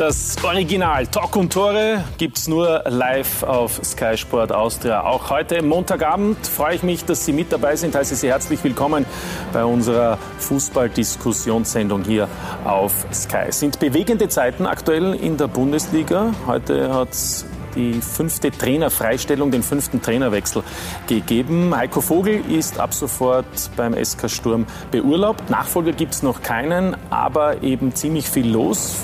[0.00, 5.02] Das Original Talk und Tore gibt es nur live auf Sky Sport Austria.
[5.02, 7.94] Auch heute Montagabend freue ich mich, dass Sie mit dabei sind.
[7.94, 9.04] Heiße Sie herzlich willkommen
[9.52, 12.28] bei unserer Fußballdiskussionssendung hier
[12.64, 13.48] auf Sky.
[13.48, 16.32] Es sind bewegende Zeiten aktuell in der Bundesliga.
[16.46, 17.44] Heute hat es
[17.74, 20.62] die fünfte Trainerfreistellung, den fünften Trainerwechsel
[21.08, 21.76] gegeben.
[21.76, 23.44] Heiko Vogel ist ab sofort
[23.76, 25.50] beim SK Sturm beurlaubt.
[25.50, 28.96] Nachfolger gibt es noch keinen, aber eben ziemlich viel los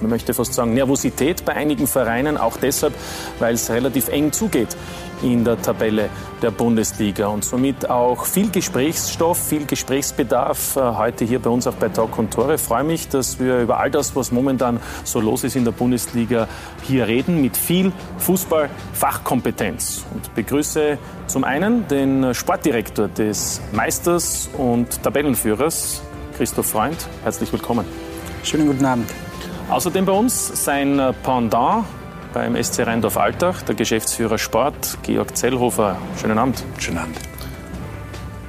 [0.00, 2.94] man möchte fast sagen, Nervosität bei einigen Vereinen, auch deshalb,
[3.38, 4.76] weil es relativ eng zugeht
[5.22, 6.10] in der Tabelle
[6.42, 11.74] der Bundesliga und somit auch viel Gesprächsstoff, viel Gesprächsbedarf äh, heute hier bei uns auch
[11.74, 12.54] bei Talk und Tore.
[12.54, 15.72] Ich freue mich, dass wir über all das, was momentan so los ist in der
[15.72, 16.48] Bundesliga,
[16.82, 26.02] hier reden mit viel Fußballfachkompetenz und begrüße zum einen den Sportdirektor des Meisters und Tabellenführers,
[26.36, 26.96] Christoph Freund.
[27.22, 27.86] Herzlich willkommen.
[28.42, 29.10] Schönen guten Abend.
[29.68, 31.84] Außerdem bei uns sein Pendant
[32.32, 35.96] beim SC Rheindorf-Altach, der Geschäftsführer Sport, Georg Zellhofer.
[36.20, 36.62] Schönen Abend.
[36.78, 37.18] Schönen Abend.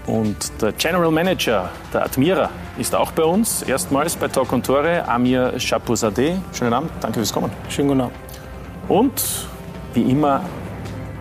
[0.06, 5.08] Und der General Manager der Admira ist auch bei uns, erstmals bei Talk und Tore,
[5.08, 6.36] Amir Chapouzadeh.
[6.54, 7.52] Schönen Abend, danke fürs Kommen.
[7.68, 8.16] Schönen guten Abend.
[8.88, 9.48] Und
[9.96, 10.42] wie immer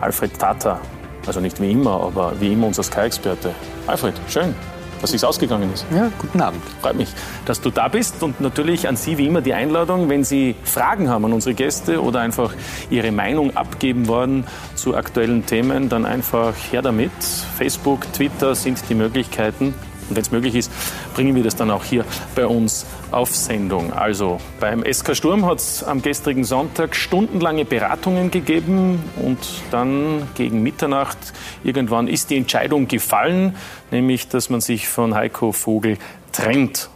[0.02, 0.78] Alfred Tata.
[1.26, 3.54] Also nicht wie immer, aber wie immer unser Sky-Experte.
[3.86, 4.54] Alfred, schön
[5.00, 5.86] dass es ausgegangen ist.
[5.94, 6.62] Ja, guten Abend.
[6.80, 7.08] Freut mich,
[7.44, 11.08] dass du da bist und natürlich an Sie wie immer die Einladung, wenn Sie Fragen
[11.08, 12.54] haben an unsere Gäste oder einfach
[12.90, 14.44] Ihre Meinung abgeben wollen
[14.74, 17.12] zu aktuellen Themen, dann einfach her damit.
[17.56, 19.74] Facebook, Twitter sind die Möglichkeiten.
[20.08, 20.70] Und wenn es möglich ist,
[21.14, 22.04] bringen wir das dann auch hier
[22.34, 23.92] bei uns auf Sendung.
[23.92, 29.38] Also beim SK Sturm hat es am gestrigen Sonntag stundenlange Beratungen gegeben und
[29.70, 31.18] dann gegen Mitternacht
[31.64, 33.56] irgendwann ist die Entscheidung gefallen,
[33.90, 35.98] nämlich dass man sich von Heiko Vogel
[36.32, 36.90] trennt.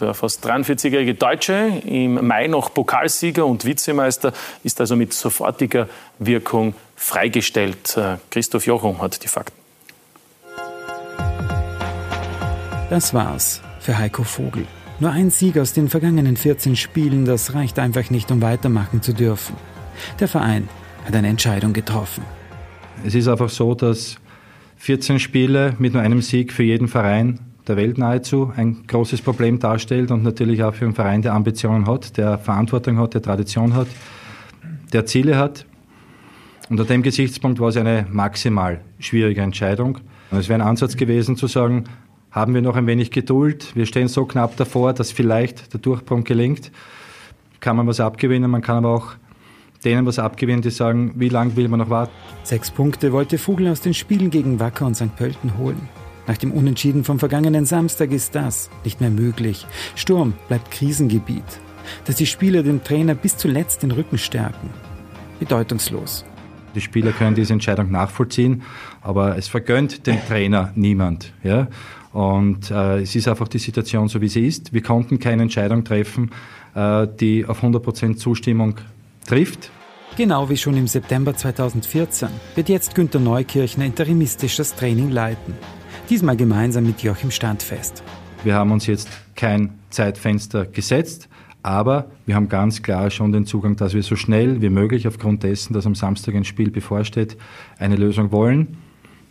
[0.00, 6.74] Der fast 43-jährige Deutsche, im Mai noch Pokalsieger und Vizemeister, ist also mit sofortiger Wirkung
[6.96, 7.96] freigestellt.
[7.96, 9.65] Äh, Christoph Jochum hat die Fakten.
[12.88, 14.64] Das war's für Heiko Vogel.
[15.00, 19.12] Nur ein Sieg aus den vergangenen 14 Spielen, das reicht einfach nicht, um weitermachen zu
[19.12, 19.56] dürfen.
[20.20, 20.68] Der Verein
[21.04, 22.22] hat eine Entscheidung getroffen.
[23.04, 24.18] Es ist einfach so, dass
[24.76, 29.58] 14 Spiele mit nur einem Sieg für jeden Verein der Welt nahezu ein großes Problem
[29.58, 33.74] darstellt und natürlich auch für einen Verein, der Ambitionen hat, der Verantwortung hat, der Tradition
[33.74, 33.88] hat,
[34.92, 35.66] der Ziele hat.
[36.70, 39.98] Unter dem Gesichtspunkt war es eine maximal schwierige Entscheidung.
[40.30, 41.84] es wäre ein Ansatz gewesen zu sagen,
[42.36, 43.74] haben wir noch ein wenig Geduld.
[43.74, 46.70] Wir stehen so knapp davor, dass vielleicht der Durchbruch gelingt.
[47.60, 49.12] Kann man was abgewinnen, man kann aber auch
[49.86, 52.12] denen was abgewinnen, die sagen, wie lange will man noch warten.
[52.42, 55.16] Sechs Punkte wollte Vogel aus den Spielen gegen Wacker und St.
[55.16, 55.88] Pölten holen.
[56.26, 59.66] Nach dem Unentschieden vom vergangenen Samstag ist das nicht mehr möglich.
[59.94, 61.42] Sturm bleibt Krisengebiet.
[62.04, 64.68] Dass die Spieler dem Trainer bis zuletzt den Rücken stärken.
[65.38, 66.26] Bedeutungslos.
[66.74, 68.62] Die Spieler können diese Entscheidung nachvollziehen,
[69.00, 71.32] aber es vergönnt dem Trainer niemand.
[71.42, 71.68] Ja?
[72.16, 74.72] Und äh, es ist einfach die Situation so, wie sie ist.
[74.72, 76.30] Wir konnten keine Entscheidung treffen,
[76.74, 78.76] äh, die auf 100% Zustimmung
[79.26, 79.70] trifft.
[80.16, 85.52] Genau wie schon im September 2014 wird jetzt Günter Neukirchner interimistisch das Training leiten.
[86.08, 88.02] Diesmal gemeinsam mit Joachim Standfest.
[88.44, 91.28] Wir haben uns jetzt kein Zeitfenster gesetzt,
[91.62, 95.42] aber wir haben ganz klar schon den Zugang, dass wir so schnell wie möglich aufgrund
[95.42, 97.36] dessen, dass am Samstag ein Spiel bevorsteht,
[97.78, 98.78] eine Lösung wollen.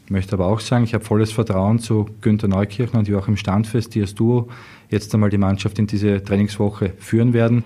[0.06, 3.96] Ich möchte aber auch sagen, ich habe volles Vertrauen zu Günter Neukirchner und Joachim Standfest,
[3.96, 4.50] die als Duo
[4.90, 7.66] jetzt einmal die Mannschaft in diese Trainingswoche führen werden.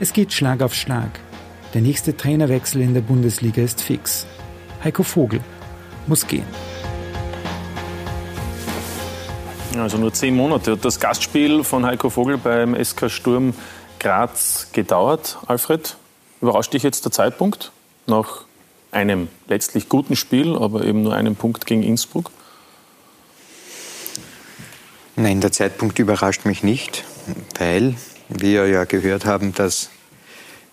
[0.00, 1.20] Es geht Schlag auf Schlag.
[1.72, 4.26] Der nächste Trainerwechsel in der Bundesliga ist fix.
[4.82, 5.40] Heiko Vogel
[6.08, 6.46] muss gehen.
[9.78, 13.54] Also nur zehn Monate hat das Gastspiel von Heiko Vogel beim SK Sturm
[14.00, 15.38] Graz gedauert.
[15.46, 15.96] Alfred,
[16.40, 17.70] überrascht dich jetzt der Zeitpunkt
[18.06, 18.45] nach
[18.90, 22.30] einem letztlich guten Spiel, aber eben nur einem Punkt gegen Innsbruck?
[25.16, 27.04] Nein, der Zeitpunkt überrascht mich nicht,
[27.58, 27.96] weil
[28.28, 29.90] wir ja gehört haben, dass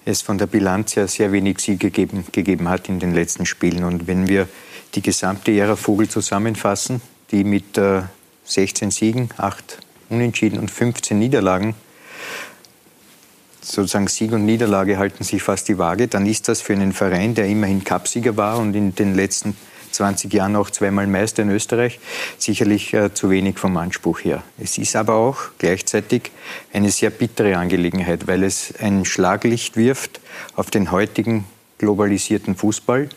[0.06, 3.84] es von der Bilanz her sehr wenig Siege gegeben, gegeben hat in den letzten Spielen.
[3.86, 4.50] Und wenn wir
[4.96, 7.02] die gesamte Ära Vogel zusammenfassen,
[7.32, 8.02] die mit äh,
[8.44, 9.80] 16 Siegen, 8
[10.10, 11.76] Unentschieden und 15 Niederlagen
[13.64, 17.36] sozusagen Sieg und Niederlage halten sich fast die Waage, dann ist das für einen Verein,
[17.36, 19.56] der immerhin Cupsieger war und in den letzten
[19.92, 22.00] 20 Jahren auch zweimal Meister in Österreich,
[22.38, 24.44] sicherlich äh, zu wenig vom Anspruch her.
[24.58, 26.32] Es ist aber auch gleichzeitig
[26.74, 30.20] eine sehr bittere Angelegenheit, weil es ein Schlaglicht wirft
[30.56, 31.46] auf den heutigen
[31.78, 33.10] globalisierten Fußball,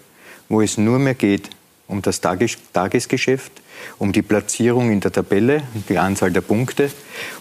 [0.49, 1.51] wo es nur mehr geht
[1.89, 3.53] um das Tages Tagesgeschäft,
[3.99, 6.91] um die Platzierung in der Tabelle, die Anzahl der Punkte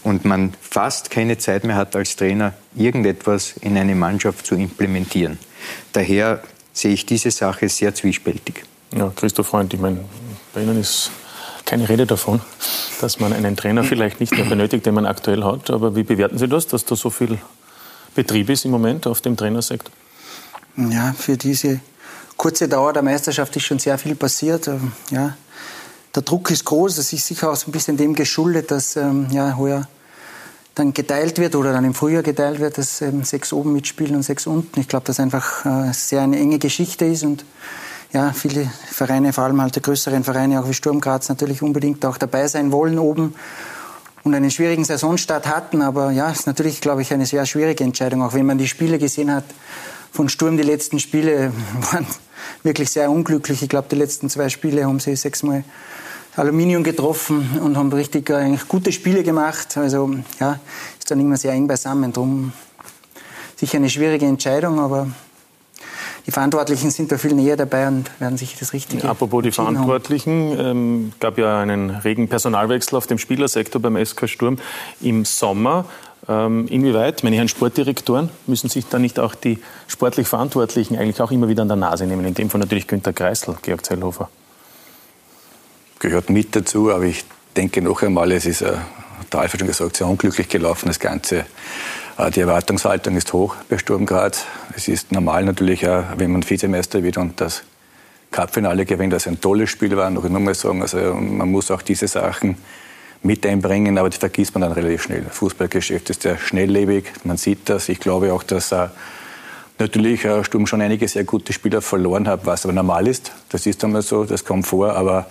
[0.03, 5.39] und man fast keine Zeit mehr hat als Trainer, irgendetwas in eine Mannschaft zu implementieren.
[5.93, 6.43] Daher
[6.73, 8.63] sehe ich diese Sache sehr zwiespältig.
[8.95, 10.05] Ja, Christoph Freund, ich meine,
[10.53, 11.11] bei Ihnen ist
[11.65, 12.41] keine Rede davon,
[13.01, 15.71] dass man einen Trainer vielleicht nicht mehr benötigt, den man aktuell hat.
[15.71, 17.39] Aber wie bewerten Sie das, dass da so viel
[18.13, 19.91] Betrieb ist im Moment auf dem Trainersektor?
[20.77, 21.79] Ja, für diese
[22.37, 24.67] kurze Dauer der Meisterschaft ist schon sehr viel passiert.
[24.67, 25.35] Ähm, ja,
[26.13, 26.95] der Druck ist groß.
[26.95, 29.87] Das ist sicher auch so ein bisschen dem geschuldet, dass ähm, ja, heuer
[30.75, 34.23] dann geteilt wird oder dann im Frühjahr geteilt wird, dass ähm, sechs oben mitspielen und
[34.23, 34.79] sechs unten.
[34.79, 37.45] Ich glaube, dass einfach äh, sehr eine enge Geschichte ist und
[38.11, 42.05] ja, viele Vereine, vor allem halt die größeren Vereine, auch wie Sturm Graz, natürlich unbedingt
[42.05, 43.35] auch dabei sein wollen oben
[44.23, 45.81] und einen schwierigen Saisonstart hatten.
[45.81, 48.99] Aber ja, ist natürlich, glaube ich, eine sehr schwierige Entscheidung, auch wenn man die Spiele
[48.99, 49.45] gesehen hat
[50.11, 50.57] von Sturm.
[50.57, 51.51] Die letzten Spiele
[51.91, 52.05] waren
[52.63, 53.61] wirklich sehr unglücklich.
[53.61, 55.63] Ich glaube, die letzten zwei Spiele haben sie sechsmal
[56.35, 59.77] Aluminium getroffen und haben richtig äh, eigentlich gute Spiele gemacht.
[59.77, 60.59] Also ja,
[60.99, 62.11] ist dann immer sehr eng beisammen.
[62.11, 62.51] Darum
[63.55, 65.07] sicher eine schwierige Entscheidung, aber
[66.25, 69.07] die Verantwortlichen sind da viel näher dabei und werden sich das Richtige.
[69.07, 74.57] Apropos die Verantwortlichen, ähm, gab ja einen regen Personalwechsel auf dem Spielersektor beim SK Sturm
[75.01, 75.85] im Sommer.
[76.27, 81.31] Ähm, inwieweit, meine Herren Sportdirektoren, müssen sich da nicht auch die sportlich Verantwortlichen eigentlich auch
[81.31, 82.25] immer wieder an der Nase nehmen?
[82.25, 84.29] In dem Fall natürlich Günter Kreisel, Georg Zellhofer.
[85.99, 87.25] Gehört mit dazu, aber ich
[87.55, 88.73] denke noch einmal, es ist, äh,
[89.31, 91.45] der Alfred schon gesagt, sehr unglücklich gelaufen, das Ganze.
[92.17, 94.45] Äh, die Erwartungshaltung ist hoch bei Sturm Graz.
[94.75, 97.63] Es ist normal natürlich, auch, wenn man Vizemeister wird und das
[98.31, 100.81] Cupfinale gewinnt, dass ein tolles Spiel war, noch einmal sagen.
[100.81, 102.57] Also man muss auch diese Sachen
[103.25, 105.21] mit einbringen, aber die vergisst man dann relativ schnell.
[105.21, 107.89] Das Fußballgeschäft ist sehr schnelllebig, man sieht das.
[107.89, 108.87] Ich glaube auch, dass äh,
[109.79, 113.31] natürlich äh, Sturm schon einige sehr gute Spieler verloren hat, was aber normal ist.
[113.49, 115.27] Das ist einmal so, das kommt vor, aber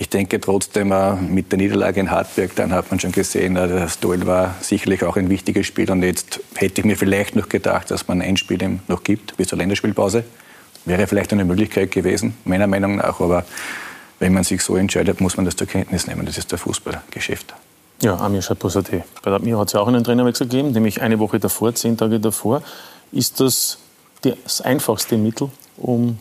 [0.00, 3.68] ich denke trotzdem, äh, mit der Niederlage in Hartberg, dann hat man schon gesehen, äh,
[3.68, 5.90] das Duell war sicherlich auch ein wichtiges Spiel.
[5.90, 9.48] Und jetzt hätte ich mir vielleicht noch gedacht, dass man ein Spiel noch gibt bis
[9.48, 10.24] zur Länderspielpause.
[10.84, 13.20] Wäre vielleicht eine Möglichkeit gewesen, meiner Meinung nach.
[13.20, 13.44] Aber
[14.18, 16.26] wenn man sich so entscheidet, muss man das zur Kenntnis nehmen.
[16.26, 17.54] Das ist der Fußballgeschäft.
[18.02, 19.02] Ja, Amir Chateau-Saté.
[19.22, 22.20] Bei Admir hat es ja auch einen Trainerwechsel gegeben, nämlich eine Woche davor, zehn Tage
[22.20, 22.62] davor.
[23.10, 23.78] Ist das
[24.22, 26.18] das einfachste Mittel, um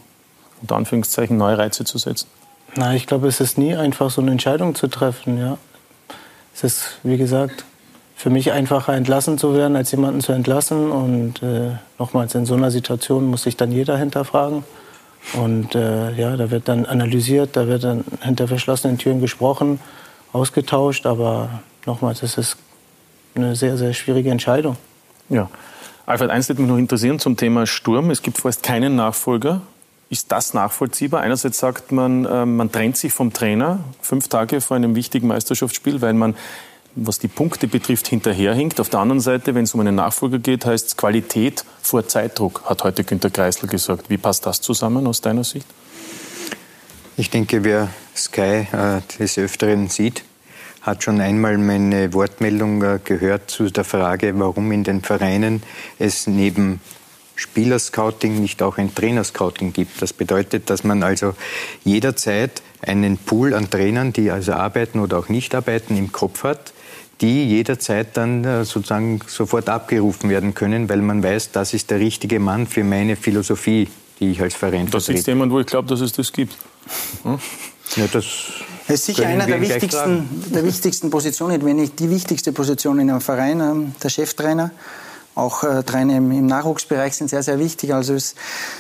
[0.62, 2.28] unter Anführungszeichen neue Reize zu setzen?
[2.76, 5.38] Na, ich glaube, es ist nie einfach, so eine Entscheidung zu treffen.
[5.38, 5.58] Ja.
[6.54, 7.66] Es ist, wie gesagt,
[8.16, 10.92] für mich einfacher entlassen zu werden, als jemanden zu entlassen.
[10.92, 14.64] Und äh, nochmals, in so einer Situation muss sich dann jeder hinterfragen.
[15.34, 19.80] Und äh, ja, da wird dann analysiert, da wird dann hinter verschlossenen Türen gesprochen,
[20.32, 21.06] ausgetauscht.
[21.06, 22.58] Aber nochmals, es ist
[23.36, 24.78] eine sehr, sehr schwierige Entscheidung.
[25.30, 25.50] Ja.
[26.06, 28.10] Alfred, eins würde mich noch interessieren zum Thema Sturm.
[28.12, 29.62] Es gibt vorerst keinen Nachfolger.
[30.10, 31.20] Ist das nachvollziehbar?
[31.22, 36.02] Einerseits sagt man, äh, man trennt sich vom Trainer fünf Tage vor einem wichtigen Meisterschaftsspiel,
[36.02, 36.36] weil man
[36.98, 38.80] was die Punkte betrifft, hinterherhinkt.
[38.80, 42.64] Auf der anderen Seite, wenn es um einen Nachfolger geht, heißt es Qualität vor Zeitdruck,
[42.66, 44.10] hat heute Günter Kreisel gesagt.
[44.10, 45.68] Wie passt das zusammen aus deiner Sicht?
[47.16, 50.24] Ich denke, wer Sky äh, des Öfteren sieht,
[50.82, 55.64] hat schon einmal meine Wortmeldung äh, gehört zu der Frage, warum in den Vereinen
[56.00, 56.82] es neben
[57.36, 60.02] Spielerscouting nicht auch ein Trainerscouting gibt.
[60.02, 61.36] Das bedeutet, dass man also
[61.84, 66.74] jederzeit einen Pool an Trainern, die also arbeiten oder auch nicht arbeiten, im Kopf hat,
[67.22, 72.00] die jederzeit dann äh, sozusagen sofort abgerufen werden können, weil man weiß, das ist der
[72.00, 73.88] richtige Mann für meine Philosophie,
[74.20, 75.20] die ich als Verein Das vertrete.
[75.20, 76.56] ist jemand, wo ich glaube, dass es das gibt.
[77.24, 77.40] Hm?
[77.96, 78.26] Ja, das
[78.90, 83.10] es ist sicher einer der wichtigsten, der wichtigsten Positionen, wenn nicht die wichtigste Position in
[83.10, 84.72] einem Verein, ähm, der Cheftrainer.
[85.38, 87.94] Auch äh, Trainer im, im, Nachwuchsbereich sind sehr, sehr wichtig.
[87.94, 88.38] Also es ist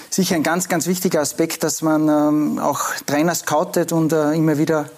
[0.09, 4.57] sicher ein ganz, ganz wichtiger Aspekt, dass man ähm, auch Trainer scoutet und äh, immer
[4.57, 4.89] wieder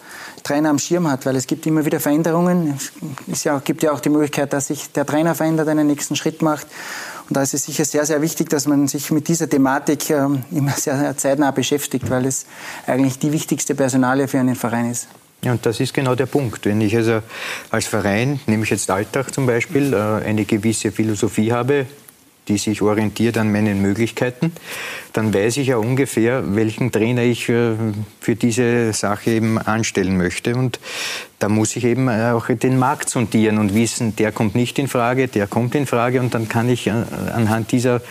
[0.44, 2.80] Trainer am Schirm hat, weil es gibt immer wieder Veränderungen.
[3.30, 6.42] Es ja, gibt ja auch die Möglichkeit, dass sich der Trainer verändert, einen nächsten Schritt
[6.42, 6.66] macht.
[7.28, 10.44] Und da ist es sicher sehr, sehr wichtig, dass man sich mit dieser Thematik ähm,
[10.52, 12.46] immer sehr, sehr zeitnah beschäftigt, weil es
[12.88, 15.10] eigentlich die wichtigste Personalie für einen Verein ist.
[15.46, 16.66] Und das ist genau der Punkt.
[16.66, 17.22] Wenn ich also
[17.70, 21.86] als Verein, nehme ich jetzt Alltag zum Beispiel, äh, eine gewisse Philosophie habe,
[22.50, 24.52] die sich orientiert an meinen Möglichkeiten,
[25.14, 27.76] dann weiß ich ja ungefähr, welchen Trainer ich äh,
[28.20, 30.56] für diese Sache eben anstellen möchte.
[30.56, 30.80] Und
[31.40, 35.30] da muss ich eben auch den Markt sondieren und wissen, der kommt nicht in Frage,
[35.30, 36.92] der kommt in Frage und dann kann ich äh,
[37.34, 38.02] anhand dieser,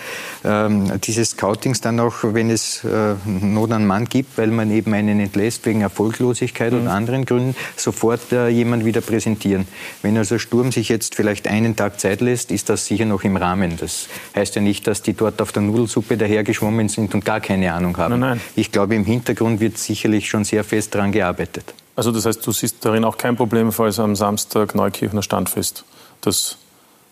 [0.45, 4.95] ähm, dieses Scoutings dann auch, wenn es äh, Not an Mann gibt, weil man eben
[4.95, 6.81] einen entlässt wegen Erfolglosigkeit mhm.
[6.81, 9.69] und anderen Gründen, sofort äh, jemand wieder präsentieren.
[10.01, 13.37] Wenn also Sturm sich jetzt vielleicht einen Tag Zeit lässt, ist das sicher noch im
[13.37, 13.77] Rahmen.
[13.79, 17.75] Das heißt ja nicht, dass die dort auf der Nudelsuppe dahergeschwommen sind und gar keine
[17.75, 18.19] Ahnung haben.
[18.19, 18.41] Nein, nein.
[18.57, 21.75] Ich glaube, im Hintergrund wird sicherlich schon sehr fest daran gearbeitet.
[21.99, 25.85] Also das heißt, du siehst darin auch kein Problem, falls am Samstag Neukirchner Standfest
[26.21, 26.57] das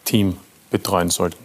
[0.05, 0.37] Team
[0.71, 1.39] betreuen sollten?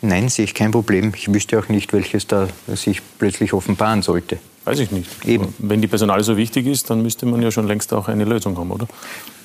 [0.00, 1.12] Nein, sehe ich kein Problem.
[1.14, 4.38] Ich wüsste auch nicht, welches da sich plötzlich offenbaren sollte.
[4.64, 5.10] Weiß ich nicht.
[5.26, 5.54] Eben.
[5.58, 8.56] Wenn die Personal so wichtig ist, dann müsste man ja schon längst auch eine Lösung
[8.56, 8.88] haben, oder?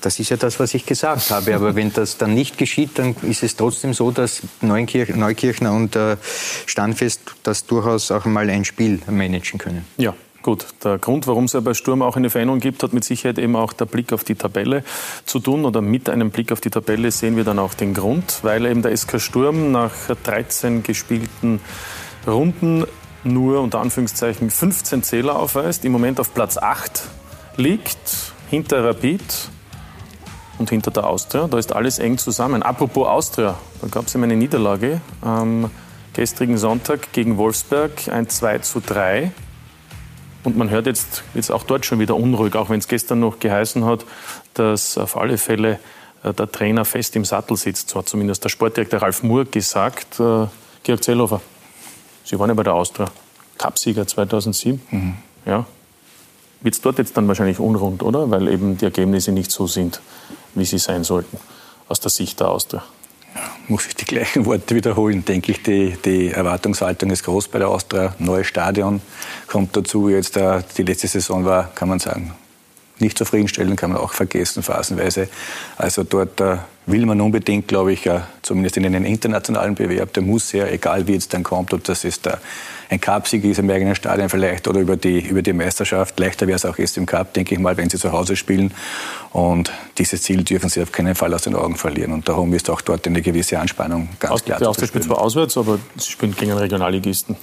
[0.00, 1.54] Das ist ja das, was ich gesagt habe.
[1.54, 6.16] Aber wenn das dann nicht geschieht, dann ist es trotzdem so, dass Neukirchner und äh,
[6.64, 9.84] Standfest das durchaus auch mal ein Spiel managen können.
[9.98, 13.02] Ja, Gut, der Grund, warum es ja bei Sturm auch eine Veränderung gibt, hat mit
[13.02, 14.84] Sicherheit eben auch der Blick auf die Tabelle
[15.24, 15.64] zu tun.
[15.64, 18.82] Oder mit einem Blick auf die Tabelle sehen wir dann auch den Grund, weil eben
[18.82, 19.90] der SK Sturm nach
[20.22, 21.60] 13 gespielten
[22.26, 22.84] Runden
[23.22, 27.04] nur unter Anführungszeichen 15 Zähler aufweist, im Moment auf Platz 8
[27.56, 29.22] liegt, hinter Rapid
[30.58, 31.48] und hinter der Austria.
[31.48, 32.62] Da ist alles eng zusammen.
[32.62, 35.70] Apropos Austria, da gab es eben eine Niederlage am
[36.12, 39.32] gestrigen Sonntag gegen Wolfsberg, ein 2 zu 3.
[40.44, 43.40] Und man hört jetzt, jetzt auch dort schon wieder unruhig, auch wenn es gestern noch
[43.40, 44.04] geheißen hat,
[44.52, 45.80] dass auf alle Fälle
[46.22, 47.88] äh, der Trainer fest im Sattel sitzt.
[47.88, 50.20] So hat zumindest der Sportdirektor Ralf Moore gesagt.
[50.20, 50.46] Äh,
[50.82, 51.40] Georg Zellhofer,
[52.24, 53.10] Sie waren ja bei der Austria,
[53.58, 54.80] Cupsieger 2007.
[54.90, 55.14] Mhm.
[55.46, 55.66] Ja.
[56.60, 58.30] Wird es dort jetzt dann wahrscheinlich unrund, oder?
[58.30, 60.00] Weil eben die Ergebnisse nicht so sind,
[60.54, 61.38] wie sie sein sollten,
[61.88, 62.82] aus der Sicht der Austria
[63.68, 67.68] muss ich die gleichen Worte wiederholen, denke ich, die, die Erwartungshaltung ist groß bei der
[67.68, 68.14] Austria.
[68.18, 69.00] Neues Stadion
[69.46, 70.08] kommt dazu.
[70.08, 72.34] Jetzt äh, die letzte Saison war, kann man sagen,
[72.98, 75.28] nicht zufriedenstellend, kann man auch vergessen phasenweise.
[75.76, 80.22] Also dort äh, will man unbedingt, glaube ich, äh, zumindest in einen internationalen Bewerb, der
[80.22, 82.38] muss ja, egal wie jetzt dann kommt, ob das ist der,
[82.90, 86.18] ein Cup-Sieg ist im eigenen Stadion vielleicht oder über die, über die Meisterschaft.
[86.20, 88.72] Leichter wäre es auch erst im Cup, denke ich mal, wenn sie zu Hause spielen.
[89.32, 92.12] Und dieses Ziel dürfen sie auf keinen Fall aus den Augen verlieren.
[92.12, 94.88] Und darum ist auch dort eine gewisse Anspannung ganz aus, klar zu spüren.
[94.88, 97.36] spielt zwar auswärts, aber sie spielen gegen einen Regionalligisten.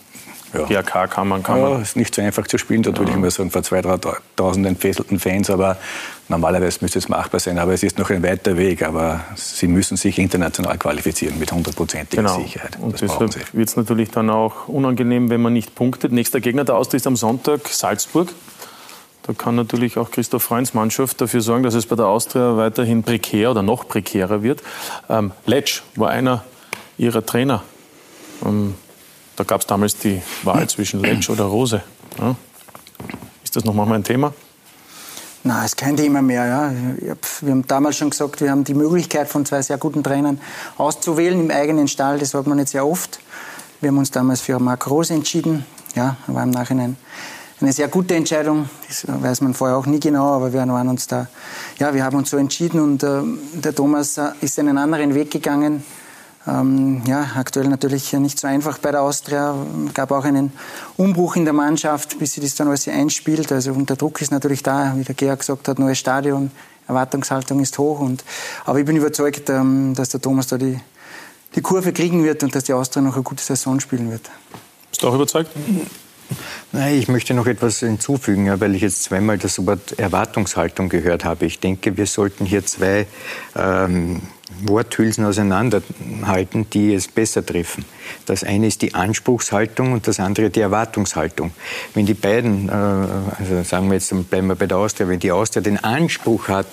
[0.53, 0.81] Ja.
[0.81, 1.81] GAK kann man, kann ja, man.
[1.81, 3.01] ist nicht so einfach zu spielen, dort ja.
[3.01, 5.77] würde ich mal sagen, vor 2.000, 3.000 entfesselten Fans, aber
[6.27, 7.57] normalerweise müsste es machbar sein.
[7.57, 12.23] Aber es ist noch ein weiter Weg, aber sie müssen sich international qualifizieren mit hundertprozentiger
[12.23, 12.39] genau.
[12.39, 12.77] Sicherheit.
[12.81, 16.11] Und das deshalb wird es natürlich dann auch unangenehm, wenn man nicht punktet.
[16.11, 18.29] Nächster Gegner der Austria ist am Sonntag Salzburg.
[19.23, 23.03] Da kann natürlich auch Christoph Freunds Mannschaft dafür sorgen, dass es bei der Austria weiterhin
[23.03, 24.63] prekär oder noch prekärer wird.
[25.09, 26.43] Ähm, Letsch war einer
[26.97, 27.63] ihrer Trainer.
[28.43, 28.75] Ähm,
[29.41, 31.81] da gab es damals die Wahl zwischen Letsch oder Rose.
[32.19, 32.35] Ja?
[33.43, 34.35] Ist das noch mal ein Thema?
[35.43, 36.45] Nein, ist kein Thema mehr.
[36.45, 37.15] Ja.
[37.41, 40.39] Wir haben damals schon gesagt, wir haben die Möglichkeit von zwei sehr guten Trainern
[40.77, 42.19] auszuwählen im eigenen Stall.
[42.19, 43.19] Das sagt man nicht sehr oft.
[43.79, 45.65] Wir haben uns damals für Marc Rose entschieden.
[45.95, 46.95] Ja, war im Nachhinein
[47.61, 48.69] eine sehr gute Entscheidung.
[48.87, 51.27] Das weiß man vorher auch nie genau, aber wir waren uns da,
[51.79, 53.21] ja, wir haben uns so entschieden und äh,
[53.55, 55.83] der Thomas äh, ist einen anderen Weg gegangen.
[56.47, 59.55] Ähm, ja, aktuell natürlich nicht so einfach bei der Austria.
[59.87, 60.51] Es gab auch einen
[60.97, 63.51] Umbruch in der Mannschaft, bis sie das dann alles einspielt.
[63.51, 66.51] Also der Druck ist natürlich da, wie der Georg gesagt hat, neues Stadion,
[66.87, 67.99] Erwartungshaltung ist hoch.
[67.99, 68.23] Und,
[68.65, 70.79] aber ich bin überzeugt, ähm, dass der Thomas da die,
[71.55, 74.29] die Kurve kriegen wird und dass die Austria noch eine gute Saison spielen wird.
[74.89, 75.51] Bist du auch überzeugt?
[76.71, 81.45] Nein, ich möchte noch etwas hinzufügen, weil ich jetzt zweimal das Wort Erwartungshaltung gehört habe.
[81.45, 83.05] Ich denke, wir sollten hier zwei
[83.55, 84.21] ähm,
[84.63, 87.85] Worthülsen auseinanderhalten, die es besser treffen.
[88.25, 91.51] Das eine ist die Anspruchshaltung und das andere die Erwartungshaltung.
[91.93, 95.31] Wenn die beiden, äh, also sagen wir jetzt, bleiben wir bei der Austria, wenn die
[95.31, 96.67] Austria den Anspruch hat,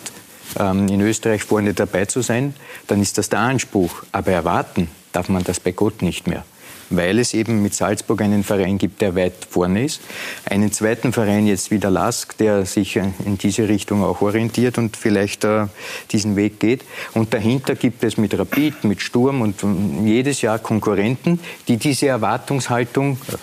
[0.59, 2.55] ähm, in Österreich vorne dabei zu sein,
[2.87, 4.03] dann ist das der Anspruch.
[4.13, 6.45] Aber erwarten darf man das bei Gott nicht mehr
[6.91, 10.01] weil es eben mit Salzburg einen Verein gibt, der weit vorne ist.
[10.45, 15.45] Einen zweiten Verein jetzt wieder Lask, der sich in diese Richtung auch orientiert und vielleicht
[15.45, 15.67] äh,
[16.11, 16.85] diesen Weg geht.
[17.15, 19.57] Und dahinter gibt es mit Rapid, mit Sturm und
[20.05, 23.37] jedes Jahr Konkurrenten, die diese Erwartungshaltung äh,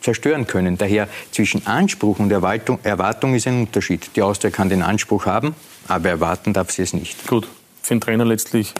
[0.00, 0.78] zerstören können.
[0.78, 4.10] Daher zwischen Anspruch und Erwartung, Erwartung ist ein Unterschied.
[4.16, 5.54] Die Austria kann den Anspruch haben,
[5.88, 7.26] aber erwarten darf sie es nicht.
[7.26, 7.48] Gut,
[7.82, 8.72] für den Trainer letztlich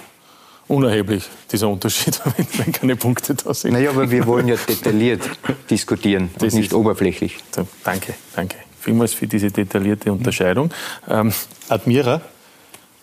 [0.69, 2.21] unerheblich, dieser Unterschied,
[2.59, 3.73] wenn, keine Punkte da sind.
[3.73, 5.23] Naja, aber wir wollen ja detailliert
[5.71, 7.39] diskutieren das und nicht oberflächlich.
[7.55, 8.57] So, danke, danke.
[8.81, 10.71] Vielmals für diese detaillierte Unterscheidung.
[11.09, 11.33] Ähm,
[11.69, 12.21] Admira,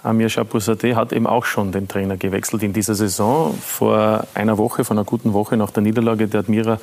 [0.03, 3.57] Amir Chapouzadeh hat eben auch schon den Trainer gewechselt in dieser Saison.
[3.61, 6.79] Vor einer Woche, vor einer guten Woche nach der Niederlage der Admira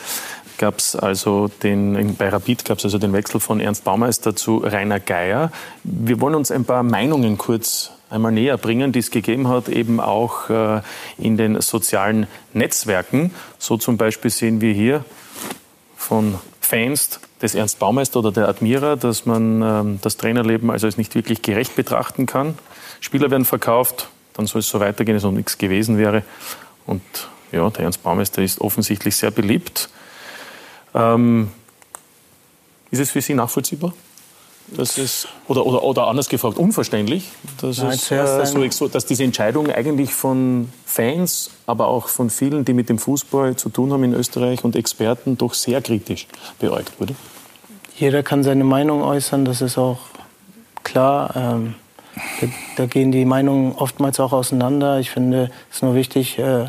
[0.56, 4.58] gab es also den, bei Rapid gab es also den Wechsel von Ernst Baumeister zu
[4.58, 5.50] Rainer Geier.
[5.84, 10.00] Wir wollen uns ein paar Meinungen kurz einmal näher bringen, die es gegeben hat, eben
[10.00, 10.80] auch äh,
[11.18, 13.32] in den sozialen Netzwerken.
[13.58, 15.04] So zum Beispiel sehen wir hier
[15.96, 20.96] von Fans des Ernst Baumeister oder der Admira, dass man ähm, das Trainerleben also als
[20.96, 22.58] nicht wirklich gerecht betrachten kann.
[23.00, 26.22] Spieler werden verkauft, dann soll es so weitergehen, als ob nichts gewesen wäre.
[26.86, 27.02] Und
[27.52, 29.88] ja, der Ernst Baumeister ist offensichtlich sehr beliebt.
[30.94, 31.50] Ähm,
[32.90, 33.92] ist es für Sie nachvollziehbar?
[34.76, 39.24] Das ist, oder, oder, oder anders gefragt, unverständlich, dass, Nein, es, äh, so, dass diese
[39.24, 44.04] Entscheidung eigentlich von Fans, aber auch von vielen, die mit dem Fußball zu tun haben
[44.04, 46.26] in Österreich und Experten, doch sehr kritisch
[46.58, 47.14] beäugt wurde?
[47.96, 49.98] Jeder kann seine Meinung äußern, das ist auch
[50.84, 51.34] klar.
[51.34, 51.74] Ähm,
[52.40, 52.46] da,
[52.76, 54.98] da, gehen die Meinungen oftmals auch auseinander.
[54.98, 56.66] Ich finde es ist nur wichtig, äh,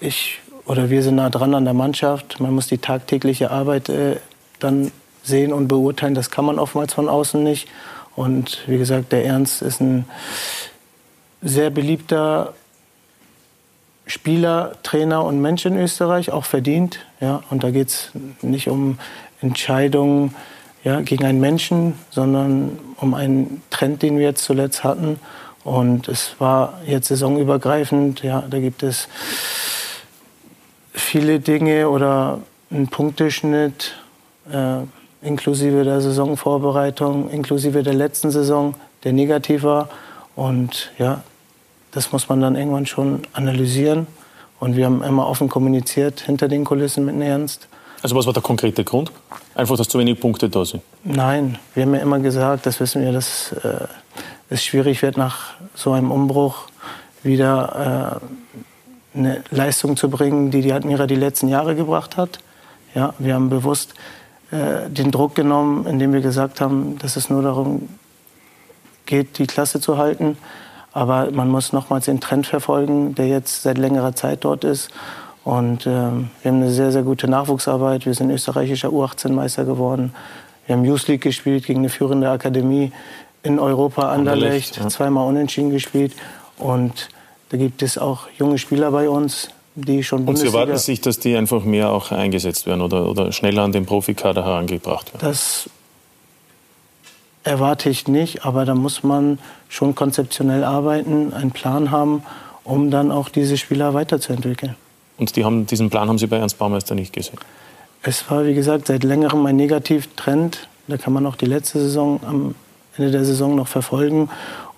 [0.00, 2.40] ich oder wir sind nah dran an der Mannschaft.
[2.40, 4.16] Man muss die tagtägliche Arbeit äh,
[4.58, 4.92] dann
[5.22, 6.14] sehen und beurteilen.
[6.14, 7.68] Das kann man oftmals von außen nicht.
[8.16, 10.04] Und wie gesagt, der Ernst ist ein
[11.42, 12.54] sehr beliebter
[14.06, 16.98] Spieler, Trainer und Mensch in Österreich, auch verdient.
[17.20, 18.10] Ja, und da geht es
[18.42, 18.98] nicht um
[19.40, 20.34] Entscheidungen
[20.82, 25.20] ja, gegen einen Menschen, sondern um einen Trend, den wir jetzt zuletzt hatten.
[25.62, 28.22] Und es war jetzt saisonübergreifend.
[28.22, 29.08] Ja, da gibt es
[30.92, 33.94] viele Dinge oder einen Punkteschnitt.
[34.50, 34.78] Äh,
[35.22, 38.74] inklusive der Saisonvorbereitung, inklusive der letzten Saison,
[39.04, 39.88] der negativ war.
[40.36, 41.22] Und ja,
[41.90, 44.06] das muss man dann irgendwann schon analysieren.
[44.58, 47.68] Und wir haben immer offen kommuniziert hinter den Kulissen mit Ernst.
[48.02, 49.12] Also was war der konkrete Grund?
[49.54, 50.82] Einfach, dass zu wenig Punkte da sind?
[51.04, 53.86] Nein, wir haben ja immer gesagt, das wissen wir, dass äh,
[54.48, 56.68] es schwierig wird, nach so einem Umbruch
[57.22, 58.20] wieder
[59.14, 62.38] äh, eine Leistung zu bringen, die die Admira die letzten Jahre gebracht hat.
[62.94, 63.94] Ja, wir haben bewusst
[64.52, 67.88] den Druck genommen, indem wir gesagt haben, dass es nur darum
[69.06, 70.36] geht, die Klasse zu halten.
[70.92, 74.90] Aber man muss nochmals den Trend verfolgen, der jetzt seit längerer Zeit dort ist.
[75.44, 78.06] Und äh, wir haben eine sehr, sehr gute Nachwuchsarbeit.
[78.06, 80.14] Wir sind österreichischer U18-Meister geworden.
[80.66, 82.92] Wir haben Youth League gespielt gegen eine führende Akademie
[83.42, 84.88] in Europa, Anderlecht, ja.
[84.88, 86.14] zweimal unentschieden gespielt.
[86.58, 87.08] Und
[87.48, 91.18] da gibt es auch junge Spieler bei uns, die schon Und Sie erwarten sich, dass
[91.18, 95.26] die einfach mehr auch eingesetzt werden oder, oder schneller an den Profikader herangebracht werden?
[95.26, 95.70] Das
[97.44, 102.22] erwarte ich nicht, aber da muss man schon konzeptionell arbeiten, einen Plan haben,
[102.64, 104.76] um dann auch diese Spieler weiterzuentwickeln.
[105.16, 107.38] Und die haben, diesen Plan haben Sie bei Ernst Baumeister nicht gesehen?
[108.02, 110.68] Es war, wie gesagt, seit längerem ein Negativtrend.
[110.88, 112.54] Da kann man auch die letzte Saison am
[112.96, 114.30] Ende der Saison noch verfolgen.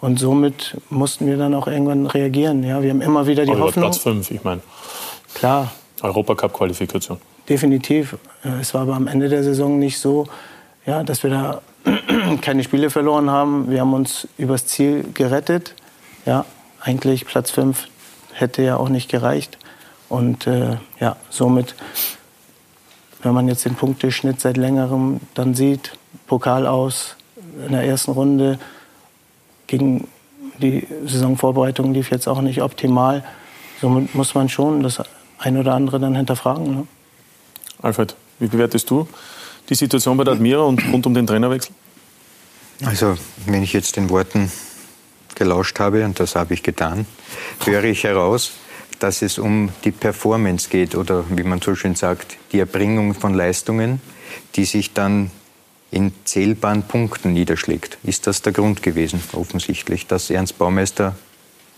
[0.02, 2.64] Und somit mussten wir dann auch irgendwann reagieren.
[2.64, 3.84] Ja, wir haben immer wieder die Aber Hoffnung.
[3.84, 4.60] Platz 5, ich meine.
[5.32, 5.70] Klar.
[6.02, 7.18] Europacup-Qualifikation.
[7.48, 8.16] Definitiv.
[8.44, 10.26] Äh, es war aber am Ende der Saison nicht so,
[10.86, 11.62] ja, dass wir da
[12.40, 13.70] keine Spiele verloren haben.
[13.70, 15.76] Wir haben uns übers Ziel gerettet.
[16.26, 16.46] Ja,
[16.80, 17.86] eigentlich Platz 5
[18.32, 19.56] hätte ja auch nicht gereicht.
[20.08, 21.76] Und äh, ja, somit,
[23.22, 25.92] wenn man jetzt den Punkteschnitt seit längerem dann sieht,
[26.26, 27.14] Pokal aus
[27.64, 28.58] in der ersten Runde,
[29.72, 30.06] gegen
[30.58, 33.24] die Saisonvorbereitung lief jetzt auch nicht optimal.
[33.80, 35.00] Somit muss man schon das
[35.38, 36.74] ein oder andere dann hinterfragen.
[36.74, 36.86] Ne?
[37.80, 39.08] Alfred, wie bewertest du
[39.70, 41.74] die Situation bei der Admira und rund um den Trainerwechsel?
[42.84, 44.52] Also, wenn ich jetzt den Worten
[45.34, 47.06] gelauscht habe, und das habe ich getan,
[47.64, 48.52] höre ich heraus,
[48.98, 53.32] dass es um die Performance geht oder wie man so schön sagt, die Erbringung von
[53.32, 54.02] Leistungen,
[54.54, 55.30] die sich dann
[55.92, 57.98] in zählbaren Punkten niederschlägt.
[58.02, 61.14] Ist das der Grund gewesen, offensichtlich, dass Ernst Baumeister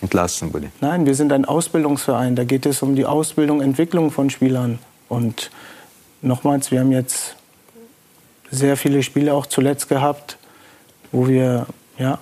[0.01, 0.71] entlassen wurde?
[0.81, 2.37] Nein, wir sind ein Ausbildungsverein.
[2.37, 4.79] Da geht es um die Ausbildung, Entwicklung von Spielern.
[5.09, 5.51] Und
[6.23, 7.37] nochmals, wir haben jetzt
[8.51, 10.39] sehr viele Spiele auch zuletzt gehabt,
[11.11, 11.67] wo wir
[11.99, 12.19] ja,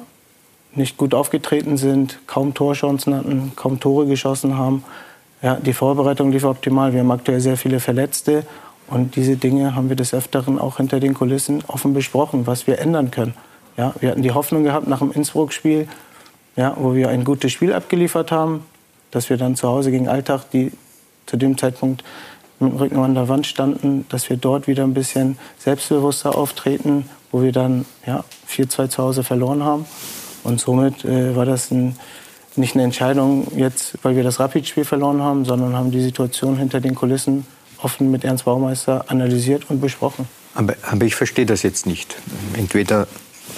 [0.74, 4.83] nicht gut aufgetreten sind, kaum Torchancen hatten, kaum Tore geschossen haben.
[5.42, 6.94] Ja, die Vorbereitung lief optimal.
[6.94, 8.46] Wir haben aktuell sehr viele Verletzte.
[8.92, 12.78] Und diese Dinge haben wir des Öfteren auch hinter den Kulissen offen besprochen, was wir
[12.78, 13.33] ändern können.
[13.78, 15.88] Ja, wir hatten die Hoffnung gehabt nach dem Innsbruck-Spiel,
[16.57, 18.66] ja, wo wir ein gutes Spiel abgeliefert haben,
[19.11, 20.72] dass wir dann zu Hause gegen Alltag, die
[21.24, 22.05] zu dem Zeitpunkt
[22.61, 27.09] mit dem Rücken an der Wand standen, dass wir dort wieder ein bisschen selbstbewusster auftreten,
[27.31, 29.87] wo wir dann ja, 4-2 zu Hause verloren haben.
[30.44, 31.96] Und somit äh, war das ein,
[32.57, 36.83] nicht eine Entscheidung jetzt, weil wir das Rapid-Spiel verloren haben, sondern haben die Situation hinter
[36.83, 37.46] den Kulissen
[37.83, 40.29] offen mit Ernst Baumeister analysiert und besprochen.
[40.55, 42.16] Aber, aber ich verstehe das jetzt nicht.
[42.55, 43.07] Entweder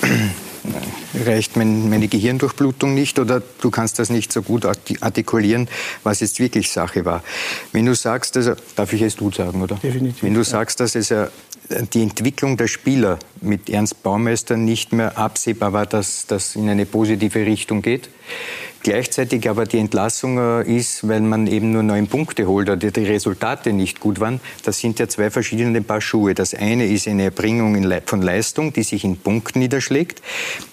[1.27, 5.69] reicht mein, meine Gehirndurchblutung nicht oder du kannst das nicht so gut artikulieren,
[6.03, 7.23] was jetzt wirklich Sache war.
[7.73, 9.77] Wenn du sagst, also, darf ich es du sagen, oder?
[9.77, 10.23] Definitiv.
[10.23, 11.29] Wenn du sagst, dass es ja
[11.93, 16.87] die Entwicklung der Spieler mit Ernst Baumeister nicht mehr absehbar war, dass das in eine
[16.87, 18.09] positive Richtung geht,
[18.85, 23.05] Gleichzeitig aber die Entlassung äh, ist, weil man eben nur neun Punkte holt oder die
[23.05, 24.41] Resultate nicht gut waren.
[24.63, 26.35] Das sind ja zwei verschiedene Paar Schuhe.
[26.35, 30.21] Das eine ist eine Erbringung von Leistung, die sich in Punkten niederschlägt.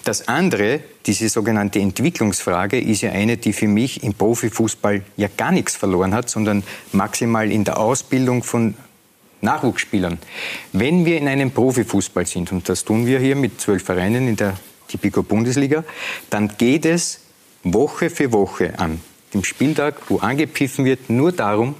[0.04, 5.50] Das andere, diese sogenannte Entwicklungsfrage, ist ja eine, die für mich im Profifußball ja gar
[5.50, 8.74] nichts verloren hat, sondern maximal in der Ausbildung von
[9.42, 10.18] Nachwuchsspielern.
[10.72, 14.36] Wenn wir in einem Profifußball sind, und das tun wir hier mit zwölf Vereinen in
[14.36, 14.56] der
[14.88, 15.84] Tipico Bundesliga,
[16.30, 17.20] dann geht es
[17.64, 19.00] Woche für Woche an
[19.34, 21.74] dem Spieltag, wo angepfiffen wird, nur darum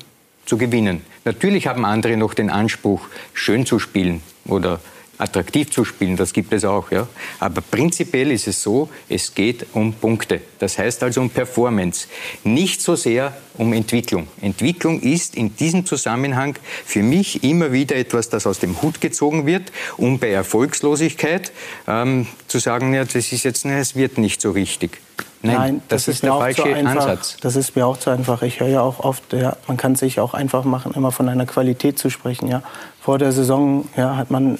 [0.44, 1.02] zu gewinnen.
[1.24, 4.80] Natürlich haben andere noch den Anspruch, schön zu spielen oder
[5.18, 6.90] attraktiv zu spielen, das gibt es auch.
[6.90, 7.08] Ja.
[7.38, 10.40] Aber prinzipiell ist es so, es geht um Punkte.
[10.58, 12.08] Das heißt also um Performance,
[12.44, 14.26] nicht so sehr um Entwicklung.
[14.40, 19.46] Entwicklung ist in diesem Zusammenhang für mich immer wieder etwas, das aus dem Hut gezogen
[19.46, 21.52] wird, um bei Erfolgslosigkeit
[21.86, 24.98] ähm, zu sagen, ja, das ist jetzt, es wird nicht so richtig.
[25.42, 27.36] Nein, Nein das, das, ist, der falsche einfach, Ansatz.
[27.40, 28.42] Das ist mir auch zu einfach.
[28.42, 31.46] Ich höre ja auch oft, ja, man kann sich auch einfach machen, immer von einer
[31.46, 32.46] Qualität zu sprechen.
[32.48, 32.62] Ja.
[33.00, 34.58] Vor der Saison ja, hat man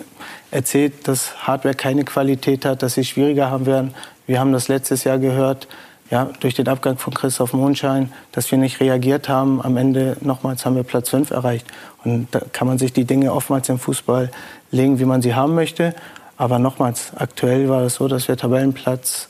[0.51, 3.95] erzählt, dass Hardware keine Qualität hat, dass sie schwieriger haben werden.
[4.27, 5.69] Wir haben das letztes Jahr gehört,
[6.11, 9.63] ja, durch den Abgang von Christoph Mondschein, dass wir nicht reagiert haben.
[9.63, 11.67] Am Ende nochmals haben wir Platz 5 erreicht.
[12.05, 14.31] Und da kann man sich die Dinge oftmals im Fußball
[14.71, 15.95] legen, wie man sie haben möchte.
[16.37, 19.29] Aber nochmals, aktuell war es so, dass wir Tabellenplatz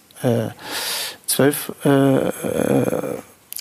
[1.27, 2.31] zwölf äh, äh,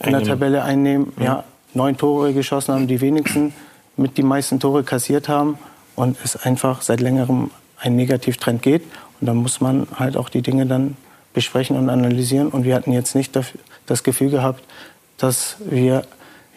[0.03, 1.23] in der Tabelle einnehmen, mhm.
[1.23, 1.43] ja,
[1.73, 3.53] neun Tore geschossen haben, die wenigsten
[3.97, 5.57] mit die meisten Tore kassiert haben
[5.95, 8.83] und es einfach seit längerem ein Negativtrend geht.
[9.19, 10.97] Und dann muss man halt auch die Dinge dann
[11.33, 12.49] besprechen und analysieren.
[12.49, 13.37] Und wir hatten jetzt nicht
[13.85, 14.63] das Gefühl gehabt,
[15.17, 16.03] dass wir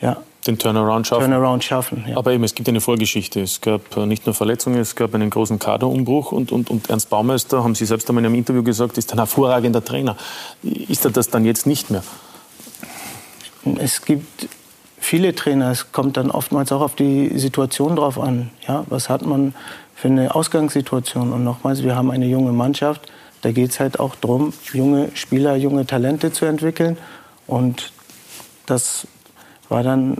[0.00, 1.30] ja, den Turnaround schaffen.
[1.30, 2.16] Turnaround schaffen ja.
[2.16, 3.40] Aber eben, es gibt eine Vorgeschichte.
[3.40, 6.32] Es gab äh, nicht nur Verletzungen, es gab einen großen Kaderumbruch.
[6.32, 9.18] Und, und, und Ernst Baumeister, haben Sie selbst einmal in einem Interview gesagt, ist ein
[9.18, 10.16] hervorragender Trainer.
[10.62, 12.02] Ist er das dann jetzt nicht mehr?
[13.78, 14.48] Es gibt
[14.98, 15.70] viele Trainer.
[15.70, 18.50] Es kommt dann oftmals auch auf die Situation drauf an.
[18.66, 19.54] Ja, was hat man
[19.94, 21.32] für eine Ausgangssituation?
[21.32, 23.10] Und nochmals, wir haben eine junge Mannschaft.
[23.42, 26.96] Da geht es halt auch darum, junge Spieler, junge Talente zu entwickeln.
[27.46, 27.92] Und
[28.66, 29.06] das
[29.68, 30.18] war dann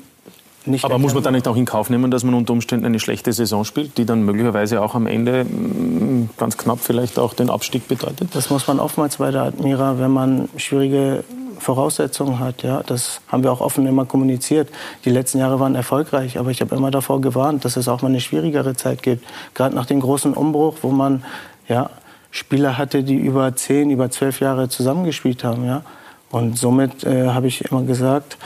[0.66, 2.98] nicht Aber muss man dann nicht auch in Kauf nehmen, dass man unter Umständen eine
[2.98, 7.50] schlechte Saison spielt, die dann möglicherweise auch am Ende mm, ganz knapp vielleicht auch den
[7.50, 8.34] Abstieg bedeutet?
[8.34, 11.24] Das muss man oftmals bei der Admira, wenn man schwierige
[11.58, 12.62] Voraussetzungen hat.
[12.62, 14.68] Ja, das haben wir auch offen immer kommuniziert.
[15.04, 18.08] Die letzten Jahre waren erfolgreich, aber ich habe immer davor gewarnt, dass es auch mal
[18.08, 19.24] eine schwierigere Zeit gibt.
[19.54, 21.24] Gerade nach dem großen Umbruch, wo man
[21.68, 21.90] ja,
[22.30, 25.64] Spieler hatte, die über zehn, über zwölf Jahre zusammengespielt haben.
[25.64, 25.82] Ja.
[26.30, 28.36] Und somit äh, habe ich immer gesagt,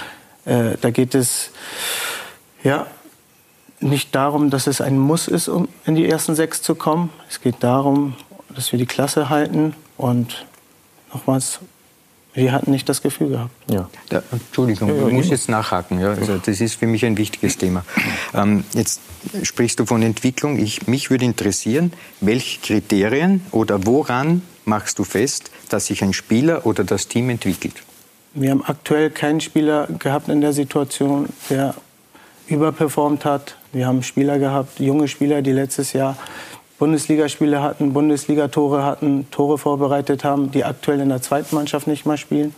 [0.44, 1.50] äh, da geht es
[2.62, 2.86] ja,
[3.80, 7.10] nicht darum, dass es ein Muss ist, um in die ersten sechs zu kommen.
[7.28, 8.16] Es geht darum,
[8.54, 10.46] dass wir die Klasse halten und
[11.12, 11.60] nochmals,
[12.34, 13.52] wir hatten nicht das Gefühl gehabt.
[13.70, 13.88] Ja.
[14.10, 16.00] ja Entschuldigung, ich muss jetzt nachhaken.
[16.00, 16.10] Ja.
[16.10, 17.84] Also das ist für mich ein wichtiges Thema.
[18.34, 19.00] Ähm, jetzt
[19.42, 20.58] sprichst du von Entwicklung.
[20.58, 26.66] Ich, mich würde interessieren, welche Kriterien oder woran machst du fest, dass sich ein Spieler
[26.66, 27.82] oder das Team entwickelt?
[28.34, 31.74] Wir haben aktuell keinen Spieler gehabt in der Situation, der
[32.48, 33.56] überperformt hat.
[33.72, 36.16] Wir haben Spieler gehabt, junge Spieler, die letztes Jahr
[36.78, 42.16] Bundesligaspiele hatten, Bundesligatore hatten, Tore vorbereitet haben, die aktuell in der zweiten Mannschaft nicht mal
[42.16, 42.54] spielen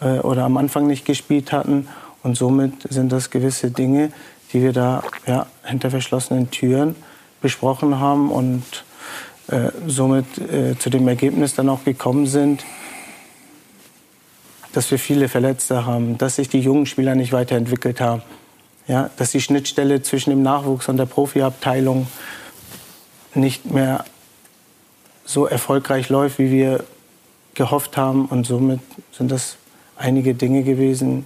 [0.00, 1.88] äh, oder am Anfang nicht gespielt hatten.
[2.22, 4.12] Und somit sind das gewisse Dinge,
[4.52, 6.96] die wir da ja, hinter verschlossenen Türen
[7.42, 8.64] besprochen haben und
[9.48, 12.64] äh, somit äh, zu dem Ergebnis dann auch gekommen sind,
[14.72, 18.22] dass wir viele Verletzte haben, dass sich die jungen Spieler nicht weiterentwickelt haben
[18.90, 22.08] ja, dass die Schnittstelle zwischen dem Nachwuchs und der Profiabteilung
[23.34, 24.04] nicht mehr
[25.24, 26.82] so erfolgreich läuft, wie wir
[27.54, 28.26] gehofft haben.
[28.26, 28.80] Und somit
[29.12, 29.58] sind das
[29.96, 31.24] einige Dinge gewesen,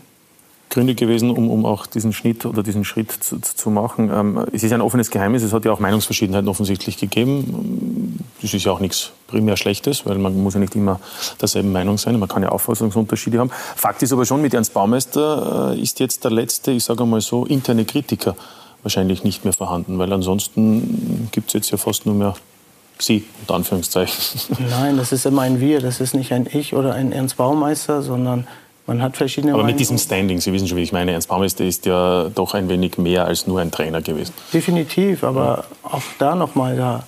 [0.75, 4.11] Gründe gewesen, um, um auch diesen Schnitt oder diesen Schritt zu, zu machen.
[4.13, 8.19] Ähm, es ist ein offenes Geheimnis, es hat ja auch Meinungsverschiedenheiten offensichtlich gegeben.
[8.43, 10.99] Das ist ja auch nichts primär Schlechtes, weil man muss ja nicht immer
[11.41, 13.51] derselben Meinung sein, man kann ja Auffassungsunterschiede haben.
[13.77, 17.21] Fakt ist aber schon, mit Ernst Baumeister äh, ist jetzt der letzte, ich sage mal
[17.21, 18.35] so, interne Kritiker
[18.83, 22.35] wahrscheinlich nicht mehr vorhanden, weil ansonsten gibt es jetzt ja fast nur mehr
[22.99, 24.59] Sie, unter Anführungszeichen.
[24.71, 28.03] Nein, das ist immer ein Wir, das ist nicht ein Ich oder ein Ernst Baumeister,
[28.03, 28.47] sondern
[28.87, 31.64] man hat verschiedene Aber mit diesem Standing, Sie wissen schon, wie ich meine, Ernst Baumeister
[31.64, 34.35] ist ja doch ein wenig mehr als nur ein Trainer gewesen.
[34.53, 35.90] Definitiv, aber ja.
[35.90, 37.05] auch da nochmal, da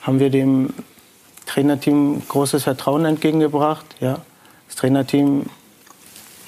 [0.00, 0.70] haben wir dem
[1.46, 3.84] Trainerteam großes Vertrauen entgegengebracht.
[4.00, 4.18] Ja.
[4.66, 5.46] Das Trainerteam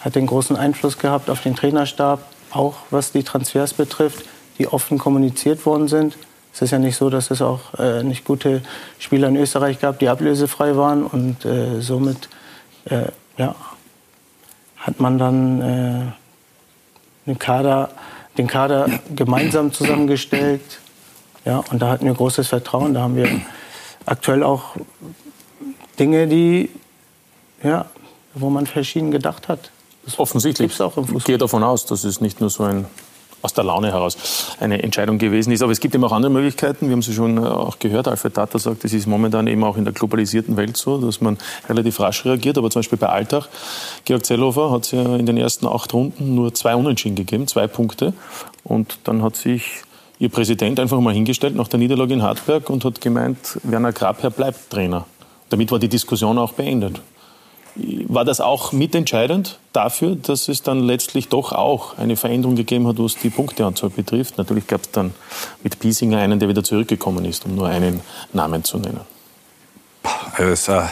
[0.01, 4.25] hat den großen Einfluss gehabt auf den Trainerstab, auch was die Transfers betrifft,
[4.59, 6.17] die offen kommuniziert worden sind.
[6.53, 8.63] Es ist ja nicht so, dass es auch äh, nicht gute
[8.99, 11.05] Spieler in Österreich gab, die ablösefrei waren.
[11.05, 12.29] Und äh, somit
[12.85, 13.07] äh,
[13.39, 13.55] ja,
[14.83, 17.91] hat man dann äh, den, Kader,
[18.37, 20.81] den Kader gemeinsam zusammengestellt.
[21.45, 22.95] Ja, und da hatten wir großes Vertrauen.
[22.95, 23.29] Da haben wir
[24.07, 24.77] aktuell auch
[25.99, 26.69] Dinge, die,
[27.63, 27.87] ja,
[28.35, 29.71] wo man verschieden gedacht hat.
[30.05, 30.81] Das Offensichtlich.
[30.81, 31.19] Auch im Fußball.
[31.19, 32.87] Ich gehe davon aus, dass es nicht nur so ein
[33.43, 34.17] aus der Laune heraus
[34.61, 35.63] eine Entscheidung gewesen ist.
[35.63, 36.87] Aber es gibt eben auch andere Möglichkeiten.
[36.89, 38.09] Wir haben sie schon äh, auch gehört.
[38.09, 41.39] Alfred Tata sagt, es ist momentan eben auch in der globalisierten Welt so, dass man
[41.69, 42.57] relativ rasch reagiert.
[42.59, 43.49] Aber zum Beispiel bei Alltag,
[44.05, 47.67] Georg Zellhofer hat es ja in den ersten acht Runden nur zwei Unentschieden gegeben, zwei
[47.67, 48.15] Punkte.
[48.65, 49.83] Und dann hat sich
[50.23, 54.31] Ihr Präsident einfach mal hingestellt nach der Niederlage in Hartberg und hat gemeint, Werner Grabherr
[54.31, 55.05] bleibt Trainer.
[55.51, 57.01] Damit war die Diskussion auch beendet.
[57.75, 62.99] War das auch mitentscheidend dafür, dass es dann letztlich doch auch eine Veränderung gegeben hat,
[62.99, 64.37] was die Punkteanzahl betrifft?
[64.37, 65.15] Natürlich gab es dann
[65.63, 68.01] mit Piesinger einen, der wieder zurückgekommen ist, um nur einen
[68.35, 69.01] Namen zu nennen.
[70.37, 70.83] Also es, äh,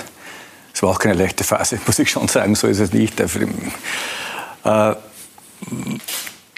[0.73, 3.21] es war auch keine leichte Phase, muss ich schon sagen, so ist es nicht.
[3.21, 4.95] Äh,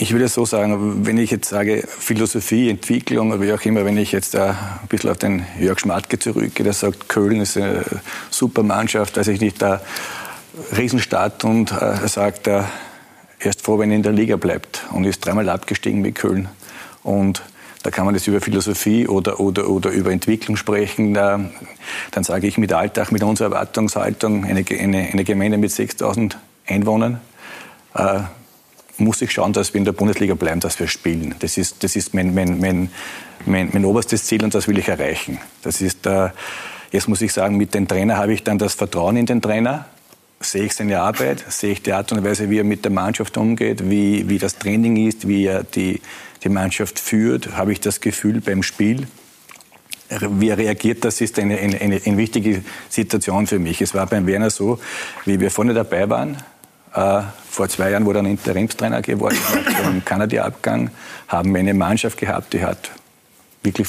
[0.02, 4.10] ich würde so sagen, wenn ich jetzt sage Philosophie, Entwicklung, wie auch immer, wenn ich
[4.10, 4.56] jetzt ein
[4.88, 7.84] bisschen auf den Jörg Schmatke zurückgehe, der sagt, Köln ist eine
[8.28, 9.80] super Mannschaft, weiß ich nicht, der
[10.76, 12.68] Riesenstadt und äh, er sagt, er
[13.38, 16.48] ist froh, wenn er in der Liga bleibt und ist dreimal abgestiegen mit Köln.
[17.04, 17.42] Und
[17.84, 21.14] da kann man jetzt über Philosophie oder, oder, oder über Entwicklung sprechen.
[21.14, 21.48] Da,
[22.10, 27.20] dann sage ich mit Alltag, mit unserer Erwartungshaltung, eine, eine, eine Gemeinde mit 6000 Einwohnern,
[27.94, 28.22] äh,
[29.02, 31.34] muss ich schauen, dass wir in der Bundesliga bleiben, dass wir spielen.
[31.40, 32.90] Das ist, das ist mein, mein, mein,
[33.46, 35.38] mein, mein oberstes Ziel und das will ich erreichen.
[35.62, 36.30] Das ist, äh,
[36.90, 39.86] jetzt muss ich sagen, mit dem Trainer habe ich dann das Vertrauen in den Trainer.
[40.40, 43.36] Sehe ich seine Arbeit, sehe ich die Art und Weise, wie er mit der Mannschaft
[43.36, 46.00] umgeht, wie, wie das Training ist, wie er die,
[46.42, 49.06] die Mannschaft führt, habe ich das Gefühl beim Spiel,
[50.20, 53.80] wie er reagiert, das ist eine, eine, eine, wichtige Situation für mich.
[53.80, 54.78] Es war beim Werner so,
[55.24, 56.36] wie wir vorne dabei waren,
[56.92, 60.90] vor zwei Jahren, wo er ein Interimstrainer geworden ist, im Kanada-Abgang,
[61.28, 62.90] haben wir eine Mannschaft gehabt, die hat
[63.62, 63.88] wirklich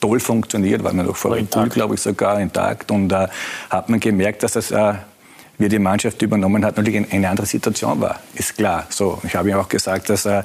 [0.00, 2.90] toll funktioniert, war mir noch vor Red Bull, glaube ich, sogar intakt.
[2.90, 3.28] Und äh,
[3.68, 4.94] hat man gemerkt, dass das, äh,
[5.58, 8.18] wie die Mannschaft übernommen hat, natürlich eine andere Situation war.
[8.34, 8.86] Ist klar.
[8.88, 10.44] So, ich habe ihm auch gesagt, dass er äh,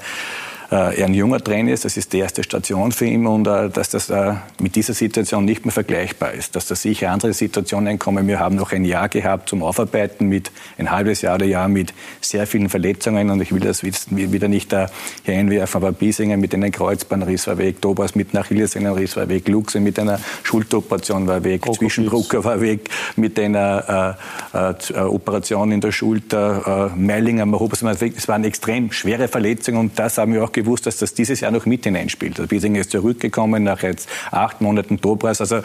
[0.70, 3.90] er ein junger Trainer ist, das ist die erste Station für ihn und äh, dass
[3.90, 8.28] das äh, mit dieser Situation nicht mehr vergleichbar ist, dass da sicher andere Situationen kommen.
[8.28, 11.94] Wir haben noch ein Jahr gehabt zum Aufarbeiten mit ein halbes Jahr oder Jahr mit
[12.22, 14.88] sehr vielen Verletzungen und ich will das wieder nicht da
[15.24, 19.48] hier einwerfen, aber Biesinger mit einem Kreuzbandriss war weg, Dobas mit einer Achillessehnenriss war weg,
[19.48, 24.18] Luxe mit einer Schulteroperation war weg, Zwischenbrucker war weg mit einer
[24.54, 28.14] äh, äh, Operation in der Schulter, äh, Meilinger, Mahobas war weg.
[28.18, 31.52] Es waren extrem schwere Verletzungen und das haben wir auch gewusst, dass das dieses Jahr
[31.52, 32.40] noch mit hineinspielt.
[32.40, 35.40] Also Biesinger ist zurückgekommen nach jetzt acht Monaten Dobras.
[35.42, 35.62] Also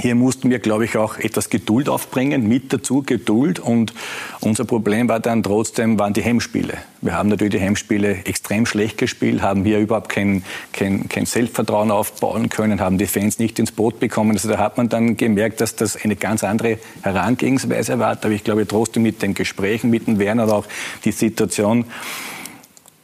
[0.00, 3.58] hier mussten wir, glaube ich, auch etwas Geduld aufbringen, mit dazu Geduld.
[3.58, 3.92] Und
[4.40, 6.74] unser Problem war dann trotzdem, waren die Hemmspiele.
[7.00, 11.90] Wir haben natürlich die Hemmspiele extrem schlecht gespielt, haben hier überhaupt kein, kein, kein Selbstvertrauen
[11.90, 14.32] aufbauen können, haben die Fans nicht ins Boot bekommen.
[14.32, 18.12] Also da hat man dann gemerkt, dass das eine ganz andere Herangehensweise war.
[18.12, 20.66] Aber ich glaube trotzdem mit den Gesprächen mit dem Werner und auch
[21.04, 21.86] die Situation,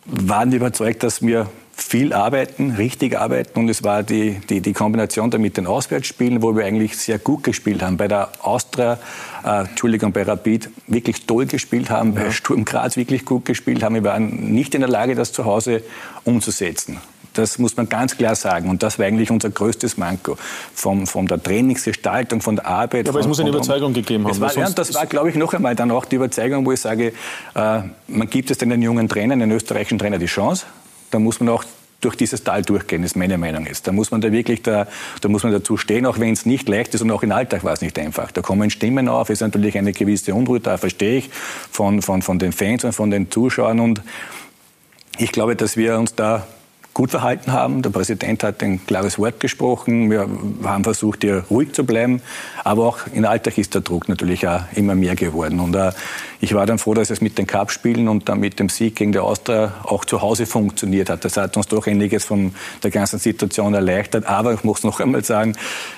[0.06, 3.58] waren überzeugt, dass wir viel arbeiten, richtig arbeiten.
[3.58, 7.18] Und es war die, die, die Kombination dann mit den Auswärtsspielen, wo wir eigentlich sehr
[7.18, 7.96] gut gespielt haben.
[7.96, 8.98] Bei der Austria,
[9.44, 12.24] äh, Entschuldigung, bei Rapid wirklich toll gespielt haben, ja.
[12.24, 13.94] bei Sturm Graz wirklich gut gespielt haben.
[13.94, 15.82] Wir waren nicht in der Lage, das zu Hause
[16.24, 17.00] umzusetzen.
[17.34, 18.70] Das muss man ganz klar sagen.
[18.70, 20.36] Und das war eigentlich unser größtes Manko.
[20.74, 23.06] Vom, von der Trainingsgestaltung, von der Arbeit.
[23.06, 24.40] Ja, aber von, es muss eine Überzeugung gegeben haben.
[24.40, 27.12] War, ja, das war, glaube ich, noch einmal dann auch die Überzeugung, wo ich sage,
[27.54, 30.66] äh, man gibt es den jungen Trainern, den österreichischen Trainer, die Chance.
[31.10, 31.64] Da muss man auch
[32.04, 33.86] durch dieses Tal durchgehen, ist meine Meinung jetzt.
[33.86, 34.86] Da muss man da wirklich, da,
[35.20, 37.64] da muss man dazu stehen, auch wenn es nicht leicht ist und auch im Alltag
[37.64, 38.30] war es nicht einfach.
[38.30, 41.30] Da kommen Stimmen auf, es ist natürlich eine gewisse Unruhe da, verstehe ich,
[41.70, 44.02] von, von, von den Fans und von den Zuschauern und
[45.16, 46.46] ich glaube, dass wir uns da
[46.94, 47.82] gut verhalten haben.
[47.82, 50.10] Der Präsident hat ein klares Wort gesprochen.
[50.10, 50.28] Wir
[50.62, 52.22] haben versucht, hier ruhig zu bleiben.
[52.62, 55.58] Aber auch in Alltag ist der Druck natürlich auch immer mehr geworden.
[55.60, 55.90] Und äh,
[56.40, 59.12] ich war dann froh, dass es mit den Cup-Spielen und dann mit dem Sieg gegen
[59.12, 61.24] der Austria auch zu Hause funktioniert hat.
[61.24, 64.26] Das hat uns doch einiges von der ganzen Situation erleichtert.
[64.26, 65.56] Aber ich muss noch einmal sagen,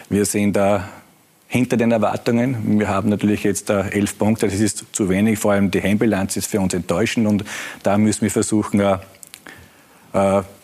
[0.08, 0.88] wir sind da
[1.48, 2.78] hinter den Erwartungen.
[2.78, 5.38] Wir haben natürlich jetzt äh, elf Punkte, das ist zu wenig.
[5.38, 7.44] Vor allem die Heimbilanz ist für uns enttäuschend und
[7.82, 8.98] da müssen wir versuchen, äh,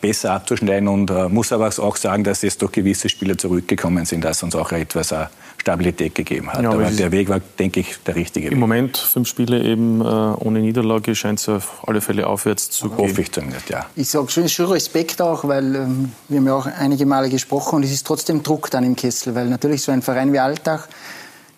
[0.01, 4.23] besser abzuschneiden und äh, muss aber auch sagen, dass jetzt doch gewisse Spieler zurückgekommen sind,
[4.23, 5.25] das uns auch etwas äh,
[5.57, 6.61] Stabilität gegeben hat.
[6.61, 8.53] Ja, aber, aber der Weg war, denke ich, der richtige Weg.
[8.53, 12.89] Im Moment fünf Spiele eben äh, ohne Niederlage scheint es auf alle Fälle aufwärts zu
[12.89, 12.97] gehen.
[12.97, 13.85] Hoffe ich zumindest, ja.
[13.95, 17.77] Ich sage schon, schon Respekt auch, weil ähm, wir haben ja auch einige Male gesprochen
[17.77, 20.89] und es ist trotzdem Druck dann im Kessel, weil natürlich so ein Verein wie Alltag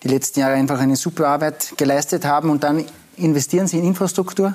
[0.02, 2.84] die letzten Jahre einfach eine super Arbeit geleistet haben und dann
[3.16, 4.54] investieren sie in Infrastruktur,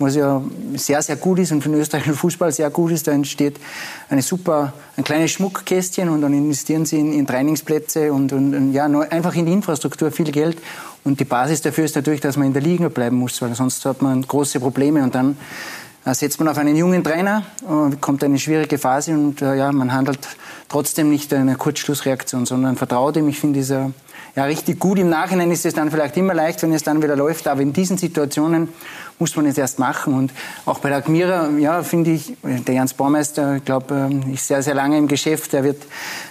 [0.00, 0.42] was ja
[0.74, 3.06] sehr, sehr gut ist und für den österreichischen Fußball sehr gut ist.
[3.06, 3.60] Da entsteht
[4.08, 8.72] eine super, ein kleines Schmuckkästchen und dann investieren sie in, in Trainingsplätze und, und, und,
[8.72, 10.58] ja, einfach in die Infrastruktur viel Geld.
[11.04, 13.84] Und die Basis dafür ist natürlich, dass man in der Liga bleiben muss, weil sonst
[13.84, 15.36] hat man große Probleme und dann
[16.04, 17.44] setzt man auf einen jungen Trainer,
[18.00, 20.28] kommt eine schwierige Phase und äh, ja, man handelt
[20.68, 23.28] trotzdem nicht eine Kurzschlussreaktion, sondern vertraut ihm.
[23.28, 23.90] Ich finde, dieser
[24.36, 24.98] ja, richtig gut.
[24.98, 27.48] Im Nachhinein ist es dann vielleicht immer leicht, wenn es dann wieder läuft.
[27.48, 28.68] Aber in diesen Situationen
[29.18, 30.14] muss man es erst machen.
[30.14, 30.32] Und
[30.66, 34.62] auch bei der Admira, ja, finde ich, der Jans Baumeister, ich glaube, ähm, ist sehr,
[34.62, 35.52] sehr lange im Geschäft.
[35.52, 35.82] Er wird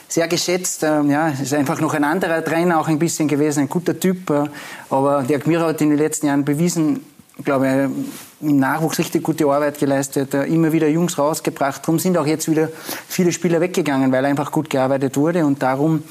[0.07, 0.83] sehr geschätzt.
[0.83, 4.29] Ähm, ja, ist einfach noch ein anderer Trainer auch ein bisschen gewesen, ein guter Typ.
[4.29, 4.45] Äh,
[4.89, 7.05] aber der Admira hat in den letzten Jahren bewiesen,
[7.37, 7.91] ich glaube,
[8.41, 11.81] im Nachwuchs richtig gute Arbeit geleistet, äh, immer wieder Jungs rausgebracht.
[11.83, 12.69] Darum sind auch jetzt wieder
[13.07, 15.45] viele Spieler weggegangen, weil einfach gut gearbeitet wurde.
[15.45, 16.03] Und darum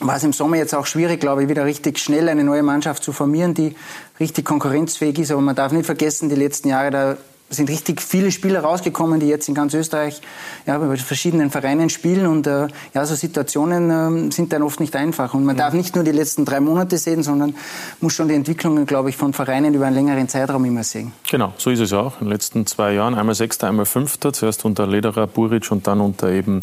[0.00, 3.04] war es im Sommer jetzt auch schwierig, glaube ich, wieder richtig schnell eine neue Mannschaft
[3.04, 3.74] zu formieren, die
[4.18, 5.30] richtig konkurrenzfähig ist.
[5.30, 7.16] Aber man darf nicht vergessen, die letzten Jahre, da
[7.50, 10.20] sind richtig viele Spieler rausgekommen, die jetzt in ganz Österreich
[10.66, 12.26] ja, bei verschiedenen Vereinen spielen.
[12.26, 15.34] Und äh, ja, so Situationen äh, sind dann oft nicht einfach.
[15.34, 17.54] Und man darf nicht nur die letzten drei Monate sehen, sondern
[18.00, 21.12] muss schon die Entwicklungen, glaube ich, von Vereinen über einen längeren Zeitraum immer sehen.
[21.28, 22.20] Genau, so ist es auch.
[22.20, 24.32] In den letzten zwei Jahren einmal Sechster, einmal Fünfter.
[24.32, 26.60] Zuerst unter Lederer, Buric und dann unter eben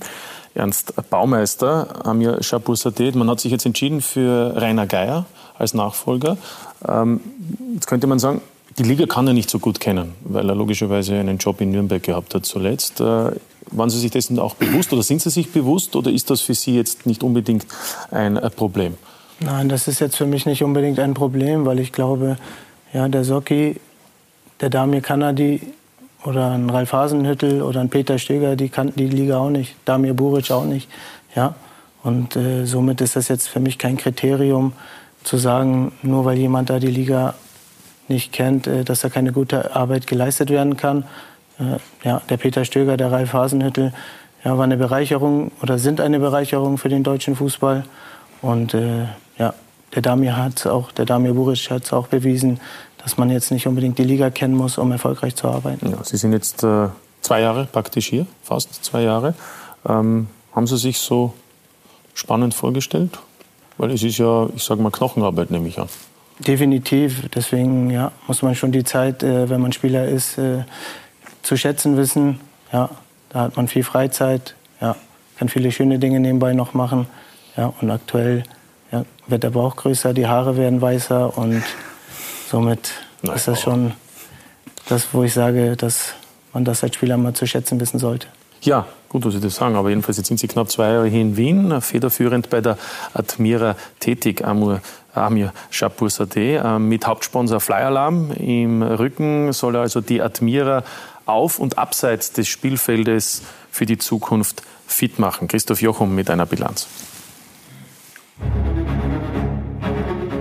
[0.56, 3.16] Ernst Baumeister, Amir Shabusadet.
[3.16, 5.26] Man hat sich jetzt entschieden für Rainer Geier
[5.58, 6.38] als Nachfolger.
[6.88, 7.20] Ähm,
[7.76, 8.42] jetzt könnte man sagen,
[8.78, 12.02] die Liga kann er nicht so gut kennen, weil er logischerweise einen Job in Nürnberg
[12.04, 13.02] gehabt hat zuletzt.
[13.02, 13.32] Äh,
[13.72, 16.54] waren Sie sich dessen auch bewusst oder sind Sie sich bewusst oder ist das für
[16.54, 17.66] Sie jetzt nicht unbedingt
[18.12, 18.96] ein Problem?
[19.40, 22.38] Nein, das ist jetzt für mich nicht unbedingt ein Problem, weil ich glaube,
[22.94, 23.78] ja, der Socki,
[24.62, 25.62] der Damir Kanadi
[26.24, 30.14] oder ein Ralf Hasenhüttel oder ein Peter Stöger, die kannten die Liga auch nicht, Damir
[30.14, 30.90] Buric auch nicht.
[31.36, 31.56] Ja?
[32.04, 34.74] Und äh, somit ist das jetzt für mich kein Kriterium
[35.24, 37.36] zu sagen, nur weil jemand da die Liga
[38.10, 41.04] nicht kennt, äh, dass da keine gute Arbeit geleistet werden kann.
[41.60, 43.94] Äh, ja, der Peter Stöger, der Ralf Hasenhüttel,
[44.44, 47.84] ja, war eine Bereicherung oder sind eine Bereicherung für den deutschen Fußball.
[48.42, 49.06] Und äh,
[49.38, 49.54] ja,
[49.96, 52.60] der Damir hat auch, der Damir Buric hat es auch bewiesen,
[53.02, 55.92] dass man jetzt nicht unbedingt die Liga kennen muss, um erfolgreich zu arbeiten.
[55.92, 56.90] Ja, Sie sind jetzt äh,
[57.22, 59.34] zwei Jahre praktisch hier, fast zwei Jahre.
[59.88, 61.34] Ähm, haben Sie sich so
[62.14, 63.20] spannend vorgestellt?
[63.78, 65.88] Weil es ist ja, ich sage mal, Knochenarbeit, nehme ich an.
[66.40, 67.30] Definitiv.
[67.30, 70.64] Deswegen ja, muss man schon die Zeit, äh, wenn man Spieler ist, äh,
[71.42, 72.40] zu schätzen wissen.
[72.72, 72.90] Ja,
[73.30, 74.96] da hat man viel Freizeit, ja,
[75.38, 77.08] kann viele schöne Dinge nebenbei noch machen.
[77.56, 78.44] Ja, und aktuell
[78.92, 81.64] ja, wird der Bauch größer, die Haare werden weißer und
[82.50, 82.94] Somit
[83.36, 83.92] ist das schon
[84.88, 86.14] das, wo ich sage, dass
[86.54, 88.28] man das als Spieler mal zu schätzen wissen sollte.
[88.62, 89.76] Ja, gut, dass Sie das sagen.
[89.76, 92.78] Aber jedenfalls jetzt sind Sie knapp zwei Jahre hier in Wien, federführend bei der
[93.14, 94.82] Admira tätig, Amur,
[95.14, 98.32] Amir Shapursade, äh, mit Hauptsponsor Flyalarm.
[98.32, 100.84] Im Rücken soll also die Admira
[101.26, 103.42] auf und abseits des Spielfeldes
[103.72, 105.48] für die Zukunft fit machen.
[105.48, 106.88] Christoph Jochum mit einer Bilanz.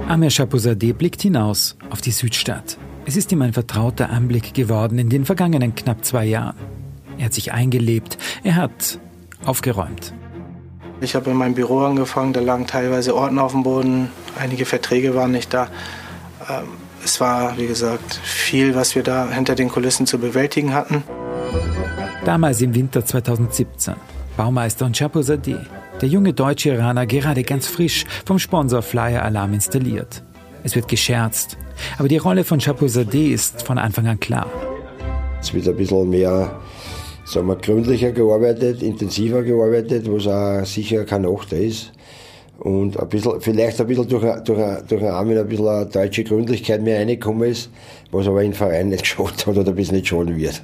[0.08, 2.78] Amir Shapuzadeh blickt hinaus auf die Südstadt.
[3.06, 6.75] Es ist ihm ein vertrauter Anblick geworden in den vergangenen knapp zwei Jahren.
[7.18, 8.98] Er hat sich eingelebt, er hat
[9.44, 10.12] aufgeräumt.
[11.00, 15.14] Ich habe in meinem Büro angefangen, da lagen teilweise Ordner auf dem Boden, einige Verträge
[15.14, 15.68] waren nicht da.
[16.48, 16.64] Ähm,
[17.04, 21.02] es war, wie gesagt, viel, was wir da hinter den Kulissen zu bewältigen hatten.
[22.24, 23.94] Damals im Winter 2017.
[24.36, 25.58] Baumeister und Chapuzadeh
[26.00, 30.22] der junge deutsche Iraner gerade ganz frisch vom Sponsor Flyer Alarm installiert.
[30.62, 31.56] Es wird gescherzt,
[31.98, 34.46] aber die Rolle von Chapuzadeh ist von Anfang an klar.
[35.40, 36.58] Es wird ein bisschen mehr
[37.26, 41.92] sagen wir, gründlicher gearbeitet, intensiver gearbeitet, was auch sicher kein Nachteil ist.
[42.58, 46.24] Und ein bisschen, vielleicht ein bisschen durch, durch, durch einen Armin ein bisschen eine deutsche
[46.24, 47.70] Gründlichkeit mehr reingekommen ist,
[48.12, 50.62] was aber im Verein nicht geschaut hat oder bis nicht schaden wird.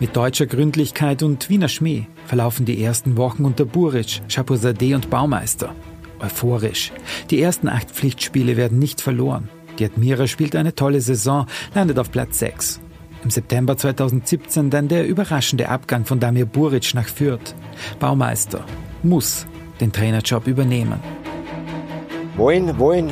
[0.00, 5.74] Mit deutscher Gründlichkeit und Wiener Schmäh verlaufen die ersten Wochen unter Buric, Chapeausadeh und Baumeister.
[6.20, 6.92] Euphorisch.
[7.30, 9.48] Die ersten acht Pflichtspiele werden nicht verloren.
[9.78, 12.80] Die Admira spielt eine tolle Saison, landet auf Platz 6.
[13.28, 17.54] Im September 2017 dann der überraschende Abgang von Damir Buric nach Fürth.
[18.00, 18.64] Baumeister
[19.02, 19.46] muss
[19.82, 20.98] den Trainerjob übernehmen.
[22.38, 23.10] Wollen, wollen,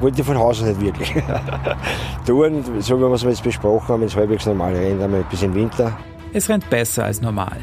[0.00, 1.14] wollte von Haus aus nicht wirklich.
[2.26, 5.54] Tun, so wie wir es jetzt besprochen haben, ins halbwegs normale Rennen, einmal bis im
[5.54, 5.96] Winter.
[6.34, 7.56] Es rennt besser als normal.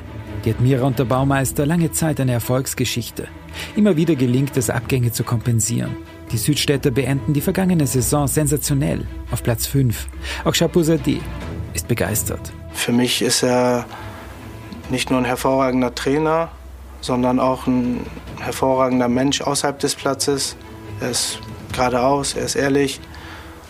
[0.44, 3.28] Die Admira unter Baumeister lange Zeit eine Erfolgsgeschichte.
[3.76, 5.98] Immer wieder gelingt es, Abgänge zu kompensieren.
[6.32, 10.08] Die Südstädter beenden die vergangene Saison sensationell auf Platz 5.
[10.46, 11.20] Auch Chapeau-Sadeh
[11.74, 12.52] ist begeistert.
[12.74, 13.86] Für mich ist er
[14.90, 16.50] nicht nur ein hervorragender Trainer,
[17.02, 18.06] sondern auch ein
[18.40, 20.56] hervorragender Mensch außerhalb des Platzes.
[21.00, 21.40] Er ist
[21.72, 23.00] geradeaus, er ist ehrlich.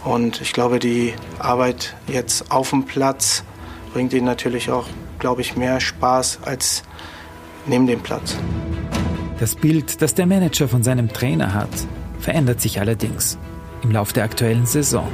[0.03, 3.43] Und ich glaube, die Arbeit jetzt auf dem Platz
[3.93, 4.87] bringt ihm natürlich auch,
[5.19, 6.83] glaube ich, mehr Spaß als
[7.67, 8.37] neben dem Platz.
[9.39, 11.69] Das Bild, das der Manager von seinem Trainer hat,
[12.19, 13.37] verändert sich allerdings
[13.83, 15.07] im Lauf der aktuellen Saison.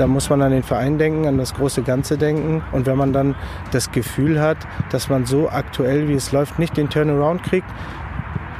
[0.00, 2.62] Da muss man an den Verein denken, an das große Ganze denken.
[2.72, 3.34] Und wenn man dann
[3.70, 4.56] das Gefühl hat,
[4.90, 7.68] dass man so aktuell, wie es läuft, nicht den Turnaround kriegt,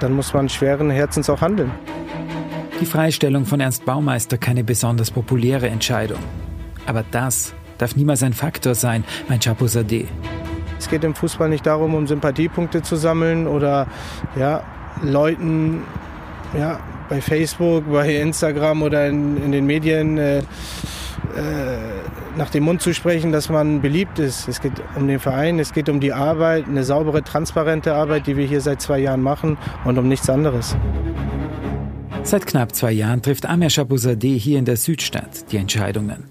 [0.01, 1.70] dann muss man schweren Herzens auch handeln.
[2.78, 6.18] Die Freistellung von Ernst Baumeister keine besonders populäre Entscheidung.
[6.84, 10.09] Aber das darf niemals ein Faktor sein, mein Chapeau Sadeh.
[10.78, 13.86] Es geht im Fußball nicht darum, um Sympathiepunkte zu sammeln oder
[14.36, 14.62] ja,
[15.03, 15.84] Leuten
[16.53, 20.43] ja, bei Facebook, bei Instagram oder in, in den Medien äh,
[22.36, 24.48] nach dem Mund zu sprechen, dass man beliebt ist.
[24.48, 28.36] Es geht um den Verein, es geht um die Arbeit, eine saubere, transparente Arbeit, die
[28.36, 30.76] wir hier seit zwei Jahren machen und um nichts anderes.
[32.22, 36.24] Seit knapp zwei Jahren trifft Amir Chabouzadeh hier in der Südstadt die Entscheidungen.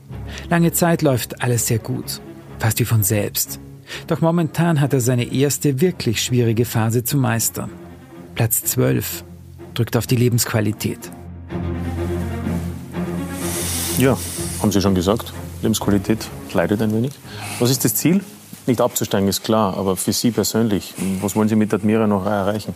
[0.50, 2.22] Lange Zeit läuft alles sehr gut,
[2.60, 3.60] fast wie von selbst.
[4.08, 7.72] Doch momentan hat er seine erste wirklich schwierige Phase zu meistern.
[8.36, 9.24] Platz 12
[9.74, 11.00] drückt auf die Lebensqualität.
[13.98, 14.18] Ja,
[14.62, 17.12] haben Sie schon gesagt, Lebensqualität leidet ein wenig.
[17.60, 18.22] Was ist das Ziel?
[18.68, 22.76] Nicht abzusteigen ist klar, aber für Sie persönlich, was wollen Sie mit Admira noch erreichen?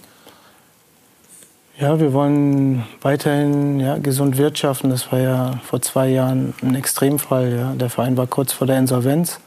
[1.80, 4.92] Ja, wir wollen weiterhin ja, gesund wirtschaften.
[4.92, 7.52] Das war ja vor zwei Jahren ein Extremfall.
[7.52, 7.74] Ja.
[7.74, 9.40] Der Verein war kurz vor der Insolvenz.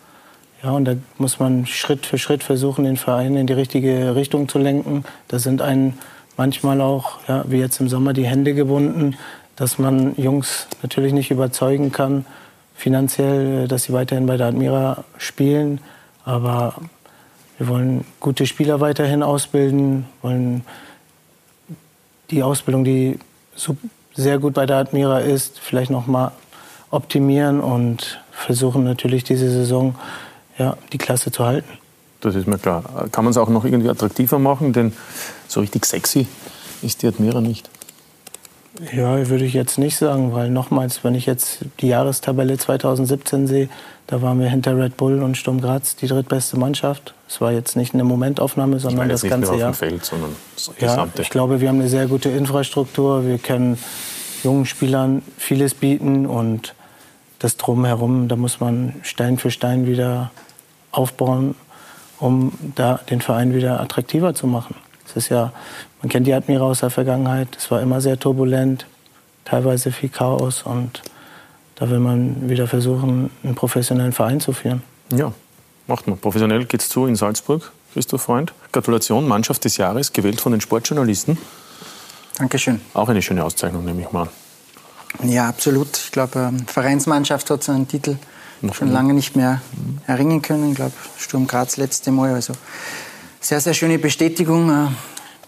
[0.63, 4.49] Ja, und da muss man Schritt für Schritt versuchen, den Verein in die richtige Richtung
[4.49, 5.05] zu lenken.
[5.29, 5.99] Da sind einen
[6.37, 9.17] manchmal auch, ja, wie jetzt im Sommer, die Hände gebunden,
[9.57, 12.27] dass man Jungs natürlich nicht überzeugen kann,
[12.75, 15.81] finanziell, dass sie weiterhin bei der Admira spielen.
[16.25, 16.75] Aber
[17.59, 20.65] wir wollen gute Spieler weiterhin ausbilden, wollen
[22.31, 23.19] die Ausbildung, die
[24.15, 26.33] sehr gut bei der Admira ist, vielleicht noch mal
[26.91, 29.95] optimieren und versuchen natürlich diese Saison
[30.59, 31.69] ja, die Klasse zu halten.
[32.21, 33.09] Das ist mir klar.
[33.13, 34.73] Kann man es auch noch irgendwie attraktiver machen?
[34.73, 34.93] Denn
[35.49, 36.27] so richtig sexy
[36.83, 37.69] ist die Admira nicht.
[38.93, 43.69] Ja, würde ich jetzt nicht sagen, weil nochmals, wenn ich jetzt die Jahrestabelle 2017 sehe,
[44.07, 47.15] da waren wir hinter Red Bull und Sturm Graz die drittbeste Mannschaft.
[47.29, 49.71] Es war jetzt nicht eine Momentaufnahme, sondern das ganze Jahr.
[49.71, 53.27] Auf dem Feld, sondern das ja, ich glaube, wir haben eine sehr gute Infrastruktur.
[53.27, 53.79] Wir können
[54.45, 56.75] jungen Spielern vieles bieten und
[57.39, 60.31] das drumherum, da muss man Stein für Stein wieder
[60.93, 61.55] aufbauen,
[62.19, 64.77] um da den Verein wieder attraktiver zu machen.
[65.07, 65.53] Es ist ja,
[66.03, 67.49] man kennt die Admira aus der Vergangenheit.
[67.57, 68.87] Es war immer sehr turbulent,
[69.45, 71.03] teilweise viel Chaos und
[71.77, 74.83] da will man wieder versuchen, einen professionellen Verein zu führen.
[75.11, 75.33] Ja,
[75.87, 76.19] macht man.
[76.19, 78.53] Professionell geht es zu in Salzburg, Christoph Freund.
[78.73, 81.39] Gratulation, Mannschaft des Jahres, gewählt von den Sportjournalisten.
[82.39, 82.81] Dankeschön.
[82.95, 85.31] Auch eine schöne Auszeichnung, nehme ich mal an.
[85.31, 85.97] Ja, absolut.
[85.97, 88.17] Ich glaube, ähm, Vereinsmannschaft hat so einen Titel
[88.61, 89.63] Noch schon lange nicht mehr
[90.07, 90.71] erringen können.
[90.71, 92.35] Ich glaube, Sturm Graz letzte Mal.
[92.35, 92.53] Also
[93.41, 94.89] sehr, sehr schöne Bestätigung äh,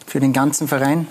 [0.09, 1.07] für den ganzen Verein,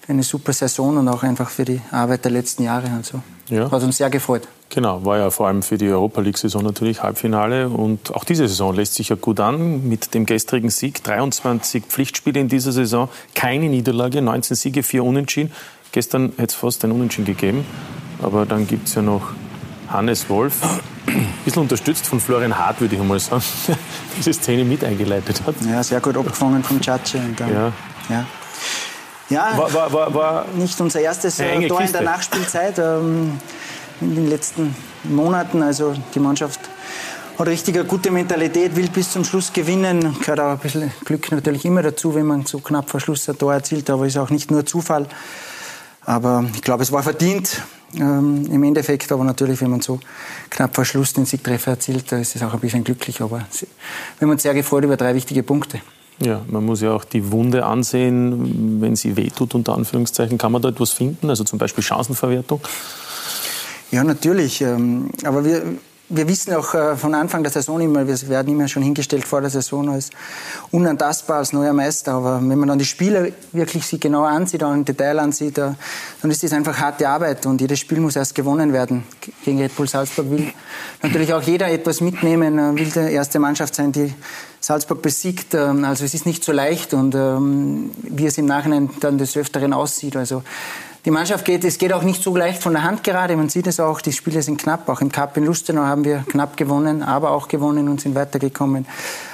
[0.00, 2.90] für eine super Saison und auch einfach für die Arbeit der letzten Jahre.
[2.90, 3.70] Also ja.
[3.70, 4.46] hat uns sehr gefreut.
[4.68, 7.68] Genau, war ja vor allem für die Europa League-Saison natürlich Halbfinale.
[7.68, 11.02] Und auch diese Saison lässt sich ja gut an mit dem gestrigen Sieg.
[11.02, 15.50] 23 Pflichtspiele in dieser Saison, keine Niederlage, 19 Siege, 4 Unentschieden.
[15.90, 17.66] Gestern hätte es fast ein Unentschieden gegeben.
[18.22, 19.32] Aber dann gibt es ja noch
[19.88, 20.60] Hannes Wolf,
[21.16, 23.42] ein bisschen unterstützt von Florian Hart, würde ich mal sagen,
[24.18, 25.54] diese Szene mit eingeleitet hat.
[25.66, 27.18] Ja, sehr gut abgefangen vom Chachi.
[27.38, 27.72] Ja.
[28.08, 28.26] ja.
[29.28, 31.84] Ja, war, war, war, war nicht unser erstes Tor Kiste.
[31.84, 33.38] in der Nachspielzeit ähm,
[34.00, 35.62] in den letzten Monaten.
[35.62, 36.58] Also die Mannschaft
[37.38, 40.16] hat richtig eine gute Mentalität, will bis zum Schluss gewinnen.
[40.18, 43.38] Gehört auch ein bisschen Glück natürlich immer dazu, wenn man so knapp vor Schluss ein
[43.38, 43.88] Tor erzielt.
[43.88, 45.06] Aber ist auch nicht nur Zufall.
[46.04, 47.62] Aber ich glaube, es war verdient
[47.96, 49.10] ähm, im Endeffekt.
[49.12, 50.00] Aber natürlich, wenn man so
[50.50, 53.20] knapp vor Schluss den Siegtreffer erzielt, da ist es auch ein bisschen glücklich.
[53.20, 55.80] Aber wir haben uns sehr gefreut über drei wichtige Punkte.
[56.22, 60.36] Ja, man muss ja auch die Wunde ansehen, wenn sie wehtut, unter Anführungszeichen.
[60.36, 61.30] Kann man da etwas finden?
[61.30, 62.60] Also zum Beispiel Chancenverwertung?
[63.90, 64.60] Ja, natürlich.
[64.60, 65.62] Ähm, aber wir,
[66.10, 69.40] wir wissen auch äh, von Anfang der Saison immer, wir werden immer schon hingestellt vor
[69.40, 70.10] der Saison als
[70.72, 72.12] unantastbar, als neuer Meister.
[72.12, 75.70] Aber wenn man dann die Spiele wirklich sich genau ansieht, auch im Detail ansieht, äh,
[76.20, 79.04] dann ist das einfach harte Arbeit und jedes Spiel muss erst gewonnen werden.
[79.44, 80.52] Gegen Red Bull Salzburg will
[81.02, 84.12] natürlich auch jeder etwas mitnehmen, äh, will die erste Mannschaft sein, die
[84.60, 85.54] Salzburg besiegt.
[85.54, 89.36] Ähm, also es ist nicht so leicht und ähm, wie es im Nachhinein dann des
[89.36, 90.16] Öfteren aussieht.
[90.16, 90.42] Also
[91.06, 93.34] die Mannschaft geht, es geht auch nicht so leicht von der Hand gerade.
[93.34, 94.86] Man sieht es auch, die Spiele sind knapp.
[94.88, 98.86] Auch im Cup in Lustenau haben wir knapp gewonnen, aber auch gewonnen und sind weitergekommen.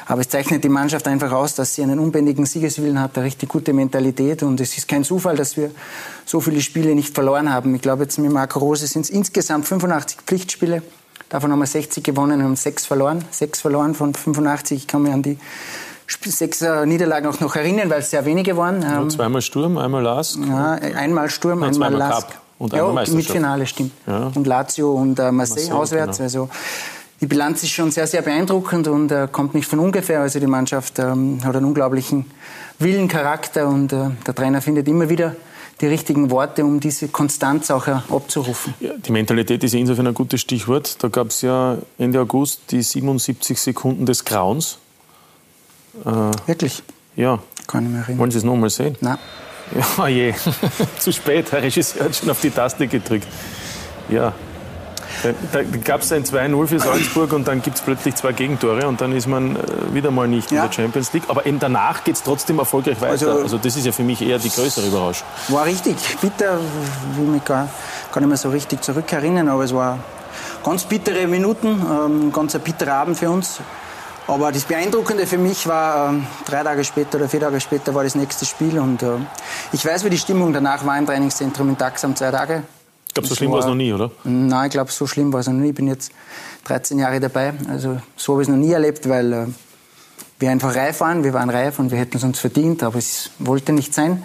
[0.06, 3.48] Aber es zeichnet die Mannschaft einfach aus, dass sie einen unbändigen Siegeswillen hat, eine richtig
[3.48, 4.44] gute Mentalität.
[4.44, 5.72] Und es ist kein Zufall, dass wir
[6.24, 7.74] so viele Spiele nicht verloren haben.
[7.74, 10.82] Ich glaube, jetzt mit Marco Rose sind es insgesamt 85 Pflichtspiele.
[11.28, 13.24] Davon haben wir 60 gewonnen und haben sechs verloren.
[13.32, 14.78] Sechs verloren von 85.
[14.78, 15.38] Ich kann mich an die
[16.08, 18.82] sechs Niederlagen auch noch erinnern, weil es sehr wenige waren.
[18.82, 20.38] Ja, ähm, zweimal Sturm, einmal Lask.
[20.48, 22.28] Ja, einmal Sturm, ja, einmal Lask.
[22.28, 23.92] Cup und einmal ja, mit Finale, stimmt.
[24.06, 24.30] Ja.
[24.34, 26.18] Und Lazio und äh, Marseille, Marseille auswärts.
[26.18, 26.24] Genau.
[26.24, 26.48] Also
[27.20, 30.20] die Bilanz ist schon sehr, sehr beeindruckend und äh, kommt nicht von ungefähr.
[30.20, 32.26] Also die Mannschaft ähm, hat einen unglaublichen
[32.78, 35.34] Willen, Charakter und äh, der Trainer findet immer wieder
[35.80, 38.74] die richtigen Worte, um diese Konstanz auch äh, abzurufen.
[38.80, 41.02] Ja, die Mentalität ist insofern ein gutes Stichwort.
[41.02, 44.78] Da gab es ja Ende August die 77 Sekunden des Grauens
[46.04, 46.82] äh, Wirklich?
[47.14, 47.38] Ja.
[47.66, 48.18] Kann ich mich erinnern.
[48.18, 48.96] Wollen Sie es nochmal sehen?
[49.00, 49.18] Nein.
[49.98, 50.32] Ja, je.
[51.00, 51.50] Zu spät.
[51.50, 53.26] Herr Regisseur hat schon auf die Taste gedrückt.
[54.08, 54.32] Ja.
[55.22, 58.86] Da, da gab es ein 2-0 für Salzburg und dann gibt es plötzlich zwei Gegentore
[58.86, 59.58] und dann ist man äh,
[59.92, 60.62] wieder mal nicht ja.
[60.62, 61.24] in der Champions League.
[61.28, 63.12] Aber eben danach geht es trotzdem erfolgreich weiter.
[63.12, 65.26] Also, also, das ist ja für mich eher die größere Überraschung.
[65.48, 66.58] War richtig bitter,
[67.12, 67.68] ich mich gar,
[68.12, 69.98] gar nicht mehr so richtig zurückerinnern, aber es war
[70.64, 73.60] ganz bittere Minuten, ähm, ganz ein bitterer Abend für uns.
[74.28, 76.16] Aber das Beeindruckende für mich war, äh,
[76.46, 78.78] drei Tage später oder vier Tage später war das nächste Spiel.
[78.78, 79.18] Und äh,
[79.72, 82.64] ich weiß, wie die Stimmung danach war im Trainingszentrum in Taxam, zwei Tage.
[83.06, 84.10] Ich glaube, so schlimm war es noch nie, oder?
[84.24, 85.68] Nein, ich glaube, so schlimm war es noch nie.
[85.68, 86.10] Ich bin jetzt
[86.64, 87.54] 13 Jahre dabei.
[87.70, 89.46] Also so habe ich es noch nie erlebt, weil äh,
[90.40, 91.22] wir einfach reif waren.
[91.22, 94.24] Wir waren reif und wir hätten es uns verdient, aber es wollte nicht sein.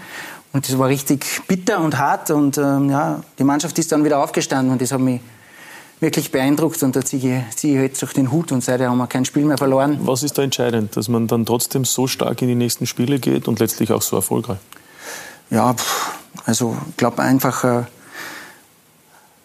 [0.51, 2.31] Und es war richtig bitter und hart.
[2.31, 5.21] Und ähm, ja, die Mannschaft ist dann wieder aufgestanden und das hat mich
[6.01, 9.23] wirklich beeindruckt und da ziehe ich jetzt durch den Hut und seitdem haben wir kein
[9.23, 9.99] Spiel mehr verloren.
[10.01, 13.47] Was ist da entscheidend, dass man dann trotzdem so stark in die nächsten Spiele geht
[13.47, 14.57] und letztlich auch so erfolgreich?
[15.51, 15.75] Ja,
[16.45, 17.83] also ich glaube einfach, äh,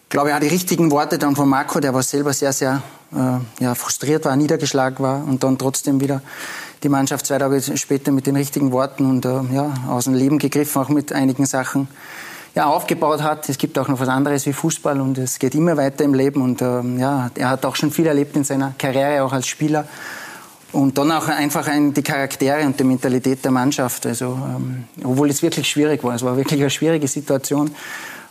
[0.09, 2.81] glaube auch die richtigen Worte dann von Marco, der war selber sehr, sehr
[3.13, 6.23] äh, ja, frustriert war, niedergeschlagen war und dann trotzdem wieder
[6.81, 10.39] die Mannschaft zwei Tage später mit den richtigen Worten und äh, ja, aus dem Leben
[10.39, 11.87] gegriffen, auch mit einigen Sachen
[12.57, 13.47] ja, aufgebaut hat.
[13.49, 16.41] Es gibt auch noch was anderes wie Fußball und es geht immer weiter im Leben.
[16.41, 19.87] Und ähm, ja, er hat auch schon viel erlebt in seiner Karriere, auch als Spieler.
[20.71, 24.07] Und dann auch einfach ein, die Charaktere und die Mentalität der Mannschaft.
[24.07, 26.15] Also, ähm, obwohl es wirklich schwierig war.
[26.15, 27.69] Es war wirklich eine schwierige Situation.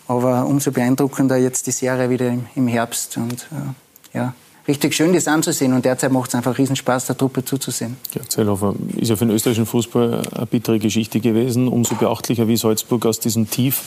[0.08, 3.16] Aber umso beeindruckender jetzt die Serie wieder im, im Herbst.
[3.18, 4.34] Und äh, ja,
[4.66, 5.72] richtig schön, das anzusehen.
[5.72, 7.96] Und derzeit macht es einfach Riesenspaß, der Truppe zuzusehen.
[8.14, 11.68] Ja, Zellhofer ist ja für den österreichischen Fußball eine bittere Geschichte gewesen.
[11.68, 13.82] Umso beachtlicher, wie Salzburg aus diesem Tief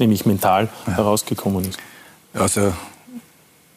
[0.00, 0.96] nämlich mental ja.
[0.96, 1.78] herausgekommen ist?
[2.34, 2.72] Also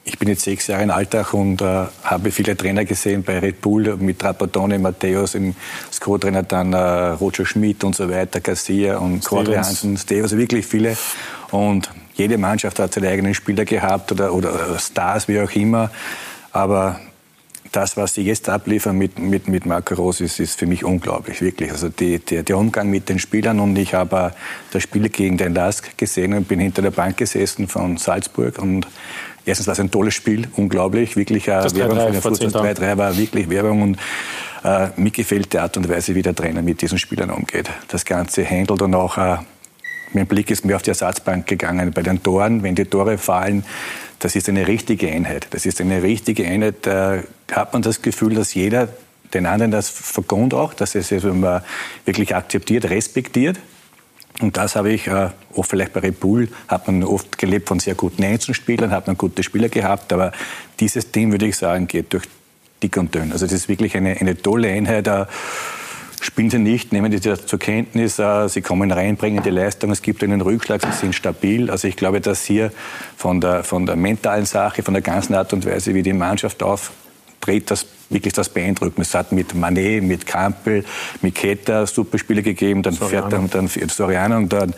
[0.03, 3.61] ich bin jetzt sechs Jahre in Alltag und äh, habe viele Trainer gesehen bei Red
[3.61, 5.55] Bull mit Trapattoni, Matthäus, im
[5.99, 10.65] Co-Trainer dann äh, Roger Schmidt und so weiter, Garcia und Quadri Hansen, Steve, also wirklich
[10.65, 10.97] viele.
[11.51, 15.91] Und jede Mannschaft hat seine eigenen Spieler gehabt oder, oder Stars, wie auch immer.
[16.51, 16.99] Aber
[17.71, 21.41] das, was sie jetzt abliefern mit, mit, mit Marco Rose, ist, ist für mich unglaublich,
[21.41, 21.71] wirklich.
[21.71, 24.33] Also die, die, der Umgang mit den Spielern und ich habe
[24.71, 28.87] das Spiel gegen den Lask gesehen und bin hinter der Bank gesessen von Salzburg und
[29.45, 32.73] erstens war es ein tolles Spiel, unglaublich, wirklich äh, das Werbung 3, für den Fußball.
[32.73, 33.97] 3-3 war wirklich Werbung und
[34.63, 37.69] äh, mir gefällt die Art und Weise, wie der Trainer mit diesen Spielern umgeht.
[37.87, 39.37] Das Ganze handelt und auch äh,
[40.13, 41.91] mein Blick ist mehr auf die Ersatzbank gegangen.
[41.93, 43.63] Bei den Toren, wenn die Tore fallen,
[44.19, 45.47] das ist eine richtige Einheit.
[45.51, 46.75] Das ist eine richtige Einheit.
[46.81, 48.89] Da hat man das Gefühl, dass jeder
[49.33, 51.33] den anderen das vergont auch, dass es also
[52.05, 53.57] wirklich akzeptiert, respektiert.
[54.39, 57.79] Und das habe ich äh, oft vielleicht bei Red Bull hat man oft gelebt von
[57.79, 60.31] sehr guten Einzelspielern, hat man gute Spieler gehabt, aber
[60.79, 62.23] dieses Team würde ich sagen geht durch
[62.81, 63.31] dick und dünn.
[63.31, 65.07] Also das ist wirklich eine, eine tolle Einheit.
[65.07, 65.25] Äh,
[66.21, 69.91] spielen sie nicht, nehmen sie das zur Kenntnis, äh, sie kommen rein, bringen die Leistung,
[69.91, 71.69] es gibt einen Rückschlag, sie sind stabil.
[71.69, 72.71] Also ich glaube, dass hier
[73.17, 76.63] von der, von der mentalen Sache, von der ganzen Art und Weise, wie die Mannschaft
[77.41, 78.99] auftritt, das wirklich das beeindruckend.
[78.99, 80.85] Es hat mit Manet, mit Kampel,
[81.21, 83.29] mit Ketter super Spiele gegeben, dann Soriano.
[83.29, 84.73] fährt dann, dann Soriano und dann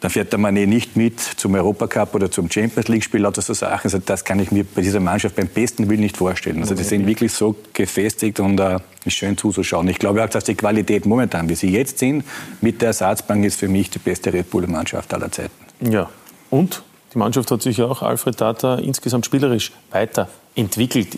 [0.00, 3.84] dann fährt der Mané nicht mit zum Europacup oder zum Champions League-Spiel, lauter so Sachen.
[3.84, 6.60] Also das kann ich mir bei dieser Mannschaft beim besten Willen nicht vorstellen.
[6.60, 9.88] Also die sind wirklich so gefestigt und äh, ist schön zuzuschauen.
[9.88, 12.24] Ich glaube auch, dass die Qualität momentan, wie sie jetzt sind,
[12.60, 15.50] mit der Ersatzbank ist für mich die beste Red Bull-Mannschaft aller Zeiten.
[15.80, 16.10] Ja,
[16.50, 16.82] und
[17.14, 21.08] die Mannschaft hat sich ja auch, Alfred Tata, insgesamt spielerisch weiter entwickelt?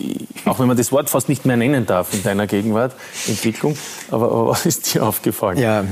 [0.45, 2.95] Auch wenn man das Wort fast nicht mehr nennen darf in deiner Gegenwart,
[3.27, 3.77] Entwicklung.
[4.11, 5.57] Aber, aber was ist dir aufgefallen?
[5.57, 5.83] Ja,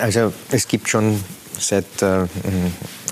[0.00, 1.22] also es gibt schon
[1.58, 2.26] seit äh,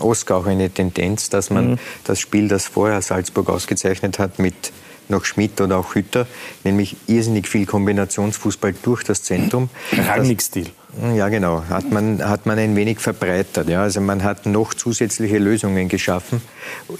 [0.01, 1.79] Oscar auch eine Tendenz, dass man mhm.
[2.05, 4.73] das Spiel, das vorher Salzburg ausgezeichnet hat, mit
[5.09, 6.27] noch Schmidt oder auch Hütter,
[6.65, 9.69] nämlich irrsinnig viel Kombinationsfußball durch das Zentrum.
[9.93, 10.71] Rangnick-Stil.
[11.15, 11.65] Ja, genau.
[11.69, 13.69] Hat man, hat man ein wenig verbreitert.
[13.69, 13.83] Ja.
[13.83, 16.43] Also man hat noch zusätzliche Lösungen geschaffen,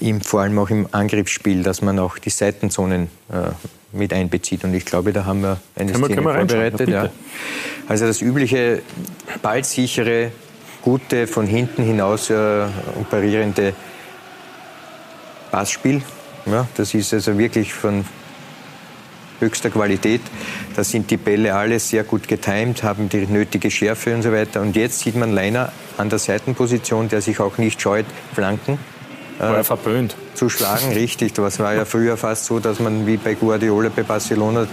[0.01, 3.51] im, vor allem auch im Angriffsspiel, dass man auch die Seitenzonen äh,
[3.93, 4.65] mit einbezieht.
[4.65, 6.89] Und ich glaube, da haben wir eine können Szene wir, vorbereitet.
[6.89, 7.11] Ja.
[7.89, 8.83] Also das übliche
[9.43, 10.31] ballsichere,
[10.83, 12.67] gute, von hinten hinaus äh,
[12.99, 13.75] operierende
[15.51, 16.03] Passspiel.
[16.47, 18.05] Ja, das ist also wirklich von
[19.41, 20.21] höchster Qualität.
[20.77, 24.61] Da sind die Bälle alle sehr gut getimt, haben die nötige Schärfe und so weiter.
[24.61, 28.79] Und jetzt sieht man Leiner an der Seitenposition, der sich auch nicht scheut, Flanken
[29.41, 30.17] war äh, verpönt.
[30.35, 30.93] zu schlagen.
[30.95, 34.67] Richtig, das war ja früher fast so, dass man wie bei Guardiola bei Barcelona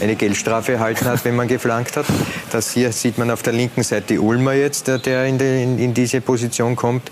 [0.00, 2.06] eine Geldstrafe erhalten hat, wenn man geflankt hat.
[2.50, 5.78] Das hier sieht man auf der linken Seite Ulmer jetzt, der, der in, die, in,
[5.78, 7.10] in diese Position kommt.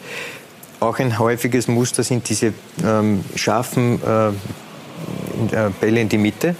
[0.79, 2.53] Auch ein häufiges Muster sind diese
[2.85, 6.55] ähm, scharfen äh, äh Bälle in die Mitte.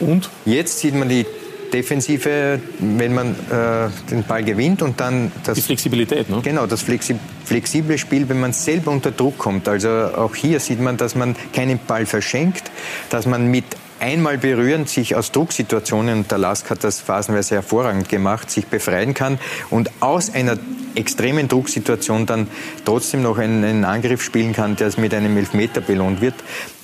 [0.00, 0.30] Und?
[0.44, 1.26] Jetzt sieht man die
[1.72, 5.56] Defensive, wenn man äh, den Ball gewinnt und dann das...
[5.56, 6.40] Die Flexibilität, ne?
[6.42, 9.68] Genau, das Flexi flexible Spiel, wenn man selber unter Druck kommt.
[9.68, 12.70] Also auch hier sieht man, dass man keinen Ball verschenkt,
[13.10, 13.64] dass man mit
[14.04, 19.14] einmal berühren, sich aus Drucksituationen, und der Lask hat das phasenweise hervorragend gemacht, sich befreien
[19.14, 19.38] kann
[19.70, 20.58] und aus einer
[20.94, 22.48] extremen Drucksituation dann
[22.84, 26.34] trotzdem noch einen, einen Angriff spielen kann, der mit einem Elfmeter belohnt wird.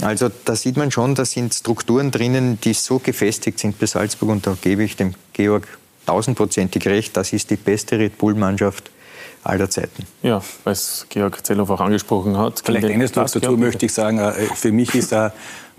[0.00, 4.30] Also da sieht man schon, da sind Strukturen drinnen, die so gefestigt sind bei Salzburg
[4.30, 5.68] und da gebe ich dem Georg
[6.06, 8.90] tausendprozentig recht, das ist die beste Red Bull-Mannschaft
[9.44, 10.06] aller Zeiten.
[10.22, 12.62] Ja, weil es Georg Zellhoff auch angesprochen hat.
[12.64, 15.32] Vielleicht eines noch dazu möchte ich sagen, äh, für mich ist da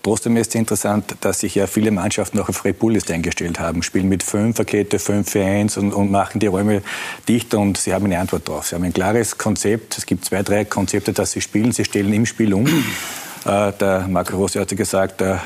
[0.04, 3.84] Trotzdem ist es interessant, dass sich ja viele Mannschaften auch auf Red Bull eingestellt haben,
[3.84, 6.82] spielen mit Fünferkette, 5 für 1 und, und machen die Räume
[7.28, 8.68] dichter und sie haben eine Antwort drauf.
[8.68, 12.14] Sie haben ein klares Konzept, es gibt zwei, drei Konzepte, dass sie spielen, sie stellen
[12.14, 12.66] im Spiel um.
[13.46, 15.38] Äh, der Marco Rossi hat gesagt, äh,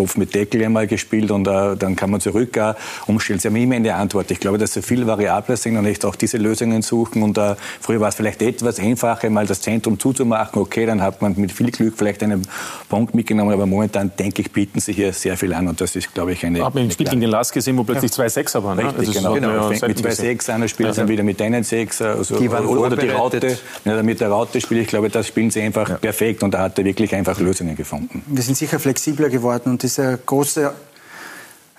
[0.00, 2.72] Topf mit Deckel einmal gespielt und uh, dann kann man zurück uh,
[3.06, 3.38] umstellen.
[3.38, 4.30] Sie haben immer eine Antwort.
[4.30, 7.22] Ich glaube, dass sie viel variabler sind und nicht auch diese Lösungen suchen.
[7.22, 10.58] Und uh, früher war es vielleicht etwas einfacher, mal das Zentrum zuzumachen.
[10.58, 12.48] Okay, dann hat man mit viel Glück vielleicht einen
[12.88, 13.52] Punkt mitgenommen.
[13.52, 15.68] Aber momentan, denke ich, bieten sie hier sehr viel an.
[15.68, 16.64] Und das ist, glaube ich, eine.
[16.64, 18.78] Aber im Spiel gegen den Lask gesehen, wo plötzlich zwei Sechser waren.
[18.78, 18.84] Ne?
[18.86, 19.52] Richtig, also genau.
[19.52, 19.68] genau.
[19.68, 20.94] Fängt mit zwei Sechs an, spielt ja.
[20.94, 22.00] dann wieder mit einen Sechs.
[22.00, 23.58] Also, die waren oder die Raute.
[23.84, 25.96] Ja, mit der Raute spiele ich glaube, das spielen sie einfach ja.
[25.96, 26.42] perfekt.
[26.42, 28.22] Und da hat er wirklich einfach Lösungen gefunden.
[28.26, 29.68] Wir sind sicher flexibler geworden.
[29.68, 30.72] Und dieser große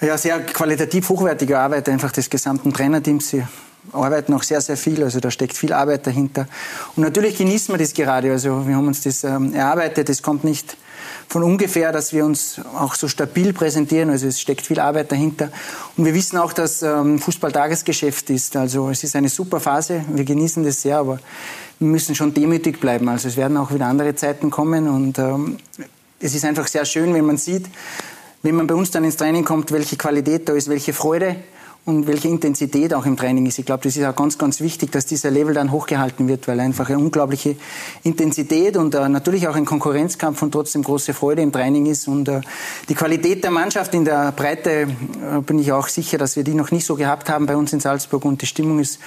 [0.02, 3.30] ja, sehr qualitativ hochwertige Arbeit einfach des gesamten Trainerteams.
[3.30, 3.44] Sie
[3.94, 6.48] arbeiten auch sehr, sehr viel, also da steckt viel Arbeit dahinter.
[6.96, 10.44] Und natürlich genießen wir das gerade, also wir haben uns das ähm, erarbeitet, es kommt
[10.44, 10.78] nicht
[11.28, 15.50] von ungefähr, dass wir uns auch so stabil präsentieren, also es steckt viel Arbeit dahinter.
[15.98, 20.04] Und wir wissen auch, dass ähm, Fußball Tagesgeschäft ist, also es ist eine super Phase,
[20.10, 21.20] wir genießen das sehr, aber
[21.80, 24.88] wir müssen schon demütig bleiben, also es werden auch wieder andere Zeiten kommen.
[24.88, 25.58] Und ähm,
[26.22, 27.66] es ist einfach sehr schön, wenn man sieht,
[28.44, 31.36] wenn man bei uns dann ins Training kommt, welche Qualität da ist, welche Freude
[31.84, 33.58] und welche Intensität auch im Training ist.
[33.58, 36.60] Ich glaube, das ist auch ganz, ganz wichtig, dass dieser Level dann hochgehalten wird, weil
[36.60, 37.56] einfach eine unglaubliche
[38.04, 42.08] Intensität und uh, natürlich auch ein Konkurrenzkampf und trotzdem große Freude im Training ist.
[42.08, 42.42] Und uh,
[42.88, 44.88] die Qualität der Mannschaft in der Breite
[45.36, 47.74] uh, bin ich auch sicher, dass wir die noch nicht so gehabt haben bei uns
[47.74, 49.00] in Salzburg und die Stimmung ist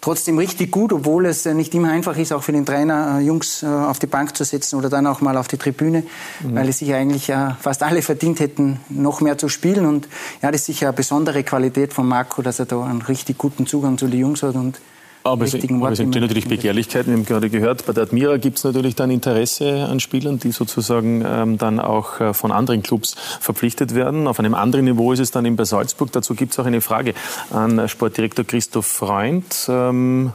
[0.00, 3.22] trotzdem richtig gut, obwohl es äh, nicht immer einfach ist, auch für den Trainer, äh,
[3.22, 6.04] Jungs äh, auf die Bank zu setzen oder dann auch mal auf die Tribüne,
[6.42, 6.54] mhm.
[6.54, 9.86] weil es sich eigentlich fast alle verdient hätten, noch mehr zu spielen.
[9.86, 10.08] Und
[10.42, 13.66] ja, das ist sicher eine besondere Qualität von Marco, dass er da einen richtig guten
[13.66, 14.80] Zugang zu den Jungs hat und
[15.22, 17.12] aber es, aber es entstehen natürlich Begehrlichkeiten.
[17.12, 20.52] Wir haben gerade gehört, bei der Admira gibt es natürlich dann Interesse an Spielern, die
[20.52, 24.26] sozusagen ähm, dann auch äh, von anderen Clubs verpflichtet werden.
[24.26, 26.10] Auf einem anderen Niveau ist es dann eben bei Salzburg.
[26.12, 27.14] Dazu gibt es auch eine Frage
[27.50, 29.66] an Sportdirektor Christoph Freund.
[29.68, 30.32] Ähm,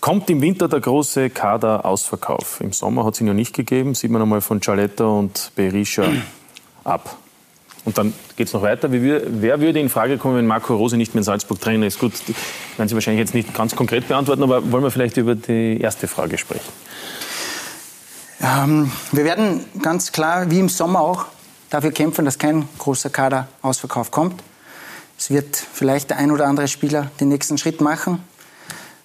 [0.00, 2.60] kommt im Winter der große Kader-Ausverkauf?
[2.60, 3.94] Im Sommer hat es ihn ja nicht gegeben.
[3.94, 6.04] Sieht man einmal von Cialetta und Berisha
[6.84, 7.16] ab.
[7.86, 8.90] Und dann geht es noch weiter.
[8.90, 12.00] Wir, wer würde in Frage kommen, wenn Marco Rose nicht mehr in Salzburg Trainer ist?
[12.00, 12.12] Gut,
[12.76, 16.08] werden Sie wahrscheinlich jetzt nicht ganz konkret beantworten, aber wollen wir vielleicht über die erste
[16.08, 16.66] Frage sprechen?
[18.42, 21.26] Ähm, wir werden ganz klar, wie im Sommer auch,
[21.70, 24.42] dafür kämpfen, dass kein großer Kaderausverkauf kommt.
[25.16, 28.18] Es wird vielleicht der ein oder andere Spieler den nächsten Schritt machen,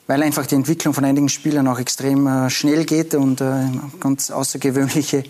[0.08, 3.68] weil einfach die Entwicklung von einigen Spielern auch extrem äh, schnell geht und äh,
[4.00, 5.24] ganz außergewöhnliche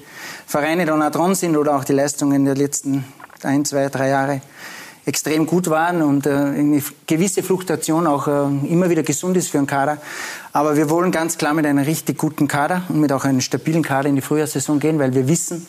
[0.48, 3.04] Vereine da dran sind oder auch die Leistungen der letzten
[3.44, 4.42] ein, zwei, drei Jahre
[5.06, 9.58] extrem gut waren und äh, eine gewisse Fluktuation auch äh, immer wieder gesund ist für
[9.58, 9.98] einen Kader.
[10.54, 13.82] Aber wir wollen ganz klar mit einem richtig guten Kader und mit auch einem stabilen
[13.82, 15.66] Kader in die Frühjahrssaison gehen, weil wir wissen,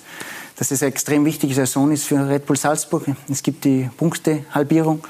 [0.56, 3.04] dass es eine extrem wichtige Saison ist für Red Bull Salzburg.
[3.30, 5.02] Es gibt die Punktehalbierung.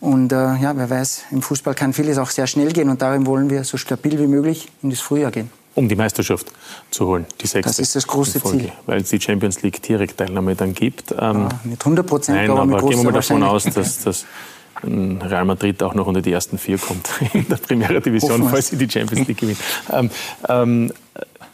[0.00, 3.24] Und äh, ja, wer weiß, im Fußball kann vieles auch sehr schnell gehen und darum
[3.24, 5.61] wollen wir so stabil wie möglich in das Frühjahr gehen.
[5.74, 6.52] Um die Meisterschaft
[6.90, 7.70] zu holen, die sechste.
[7.70, 8.70] Das ist das große Ziel.
[8.84, 11.12] Weil es die Champions League Direktteilnahme dann gibt.
[11.12, 14.26] Ähm, ja, nicht 100 Prozent, aber, aber gehen wir mal davon aus, dass, dass
[14.84, 18.76] Real Madrid auch noch unter die ersten vier kommt in der Primera Division, falls sie
[18.76, 19.58] die Champions League gewinnen.
[19.90, 20.10] Ähm,
[20.48, 20.92] ähm,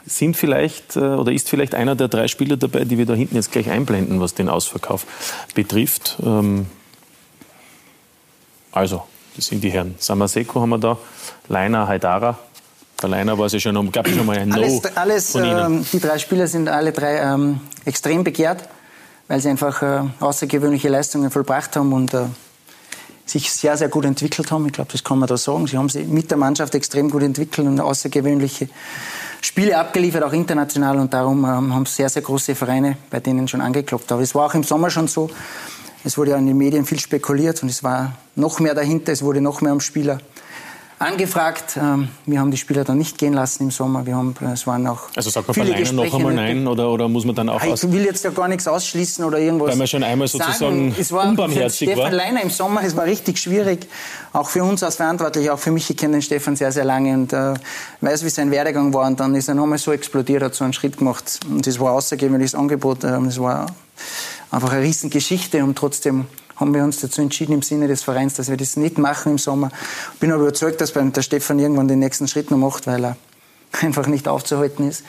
[0.05, 3.35] sind vielleicht äh, oder ist vielleicht einer der drei Spieler dabei, die wir da hinten
[3.35, 5.05] jetzt gleich einblenden, was den Ausverkauf
[5.53, 6.17] betrifft?
[6.23, 6.65] Ähm,
[8.71, 9.03] also,
[9.35, 9.95] das sind die Herren.
[9.99, 10.97] Samaseko haben wir da,
[11.47, 12.39] Leiner, Haidara.
[13.01, 15.45] Bei Leiner war es ja schon, gab es schon mal ein No alles, alles von
[15.45, 15.77] Ihnen.
[15.77, 18.67] Ähm, die drei Spieler sind alle drei ähm, extrem begehrt,
[19.29, 22.25] weil sie einfach äh, außergewöhnliche Leistungen vollbracht haben und äh,
[23.25, 24.65] sich sehr, sehr gut entwickelt haben.
[24.65, 25.67] Ich glaube, das kann man da sagen.
[25.67, 28.67] Sie haben sich mit der Mannschaft extrem gut entwickelt und außergewöhnliche
[29.41, 30.99] Spiele abgeliefert, auch international.
[30.99, 34.11] Und darum ähm, haben sehr, sehr große Vereine bei denen schon angeklopft.
[34.11, 35.29] Aber es war auch im Sommer schon so.
[36.03, 39.13] Es wurde ja in den Medien viel spekuliert und es war noch mehr dahinter.
[39.13, 40.19] Es wurde noch mehr um Spieler
[40.99, 41.77] angefragt.
[41.77, 44.05] Ähm, wir haben die Spieler dann nicht gehen lassen im Sommer.
[44.05, 47.07] Wir haben, es waren auch also sagt man viele bei noch einmal nein oder, oder
[47.07, 49.87] muss man dann auch Ich will jetzt ja gar nichts ausschließen oder irgendwas Weil man
[49.87, 50.57] schon einmal sozusagen
[50.91, 50.95] sagen.
[50.99, 52.11] Es war unbarmherzig Stefan war.
[52.11, 53.87] Leiner im Sommer, es war richtig schwierig.
[54.33, 57.13] Auch für uns als Verantwortlich, auch für mich, ich kenne den Stefan sehr, sehr lange
[57.13, 57.53] und äh,
[58.01, 59.07] weiß, wie sein Werdegang war.
[59.07, 61.39] Und dann ist er nochmal so explodiert, hat so einen Schritt gemacht.
[61.49, 63.05] Und das war ein außergewöhnliches Angebot.
[63.05, 63.67] Äh, das war
[64.51, 66.25] einfach eine Riesengeschichte und trotzdem
[66.59, 69.37] haben wir uns dazu entschieden im Sinne des Vereins, dass wir das nicht machen im
[69.37, 69.71] Sommer.
[70.19, 73.17] Bin aber überzeugt, dass der Stefan irgendwann den nächsten Schritt noch macht, weil er
[73.81, 75.03] einfach nicht aufzuhalten ist.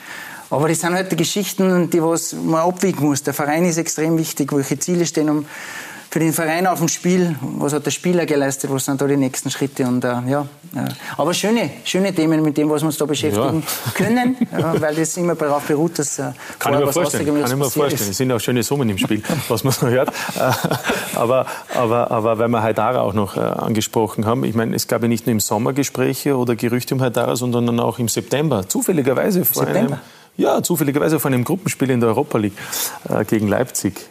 [0.49, 3.23] Aber das sind halt die Geschichten, die was man abwiegen muss.
[3.23, 4.51] Der Verein ist extrem wichtig.
[4.53, 5.45] Welche Ziele stehen um
[6.11, 9.15] für den Verein auf dem Spiel, was hat der Spieler geleistet, was sind da die
[9.15, 10.45] nächsten Schritte und äh, ja,
[10.75, 10.79] äh,
[11.15, 13.91] aber schöne, schöne Themen mit dem, was wir uns da beschäftigen ja.
[13.93, 17.55] können, ja, weil das immer darauf beruht, dass äh, kann ich mir vorstellen, kann ich
[17.55, 18.11] mir vorstellen.
[18.11, 20.09] Es sind auch schöne Summen im Spiel, was man so hört.
[20.09, 20.51] Äh,
[21.15, 25.01] aber, aber, aber weil wir Haidara auch noch äh, angesprochen haben, ich meine, es gab
[25.03, 28.67] ja nicht nur im Sommer Gespräche oder Gerüchte um Haidara, sondern dann auch im September,
[28.67, 29.93] zufälligerweise vor September.
[29.93, 30.01] einem
[30.37, 32.57] ja, zufälligerweise vor einem Gruppenspiel in der Europa League
[33.09, 34.09] äh, gegen Leipzig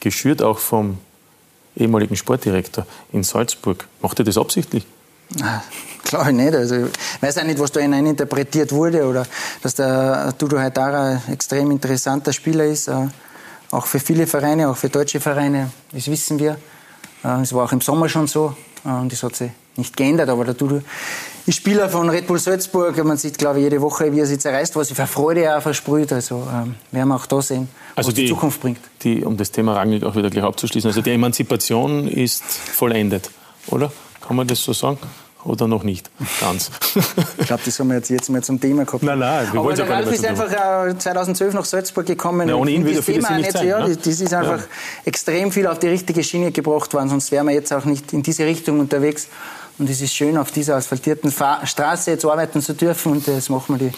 [0.00, 0.98] geschürt auch vom
[1.76, 3.86] ehemaligen Sportdirektor in Salzburg.
[4.02, 4.86] Macht er das absichtlich?
[5.30, 6.54] Ich nicht.
[6.54, 9.26] Also, ich weiß auch nicht, was da interpretiert wurde oder
[9.62, 12.88] dass der Dudu Haidara ein extrem interessanter Spieler ist.
[12.88, 13.08] Äh,
[13.70, 15.70] auch für viele Vereine, auch für deutsche Vereine.
[15.92, 16.56] Das wissen wir.
[17.22, 20.30] Äh, es war auch im Sommer schon so äh, und das hat sich nicht geändert.
[20.30, 20.80] Aber der Dudu
[21.48, 23.02] ist Spieler von Red Bull Salzburg.
[23.04, 25.60] Man sieht, glaube ich, jede Woche, wie er sich zerreißt, was er für Freude er
[25.62, 26.12] versprüht.
[26.12, 28.78] Also ähm, werden wir auch da sehen, was also die, die Zukunft bringt.
[29.02, 30.88] Die, um das Thema Rangnick auch wieder gleich abzuschließen.
[30.88, 33.30] Also die Emanzipation ist vollendet,
[33.68, 33.90] oder?
[34.26, 34.98] Kann man das so sagen?
[35.44, 36.70] Oder noch nicht ganz?
[37.38, 39.02] ich glaube, das haben wir jetzt, jetzt mal zum Thema gehabt.
[39.02, 40.50] Nein, nein, wir Aber der Ralf ist einfach
[40.86, 42.48] äh, 2012 nach Salzburg gekommen.
[42.48, 43.96] Ja, ohne ihn würde Thema nicht sein, ja, ne?
[43.96, 44.66] Das ist einfach ja.
[45.06, 48.22] extrem viel auf die richtige Schiene gebracht worden, sonst wären wir jetzt auch nicht in
[48.22, 49.28] diese Richtung unterwegs.
[49.78, 53.12] Und es ist schön, auf dieser asphaltierten Fahr Straße jetzt arbeiten zu dürfen.
[53.12, 53.96] Und das machen wir die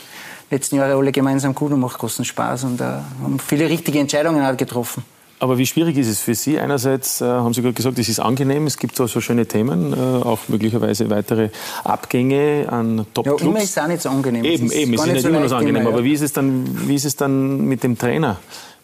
[0.50, 2.64] letzten Jahre alle gemeinsam gut und macht großen Spaß.
[2.64, 5.02] Und äh, haben viele richtige Entscheidungen auch getroffen.
[5.38, 6.58] Aber wie schwierig ist es für Sie?
[6.58, 9.94] Einerseits äh, haben Sie gerade gesagt, es ist angenehm, es gibt so, so schöne Themen,
[9.94, 11.48] äh, auch möglicherweise weitere
[11.82, 13.42] Abgänge an Top-Clubs.
[13.42, 14.44] Ja, immer ist es auch nicht so angenehm.
[14.44, 15.76] Eben, es ist eben, es ist nicht, immer so angenehm.
[15.76, 15.96] Immer, ja.
[15.96, 18.36] Aber wie ist, es dann, wie ist es dann mit dem Trainer?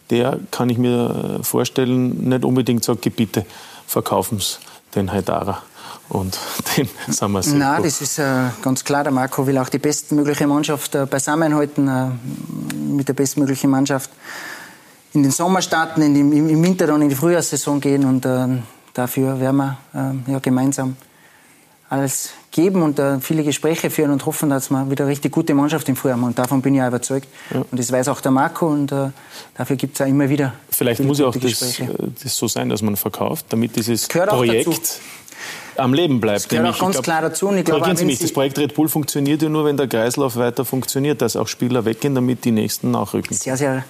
[0.09, 3.45] Der, kann ich mir vorstellen, nicht unbedingt sagt, bitte
[3.85, 4.55] verkaufen Sie
[4.95, 5.61] den Haidara
[6.09, 6.37] und
[6.77, 7.57] den Samaseko.
[7.57, 9.03] Nein, das ist äh, ganz klar.
[9.03, 14.09] Der Marco will auch die bestmögliche Mannschaft äh, beisammenhalten, äh, mit der bestmöglichen Mannschaft
[15.13, 18.47] in den Sommer starten, in die, im Winter dann in die Frühjahrssaison gehen und äh,
[18.93, 20.95] dafür werden wir äh, ja, gemeinsam
[21.89, 25.53] alles geben und äh, viele Gespräche führen und hoffen, dass wir wieder eine richtig gute
[25.53, 26.25] Mannschaft im Frühjahr haben.
[26.25, 27.27] Und davon bin ich auch überzeugt.
[27.53, 27.63] Ja.
[27.71, 29.09] Und das weiß auch der Marco und äh,
[29.55, 30.53] dafür gibt es auch immer wieder.
[30.69, 31.81] Vielleicht muss ja auch das,
[32.21, 34.99] das, so sein, dass man verkauft, damit dieses Projekt
[35.77, 36.41] am Leben bleibt.
[36.41, 37.47] Das gehört auch ganz glaub, klar dazu.
[37.47, 40.35] Und ich glaube, Sie mich, das Projekt Red Bull funktioniert ja nur, wenn der Kreislauf
[40.35, 43.35] weiter funktioniert, dass auch Spieler weggehen, damit die Nächsten nachrücken.
[43.35, 43.83] Sehr, sehr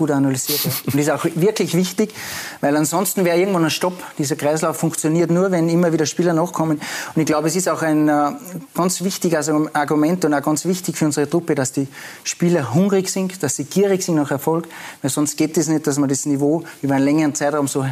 [0.00, 0.64] gut analysiert.
[0.64, 0.70] Ja.
[0.86, 2.14] Und das ist auch wirklich wichtig,
[2.62, 4.02] weil ansonsten wäre irgendwann ein Stopp.
[4.16, 6.80] Dieser Kreislauf funktioniert nur, wenn immer wieder Spieler nachkommen.
[7.14, 8.32] Und ich glaube, es ist auch ein äh,
[8.74, 11.86] ganz wichtiges Argument und auch ganz wichtig für unsere Truppe, dass die
[12.24, 14.68] Spieler hungrig sind, dass sie gierig sind nach Erfolg,
[15.02, 17.84] weil sonst geht es nicht, dass man das Niveau über einen längeren Zeitraum so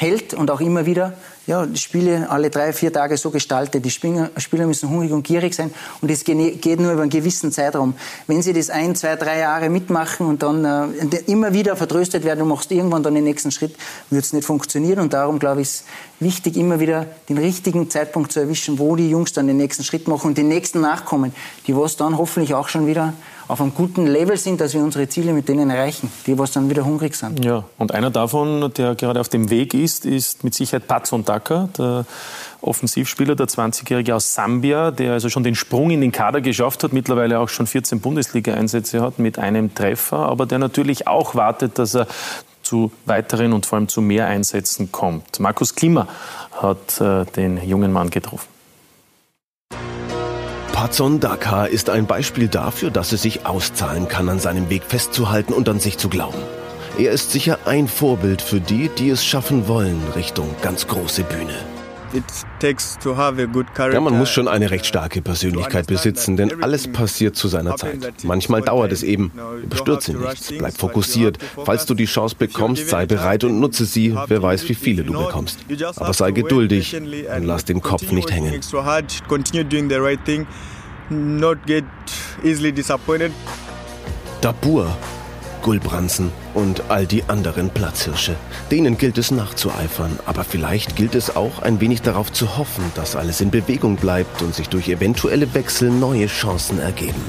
[0.00, 1.12] hält und auch immer wieder
[1.46, 3.84] ja, die Spiele alle drei, vier Tage so gestaltet.
[3.84, 7.52] Die Spieler, Spieler müssen hungrig und gierig sein und das geht nur über einen gewissen
[7.52, 7.94] Zeitraum.
[8.26, 12.38] Wenn sie das ein, zwei, drei Jahre mitmachen und dann äh, immer wieder vertröstet werden,
[12.38, 13.74] du machst irgendwann dann den nächsten Schritt,
[14.08, 15.84] wird es nicht funktionieren und darum glaube ich, ist
[16.18, 20.08] wichtig, immer wieder den richtigen Zeitpunkt zu erwischen, wo die Jungs dann den nächsten Schritt
[20.08, 21.34] machen und den nächsten nachkommen,
[21.66, 23.12] die was dann hoffentlich auch schon wieder
[23.50, 26.70] auf einem guten Level sind, dass wir unsere Ziele mit denen erreichen, die was dann
[26.70, 27.44] wieder hungrig sind.
[27.44, 31.68] Ja, und einer davon, der gerade auf dem Weg ist, ist mit Sicherheit Patson Daka,
[31.76, 32.06] der
[32.60, 36.92] Offensivspieler, der 20-Jährige aus Sambia, der also schon den Sprung in den Kader geschafft hat,
[36.92, 41.94] mittlerweile auch schon 14 Bundesliga-Einsätze hat mit einem Treffer, aber der natürlich auch wartet, dass
[41.94, 42.06] er
[42.62, 45.40] zu weiteren und vor allem zu mehr Einsätzen kommt.
[45.40, 46.06] Markus Klima
[46.52, 48.48] hat äh, den jungen Mann getroffen.
[50.80, 55.52] Patson Daka ist ein Beispiel dafür, dass es sich auszahlen kann, an seinem Weg festzuhalten
[55.52, 56.38] und an sich zu glauben.
[56.96, 61.52] Er ist sicher ein Vorbild für die, die es schaffen wollen, Richtung ganz große Bühne.
[63.92, 67.98] Ja, man muss schon eine recht starke Persönlichkeit besitzen, denn alles passiert zu seiner Zeit.
[68.24, 69.30] Manchmal dauert es eben.
[69.62, 71.38] Überstürze nichts, bleib fokussiert.
[71.64, 74.16] Falls du die Chance bekommst, sei bereit und nutze sie.
[74.26, 75.60] Wer weiß, wie viele du bekommst.
[75.96, 78.60] Aber sei geduldig und lass den Kopf nicht hängen.
[84.40, 84.96] Dabur
[85.60, 88.34] Gulbransen und all die anderen Platzhirsche.
[88.70, 93.16] Denen gilt es nachzueifern, aber vielleicht gilt es auch ein wenig darauf zu hoffen, dass
[93.16, 97.22] alles in Bewegung bleibt und sich durch eventuelle Wechsel neue Chancen ergeben.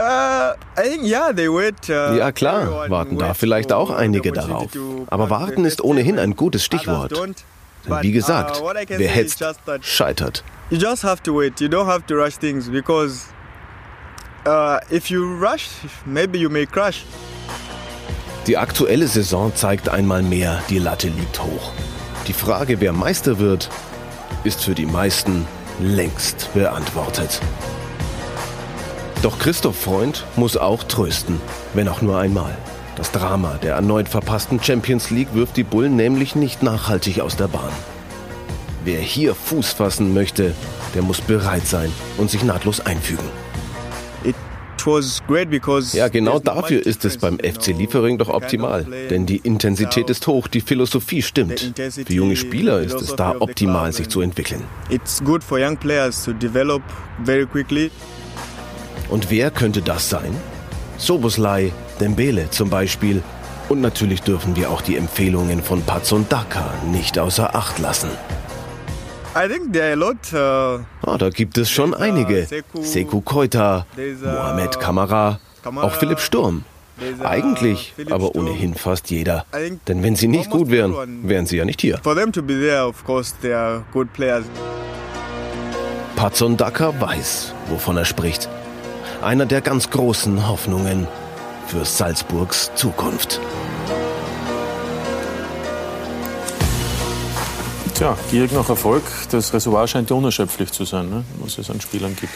[0.00, 4.70] Uh, uh, ja klar, warten da vielleicht auch einige darauf.
[5.08, 7.12] Aber warten ist ohnehin ein gutes Stichwort.
[7.14, 7.34] Denn
[8.00, 9.44] wie gesagt, uh, wer hetzt,
[9.82, 10.42] scheitert.
[10.70, 11.60] You just have to wait.
[11.60, 13.26] You don't have to rush things because
[14.44, 15.68] Uh, if you rush,
[16.06, 17.04] maybe you may crash.
[18.46, 21.72] Die aktuelle Saison zeigt einmal mehr, die Latte liegt hoch.
[22.26, 23.68] Die Frage, wer Meister wird,
[24.44, 25.46] ist für die meisten
[25.78, 27.38] längst beantwortet.
[29.20, 31.38] Doch Christoph Freund muss auch trösten,
[31.74, 32.56] wenn auch nur einmal.
[32.96, 37.48] Das Drama der erneut verpassten Champions League wirft die Bullen nämlich nicht nachhaltig aus der
[37.48, 37.72] Bahn.
[38.84, 40.54] Wer hier Fuß fassen möchte,
[40.94, 43.28] der muss bereit sein und sich nahtlos einfügen.
[45.92, 48.86] Ja, genau dafür ist es beim FC Liefering doch optimal.
[49.10, 51.74] Denn die Intensität ist hoch, die Philosophie stimmt.
[51.76, 54.64] Für junge Spieler ist es da optimal, sich zu entwickeln.
[59.10, 60.34] Und wer könnte das sein?
[60.96, 63.22] Soboslai, Dembele zum Beispiel.
[63.68, 68.08] Und natürlich dürfen wir auch die Empfehlungen von Patson Daka nicht außer Acht lassen.
[71.02, 72.48] Ah, da gibt es schon einige.
[72.80, 73.86] Seku Koita,
[74.22, 76.64] Mohamed Kamara, auch Philipp Sturm.
[77.22, 79.46] Eigentlich, aber ohnehin fast jeder.
[79.88, 82.00] Denn wenn sie nicht gut wären, wären sie ja nicht hier.
[86.16, 88.48] Patson Daka weiß, wovon er spricht.
[89.22, 91.06] Einer der ganz großen Hoffnungen
[91.68, 93.40] für Salzburgs Zukunft.
[98.00, 99.02] Tja, gierig nach Erfolg.
[99.30, 101.22] Das Reservoir scheint ja unerschöpflich zu sein, ne?
[101.38, 102.32] was es an Spielern gibt.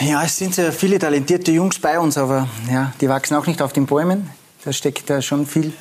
[0.00, 3.60] Ja, es sind ja viele talentierte Jungs bei uns, aber ja, die wachsen auch nicht
[3.60, 4.30] auf den Bäumen.
[4.64, 5.74] Da steckt ja schon viel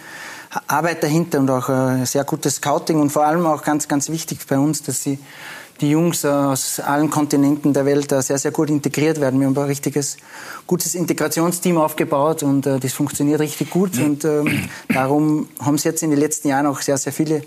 [0.68, 4.40] Arbeit dahinter und auch äh, sehr gutes Scouting und vor allem auch ganz, ganz wichtig
[4.46, 5.20] bei uns, dass sie
[5.82, 9.40] die Jungs äh, aus allen Kontinenten der Welt äh, sehr, sehr gut integriert werden.
[9.40, 10.18] Wir haben ein richtiges,
[10.68, 13.98] gutes Integrationsteam aufgebaut und das funktioniert richtig gut.
[13.98, 17.44] Und ähm, darum haben sie jetzt in den letzten Jahren auch sehr, sehr viele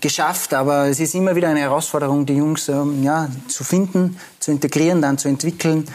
[0.00, 4.50] geschafft, aber es ist immer wieder eine Herausforderung, die Jungs ähm, ja, zu finden, zu
[4.50, 5.86] integrieren, dann zu entwickeln.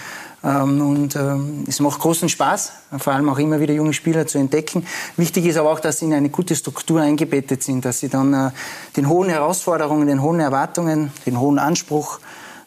[0.43, 4.37] Ähm, und ähm, es macht großen Spaß, vor allem auch immer wieder junge Spieler zu
[4.37, 4.85] entdecken.
[5.15, 8.33] Wichtig ist aber auch, dass sie in eine gute Struktur eingebettet sind, dass sie dann
[8.33, 8.51] äh,
[8.97, 12.19] den hohen Herausforderungen, den hohen Erwartungen, den hohen Anspruch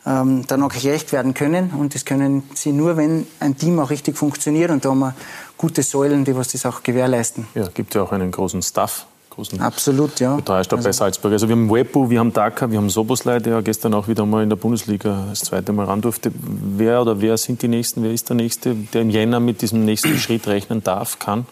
[0.06, 1.70] ähm, dann auch gerecht werden können.
[1.70, 4.70] Und das können sie nur, wenn ein Team auch richtig funktioniert.
[4.70, 5.14] Und da haben wir
[5.58, 7.46] gute Säulen, die was das auch gewährleisten.
[7.54, 9.06] Ja, gibt ja auch einen großen Staff
[9.36, 10.34] großen Absolut, ja.
[10.36, 11.32] Betreuerstab also, bei Salzburg.
[11.32, 14.42] Also wir haben Wepu, wir haben Daka, wir haben Soboslai, der gestern auch wieder mal
[14.42, 16.32] in der Bundesliga das zweite Mal ran durfte.
[16.34, 18.02] Wer oder wer sind die Nächsten?
[18.02, 21.46] Wer ist der Nächste, der im Jänner mit diesem nächsten Schritt rechnen darf, kann?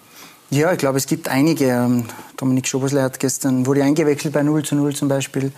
[0.50, 1.66] Ja, ich glaube, es gibt einige.
[1.66, 2.04] Ähm,
[2.36, 5.52] Dominik Schoboslei hat gestern, wurde eingewechselt bei 0 zu 0 zum Beispiel.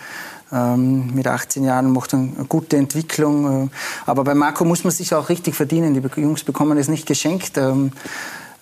[0.51, 3.65] Ähm, mit 18 Jahren macht eine gute Entwicklung.
[3.65, 3.69] Äh,
[4.05, 5.93] aber bei Marco muss man sich auch richtig verdienen.
[5.93, 7.57] Die Jungs bekommen es nicht geschenkt.
[7.57, 7.91] Ähm,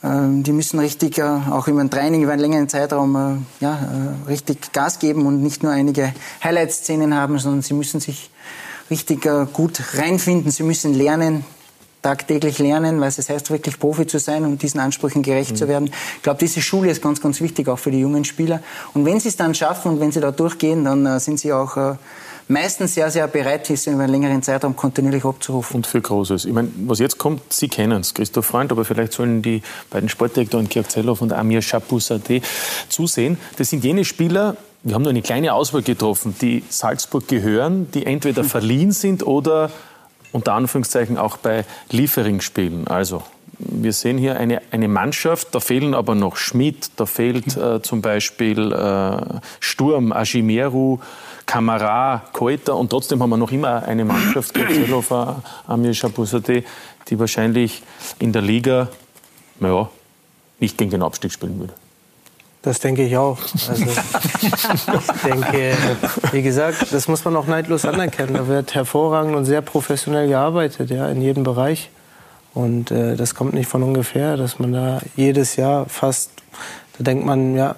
[0.08, 4.30] die müssen richtig, äh, auch über ein Training, über einen längeren Zeitraum, äh, ja, äh,
[4.30, 8.30] richtig Gas geben und nicht nur einige Highlight-Szenen haben, sondern sie müssen sich
[8.92, 10.52] richtig gut reinfinden.
[10.52, 11.44] Sie müssen lernen,
[12.04, 15.56] tagtäglich lernen, weil es heißt wirklich Profi zu sein und diesen Ansprüchen gerecht mhm.
[15.56, 15.90] zu werden.
[16.18, 18.62] Ich glaube, diese Schule ist ganz, ganz wichtig auch für die jungen Spieler.
[18.94, 21.98] Und wenn sie es dann schaffen und wenn sie da durchgehen, dann sind sie auch
[22.48, 25.78] meistens sehr, sehr bereit ist, über einen längeren Zeitraum kontinuierlich abzurufen.
[25.78, 26.46] Und für Großes.
[26.46, 30.10] Ich meine, was jetzt kommt, Sie kennen es, Christoph Freund, aber vielleicht sollen die beiden
[30.10, 32.42] Sportdirektoren Kirk Zelloff und Amir Chapusade
[32.90, 33.38] zusehen.
[33.58, 38.06] Das sind jene Spieler, wir haben nur eine kleine Auswahl getroffen, die Salzburg gehören, die
[38.06, 39.72] entweder verliehen sind oder
[40.32, 42.88] unter Anführungszeichen auch bei Liefering spielen.
[42.88, 43.24] Also
[43.58, 48.02] wir sehen hier eine, eine Mannschaft, da fehlen aber noch Schmidt, da fehlt äh, zum
[48.02, 51.00] Beispiel äh, Sturm, Ajimeru,
[51.46, 56.64] Kamara, Koita und trotzdem haben wir noch immer eine Mannschaft, Zelova, Amir Shabusade,
[57.08, 57.84] die wahrscheinlich
[58.20, 58.90] in der Liga
[59.60, 59.90] naja,
[60.60, 61.74] nicht gegen den Abstieg spielen würde.
[62.62, 63.38] Das denke ich auch.
[63.70, 63.86] Also,
[64.42, 65.78] ich denke,
[66.32, 68.34] wie gesagt, das muss man auch neidlos anerkennen.
[68.34, 71.92] Da wird hervorragend und sehr professionell gearbeitet, ja, in jedem Bereich.
[72.56, 76.32] Und äh, das kommt nicht von ungefähr, dass man da jedes Jahr fast,
[76.98, 77.76] da denkt man, ja,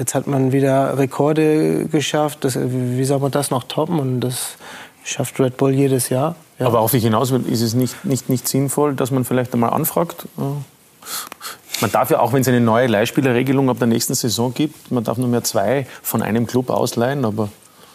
[0.00, 2.38] jetzt hat man wieder Rekorde geschafft.
[2.44, 4.00] Das, wie soll man das noch toppen?
[4.00, 4.56] Und das
[5.04, 6.34] schafft Red Bull jedes Jahr.
[6.58, 6.66] Ja.
[6.66, 10.26] Aber auf ich hinaus ist es nicht, nicht, nicht sinnvoll, dass man vielleicht einmal anfragt?
[10.36, 15.04] Man darf ja auch, wenn es eine neue Leihspielerregelung ab der nächsten Saison gibt, man
[15.04, 17.48] darf nur mehr zwei von einem Club ausleihen, aber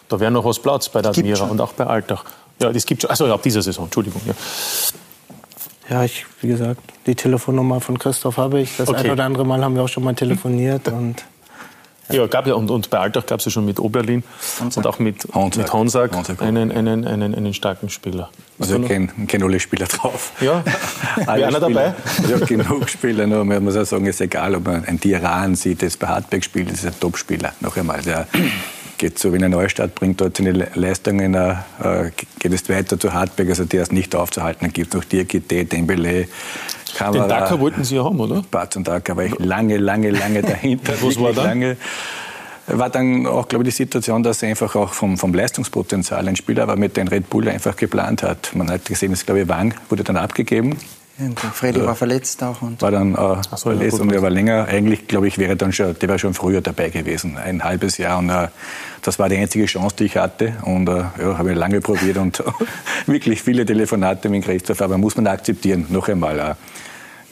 [0.08, 2.24] da wäre noch was Platz bei der Admira und auch bei Altach.
[2.62, 3.10] Ja, das gibt schon.
[3.10, 4.22] Also ab dieser Saison, Entschuldigung.
[4.26, 4.34] Ja.
[5.88, 8.76] Ja, ich, wie gesagt, die Telefonnummer von Christoph habe ich.
[8.78, 9.06] Das okay.
[9.06, 10.88] ein oder andere Mal haben wir auch schon mal telefoniert.
[10.92, 11.24] Und,
[12.10, 12.28] ja.
[12.28, 14.24] gab ja, und, und bei Altach gab es ja schon mit Oberlin
[14.60, 14.78] Honsack.
[14.78, 18.30] und auch mit Honsack, mit Honsack, Honsack einen, einen, einen, einen starken Spieler.
[18.60, 20.32] Also ich kenne kenn alle Spieler drauf.
[20.40, 20.64] Ja,
[21.26, 21.94] alle einer dabei?
[22.30, 23.28] Ja, genug Spieler.
[23.28, 26.08] Nur man muss auch sagen, es ist egal, ob man einen Tiran sieht, das bei
[26.08, 27.54] Hartberg spielt, das ist ein Topspieler.
[27.60, 28.28] Noch einmal, der
[28.98, 31.56] geht so wie eine Neustadt, bringt dort seine Leistungen, äh,
[32.40, 34.62] geht es weiter zu Hartberg, also der ist nicht aufzuhalten.
[34.62, 36.28] Dann gibt es noch Diakite, Dembele,
[36.96, 37.24] Kamera.
[37.24, 38.44] Den Dakar wollten Sie ja haben, oder?
[38.50, 40.94] Bats und Dakar war ich lange, lange, lange dahinter.
[41.02, 41.44] Was war da?
[41.44, 41.78] Lange,
[42.68, 46.36] war dann auch, glaube ich, die Situation, dass er einfach auch vom, vom Leistungspotenzial ein
[46.36, 48.56] Spieler war, mit dem Red Bull einfach geplant hat.
[48.56, 50.78] Man hat gesehen, dass, glaube ich, Wang wurde dann abgegeben.
[51.18, 52.62] Und Freddy war verletzt auch.
[52.62, 54.66] Und war dann äh, so, verletzt und er war länger.
[54.66, 58.18] Eigentlich, glaube ich, wäre dann schon, der war schon früher dabei gewesen, ein halbes Jahr.
[58.20, 58.50] Und äh,
[59.02, 60.54] das war die einzige Chance, die ich hatte.
[60.64, 62.44] Und äh, ja, habe ich lange probiert und
[63.06, 64.82] wirklich viele Telefonate mit Christoph.
[64.82, 66.38] Aber muss man akzeptieren, noch einmal.
[66.38, 66.56] Äh,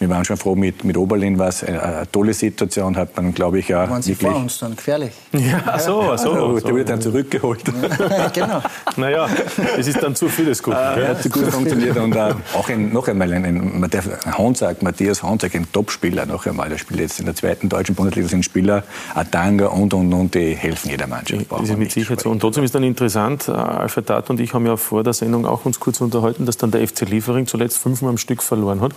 [0.03, 3.59] wir waren schon froh mit, mit Oberlin, was eine, eine tolle Situation hat man, glaube
[3.59, 3.89] ich, auch.
[3.89, 5.13] Waren Sie vor uns dann gefährlich?
[5.31, 6.11] Ja, so, so.
[6.11, 7.63] Also, der wurde dann zurückgeholt.
[7.99, 8.61] Ja, genau.
[8.97, 9.29] Naja,
[9.77, 10.73] es ist dann zu vieles gut.
[10.73, 14.37] Ah, ja, hat zu gut funktioniert und uh, auch ein, noch einmal ein, ein, ein
[14.37, 16.69] Honsack, Matthias Honsack, ein Topspieler noch einmal.
[16.69, 18.83] Der spielt jetzt in der zweiten deutschen Bundesliga, sind Spieler,
[19.15, 21.45] Atanga und und und, die helfen jeder Mannschaft.
[21.49, 22.29] Das ist mit Sicherheit so.
[22.29, 25.45] Und trotzdem ist dann interessant, äh, Alfred Tat und ich haben ja vor der Sendung
[25.45, 28.93] auch uns kurz unterhalten, dass dann der FC Liefering zuletzt fünfmal am Stück verloren hat.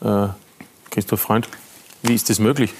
[0.00, 0.28] Äh,
[0.90, 1.48] Christoph Freund,
[2.02, 2.72] wie ist das möglich?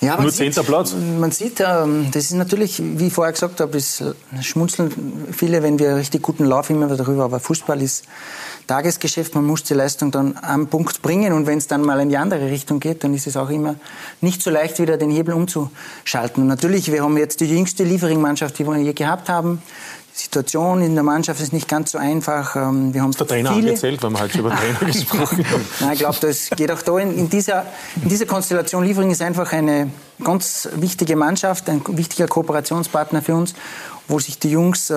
[0.00, 0.94] Ja, Nur zehnter Platz?
[1.18, 4.02] Man sieht, ähm, das ist natürlich, wie ich vorher gesagt habe, es
[4.42, 8.04] schmunzeln viele, wenn wir richtig guten Lauf immer wieder darüber, aber Fußball ist
[8.66, 12.10] Tagesgeschäft, man muss die Leistung dann am Punkt bringen und wenn es dann mal in
[12.10, 13.76] die andere Richtung geht, dann ist es auch immer
[14.20, 16.42] nicht so leicht, wieder den Hebel umzuschalten.
[16.42, 19.62] Und natürlich, wir haben jetzt die jüngste Lieferingmannschaft, die wir je gehabt haben.
[20.16, 22.54] Situation in der Mannschaft ist nicht ganz so einfach.
[22.54, 23.72] Ähm, wir haben der Trainer viele...
[23.72, 25.66] erzählt, weil wir halt über Trainer gesprochen haben.
[25.80, 27.66] Nein, ich glaube, das geht auch da in, in, dieser,
[28.00, 28.84] in dieser Konstellation.
[28.84, 29.90] Liefering ist einfach eine
[30.22, 33.54] ganz wichtige Mannschaft, ein wichtiger Kooperationspartner für uns,
[34.06, 34.94] wo sich die Jungs äh,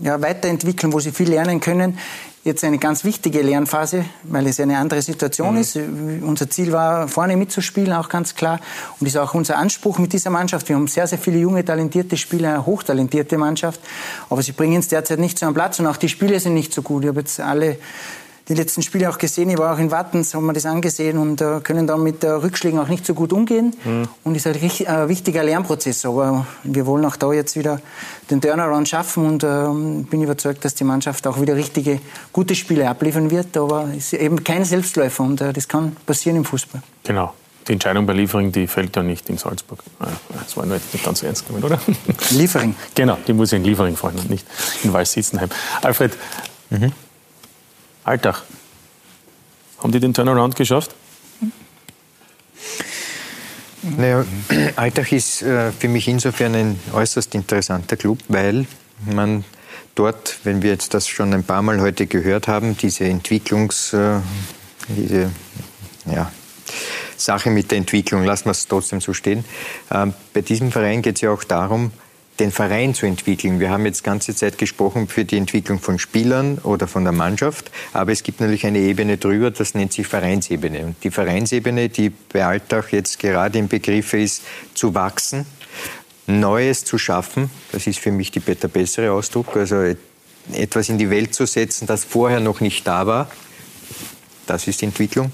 [0.00, 1.96] ja, weiterentwickeln, wo sie viel lernen können
[2.48, 5.60] jetzt eine ganz wichtige Lernphase, weil es eine andere Situation mhm.
[5.60, 5.76] ist.
[5.76, 8.58] Unser Ziel war, vorne mitzuspielen, auch ganz klar.
[8.98, 10.68] Und ist auch unser Anspruch mit dieser Mannschaft.
[10.68, 13.80] Wir haben sehr, sehr viele junge, talentierte Spieler, eine hochtalentierte Mannschaft.
[14.28, 16.72] Aber sie bringen es derzeit nicht zu einem Platz und auch die Spiele sind nicht
[16.72, 17.04] so gut.
[17.04, 17.78] Ich habe jetzt alle
[18.48, 19.50] die letzten Spiele auch gesehen.
[19.50, 22.28] Ich war auch in Wattens, haben wir das angesehen und äh, können da mit äh,
[22.28, 23.74] Rückschlägen auch nicht so gut umgehen.
[23.84, 24.08] Mhm.
[24.24, 26.06] Und ist ein richtig, äh, wichtiger Lernprozess.
[26.06, 27.80] Aber wir wollen auch da jetzt wieder
[28.30, 32.00] den Turnaround schaffen und äh, bin überzeugt, dass die Mannschaft auch wieder richtige,
[32.32, 33.56] gute Spiele abliefern wird.
[33.56, 36.82] Aber es ist eben kein Selbstläufer und äh, das kann passieren im Fußball.
[37.04, 37.34] Genau.
[37.66, 39.80] Die Entscheidung bei Liefering, die fällt ja nicht in Salzburg.
[39.98, 41.78] Das war nicht ganz ernst gemeint, oder?
[42.30, 42.74] Liefering.
[42.94, 44.46] Genau, die muss ja in Liefering fallen und nicht
[44.84, 45.50] in Walsitzenheim.
[45.82, 46.16] Alfred,
[46.70, 46.92] mhm.
[48.08, 48.42] Alltag.
[49.82, 50.94] Haben die den Turnaround geschafft?
[53.82, 54.24] Naja,
[54.76, 58.66] Alltag ist äh, für mich insofern ein äußerst interessanter Club, weil
[59.04, 59.44] man
[59.94, 64.20] dort, wenn wir jetzt das schon ein paar Mal heute gehört haben, diese Entwicklungs, äh,
[64.88, 65.30] diese,
[66.06, 66.32] ja,
[67.16, 69.44] Sache mit der Entwicklung, lassen wir es trotzdem so stehen.
[69.90, 71.92] Ähm, bei diesem Verein geht es ja auch darum,
[72.40, 73.60] den Verein zu entwickeln.
[73.60, 77.70] Wir haben jetzt ganze Zeit gesprochen für die Entwicklung von Spielern oder von der Mannschaft,
[77.92, 80.86] aber es gibt natürlich eine Ebene drüber, das nennt sich Vereinsebene.
[80.86, 84.42] Und die Vereinsebene, die bei Alltag jetzt gerade im Begriff ist,
[84.74, 85.46] zu wachsen,
[86.26, 89.94] Neues zu schaffen, das ist für mich der bessere Ausdruck, also
[90.52, 93.30] etwas in die Welt zu setzen, das vorher noch nicht da war.
[94.46, 95.32] Das ist Entwicklung.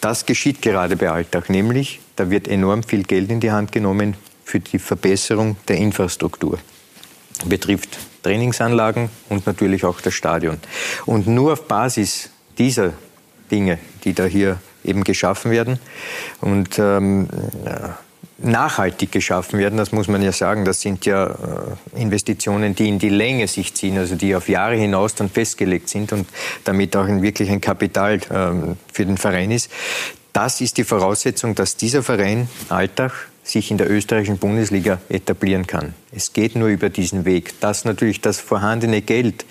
[0.00, 4.16] Das geschieht gerade bei Alltag, nämlich da wird enorm viel Geld in die Hand genommen
[4.44, 6.58] für die Verbesserung der Infrastruktur.
[7.46, 10.58] betrifft Trainingsanlagen und natürlich auch das Stadion.
[11.06, 12.92] Und nur auf Basis dieser
[13.50, 15.78] Dinge, die da hier eben geschaffen werden
[16.40, 17.28] und ähm,
[18.38, 22.98] nachhaltig geschaffen werden, das muss man ja sagen, das sind ja äh, Investitionen, die in
[22.98, 26.28] die Länge sich ziehen, also die auf Jahre hinaus dann festgelegt sind und
[26.64, 29.70] damit auch wirklich ein Kapital ähm, für den Verein ist.
[30.32, 33.12] Das ist die Voraussetzung, dass dieser Verein Alltag
[33.44, 35.94] sich in der österreichischen Bundesliga etablieren kann.
[36.12, 39.44] Es geht nur über diesen Weg, dass natürlich das vorhandene Geld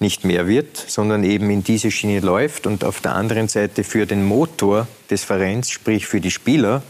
[0.00, 4.06] nicht mehr wird, sondern eben in diese Schiene läuft und auf der anderen Seite für
[4.06, 6.82] den Motor des Vereins, sprich für die Spieler,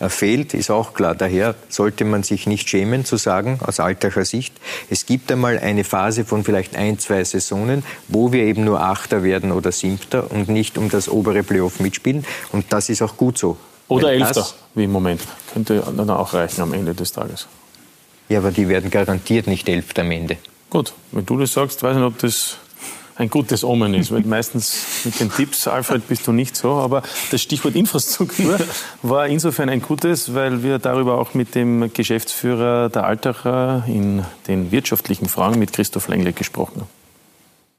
[0.00, 1.14] äh, fehlt, ist auch klar.
[1.14, 4.54] Daher sollte man sich nicht schämen zu sagen, aus alltacher Sicht,
[4.90, 9.22] es gibt einmal eine Phase von vielleicht ein, zwei Saisonen, wo wir eben nur Achter
[9.22, 12.24] werden oder Siebter und nicht um das obere Playoff mitspielen.
[12.50, 13.56] Und das ist auch gut so.
[13.88, 15.20] Oder Elfter, wie im Moment.
[15.52, 17.46] Könnte dann auch reichen am Ende des Tages.
[18.28, 20.38] Ja, aber die werden garantiert nicht Elfter am Ende.
[20.70, 22.56] Gut, wenn du das sagst, weiß ich nicht, ob das
[23.16, 26.72] ein gutes Omen ist, weil meistens mit den Tipps, Alfred, bist du nicht so.
[26.72, 28.58] Aber das Stichwort Infrastruktur
[29.02, 34.72] war insofern ein gutes, weil wir darüber auch mit dem Geschäftsführer der Altacher in den
[34.72, 37.01] wirtschaftlichen Fragen mit Christoph Lengle gesprochen haben.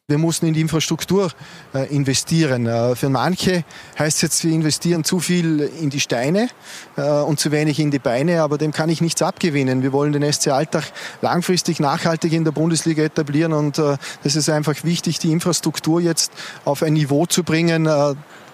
[0.10, 1.32] Wir mussten in die Infrastruktur
[1.74, 2.68] äh, investieren.
[2.68, 3.64] Äh, für manche
[3.98, 6.50] heißt es jetzt, wir investieren zu viel in die Steine
[6.98, 9.82] äh, und zu wenig in die Beine, aber dem kann ich nichts abgewinnen.
[9.82, 10.84] Wir wollen den SC Alltag
[11.22, 16.34] langfristig nachhaltig in der Bundesliga etablieren und das ist einfach wichtig, die Infrastruktur jetzt
[16.66, 17.88] auf ein Niveau zu bringen,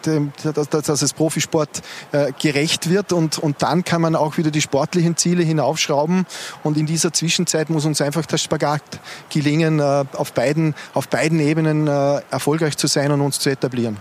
[0.08, 1.82] äh, dass es Profisport
[2.12, 6.26] äh, gerecht wird und, und dann kann man auch wieder die sportlichen Ziele hinaufschrauben
[6.64, 8.84] und in dieser Zwischenzeit muss uns einfach das Spagat
[9.30, 13.98] gelingen, äh, auf beiden, auf beiden Ebenen äh, erfolgreich zu sein und uns zu etablieren.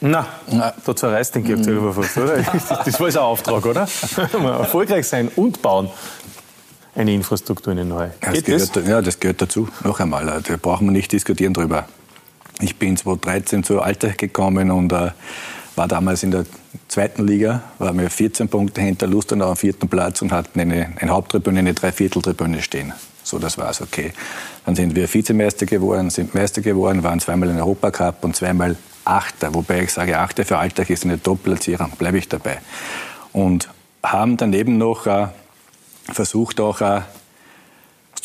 [0.00, 0.74] Na, Na.
[0.84, 2.36] da zerreißt den Georg fast, oder?
[2.84, 3.80] Das war ein Auftrag, oder?
[4.18, 5.90] Erfolgreich sein und bauen
[6.94, 8.12] eine Infrastruktur, eine neue.
[8.20, 8.88] Das gehört, das?
[8.88, 9.68] Ja, das gehört dazu.
[9.84, 11.86] Noch einmal, da brauchen wir nicht diskutieren drüber.
[12.60, 15.10] Ich bin 2013 zu Alter gekommen und äh,
[15.74, 16.46] war damals in der
[16.88, 21.10] zweiten Liga, war mir 14 Punkte hinter Lustenau am vierten Platz und hatten eine, eine
[21.10, 22.94] Haupttribüne, eine Dreivierteltribüne stehen.
[23.22, 24.12] So, das war es okay.
[24.64, 29.54] Dann sind wir Vizemeister geworden, sind Meister geworden, waren zweimal in Europacup und zweimal Achter.
[29.54, 32.58] Wobei ich sage, Achter für Alltag ist eine Top-Platzierung, bleibe ich dabei.
[33.32, 33.68] Und
[34.02, 35.26] haben daneben noch äh,
[36.04, 37.02] versucht, auch äh,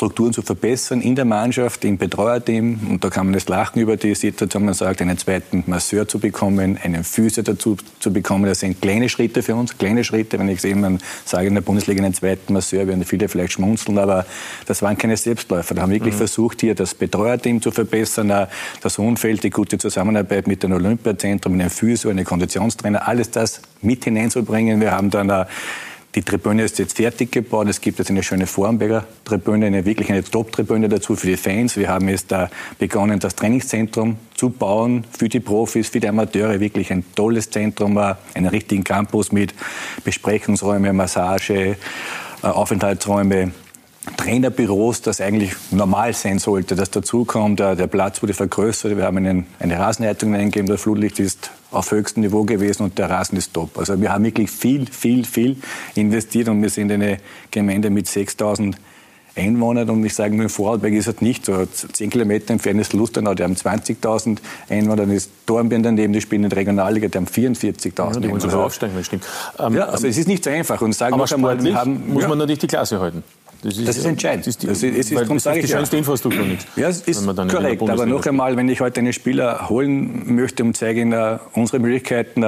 [0.01, 2.79] Strukturen zu verbessern in der Mannschaft, im Betreuerteam.
[2.89, 4.65] Und da kann man jetzt lachen über die Situation.
[4.65, 8.45] Man sagt, einen zweiten Masseur zu bekommen, einen Physio dazu zu bekommen.
[8.45, 10.39] Das sind kleine Schritte für uns, kleine Schritte.
[10.39, 13.99] Wenn ich sehe, man sage in der Bundesliga einen zweiten Masseur, werden viele vielleicht schmunzeln,
[13.99, 14.25] aber
[14.65, 15.75] das waren keine Selbstläufer.
[15.75, 16.19] Da haben wir wirklich mhm.
[16.19, 18.47] versucht, hier das Betreuerteam zu verbessern,
[18.81, 24.03] das Umfeld, die gute Zusammenarbeit mit dem Olympiazentrum, einem Physio, einem Konditionstrainer, alles das mit
[24.05, 24.81] hineinzubringen.
[24.81, 25.45] Wir haben dann
[26.15, 27.67] die Tribüne ist jetzt fertig gebaut.
[27.69, 31.77] Es gibt jetzt eine schöne Vorarlberger Tribüne, eine wirklich eine Top-Tribüne dazu für die Fans.
[31.77, 32.49] Wir haben jetzt da
[32.79, 36.59] begonnen, das Trainingszentrum zu bauen für die Profis, für die Amateure.
[36.59, 39.53] Wirklich ein tolles Zentrum, einen richtigen Campus mit
[40.03, 41.75] Besprechungsräume, Massage, äh,
[42.41, 43.51] Aufenthaltsräume.
[44.17, 47.59] Trainerbüros, das eigentlich normal sein sollte, das dazukommt.
[47.59, 48.97] Der Platz wurde vergrößert.
[48.97, 50.67] Wir haben einen, eine Rasenheizung eingegeben.
[50.67, 53.77] Das Flutlicht ist auf höchstem Niveau gewesen und der Rasen ist top.
[53.77, 55.57] Also wir haben wirklich viel, viel, viel
[55.93, 57.17] investiert und wir sind eine
[57.51, 58.75] Gemeinde mit 6000
[59.33, 61.65] Einwohnern und ich sage nur, in Vorarlberg ist es nicht so.
[61.65, 66.43] Zehn Kilometer entfernt ist Lustenau, die haben 20.000 Einwohner, dann ist Dornbirn daneben, die spielen
[66.43, 69.25] in der Regionalliga, die haben 44.000 ja, Die wollen sogar aufsteigen, das stimmt.
[69.57, 70.81] Ähm, ja, also es ist nicht so einfach.
[70.81, 72.27] Und sagen aber einmal, wir haben, muss ja.
[72.27, 73.23] man natürlich die Klasse halten.
[73.61, 74.47] Das ist, das ist entscheidend.
[74.47, 76.65] Das ist die, das ist, das ist, das ist die schönste Infrastruktur nicht.
[76.75, 77.81] Ja, es ist korrekt.
[77.81, 81.13] Aber noch einmal, wenn ich heute einen Spieler holen möchte, um zu zeigen,
[81.53, 82.43] unsere Möglichkeiten,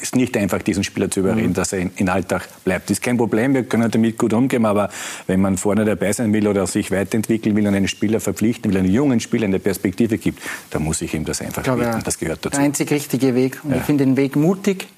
[0.00, 1.54] ist nicht einfach, diesen Spieler zu überreden, mhm.
[1.54, 2.88] dass er in, in, Alltag bleibt.
[2.88, 4.88] Das ist kein Problem, wir können damit gut umgehen, aber
[5.26, 8.78] wenn man vorne dabei sein will oder sich weiterentwickeln will und einen Spieler verpflichten will,
[8.78, 12.02] einen jungen Spieler eine Perspektive gibt, dann muss ich ihm das einfach glaube, bieten.
[12.04, 12.56] Das gehört dazu.
[12.56, 13.60] Der einzig richtige Weg.
[13.62, 13.76] Und ja.
[13.76, 14.88] ich finde den Weg mutig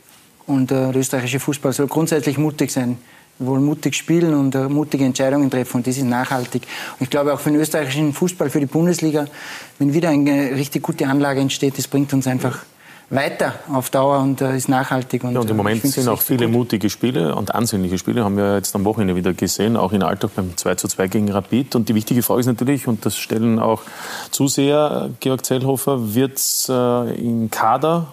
[0.46, 2.98] und äh, der österreichische Fußball soll grundsätzlich mutig sein.
[3.38, 6.62] Wollen mutig spielen und mutige Entscheidungen treffen und das ist nachhaltig.
[6.98, 9.26] Und ich glaube auch für den österreichischen Fußball, für die Bundesliga,
[9.78, 12.60] wenn wieder eine richtig gute Anlage entsteht, das bringt uns einfach
[13.10, 15.22] weiter auf Dauer und uh, ist nachhaltig.
[15.22, 16.54] Und, ja, und im äh, Moment sind auch viele gut.
[16.54, 20.30] mutige Spiele und ansehnliche Spiele, haben wir jetzt am Wochenende wieder gesehen, auch in Alltag
[20.34, 21.76] beim 2 zu 2 gegen Rapid.
[21.76, 23.82] Und die wichtige Frage ist natürlich, und das stellen auch
[24.30, 28.08] Zuseher, Georg Zellhofer, wird es äh, im Kader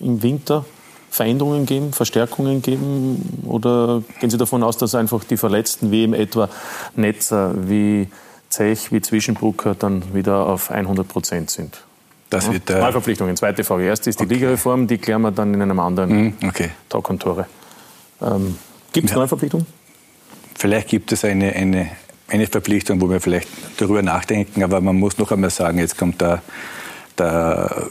[0.00, 0.64] im Winter
[1.10, 3.42] Veränderungen geben, Verstärkungen geben?
[3.46, 6.48] Oder gehen Sie davon aus, dass einfach die Verletzten wie eben etwa
[6.96, 8.08] Netzer, wie
[8.48, 11.82] Zech, wie Zwischenbrucker dann wieder auf 100 Prozent sind?
[12.30, 13.84] Das wird, äh Neuverpflichtungen, zweite Frage.
[13.84, 14.34] Erste ist die okay.
[14.34, 16.70] Ligareform, die klären wir dann in einem anderen mhm, okay.
[16.88, 17.46] Tag und Tore.
[18.20, 18.58] Ähm,
[18.92, 19.18] gibt es ja.
[19.18, 19.66] Neuverpflichtungen?
[20.54, 21.88] Vielleicht gibt es eine, eine,
[22.28, 23.48] eine Verpflichtung, wo wir vielleicht
[23.78, 26.42] darüber nachdenken, aber man muss noch einmal sagen, jetzt kommt der,
[27.16, 27.86] der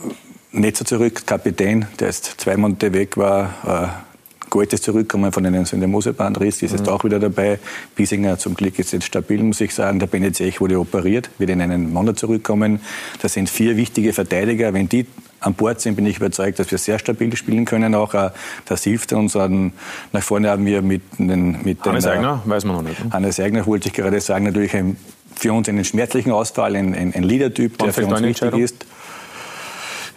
[0.52, 3.54] Netzer zurück, Kapitän, der jetzt zwei Monate weg war.
[3.66, 4.08] Äh,
[4.50, 6.94] Gold ist zurückgekommen von einem Syndemosebandriss, ist jetzt mhm.
[6.94, 7.60] auch wieder dabei.
[7.96, 10.00] Biesinger zum Glück ist jetzt stabil, muss ich sagen.
[10.00, 12.80] Der Benezech wurde operiert, wird in einen Monat zurückkommen.
[13.22, 14.74] Das sind vier wichtige Verteidiger.
[14.74, 15.06] Wenn die
[15.42, 17.94] an Bord sind, bin ich überzeugt, dass wir sehr stabil spielen können.
[17.94, 18.30] Auch äh,
[18.66, 19.36] das hilft uns.
[19.36, 21.62] Nach vorne haben wir mit den...
[21.64, 23.04] Mit Hannes den, Eigner, weiß man noch nicht.
[23.04, 23.12] Ne?
[23.12, 24.96] Hannes Eigner, wollte ich gerade sagen, natürlich ein,
[25.36, 28.86] für uns einen schmerzlichen Ausfall, ein, ein, ein Leadertyp, der für uns wichtig ist.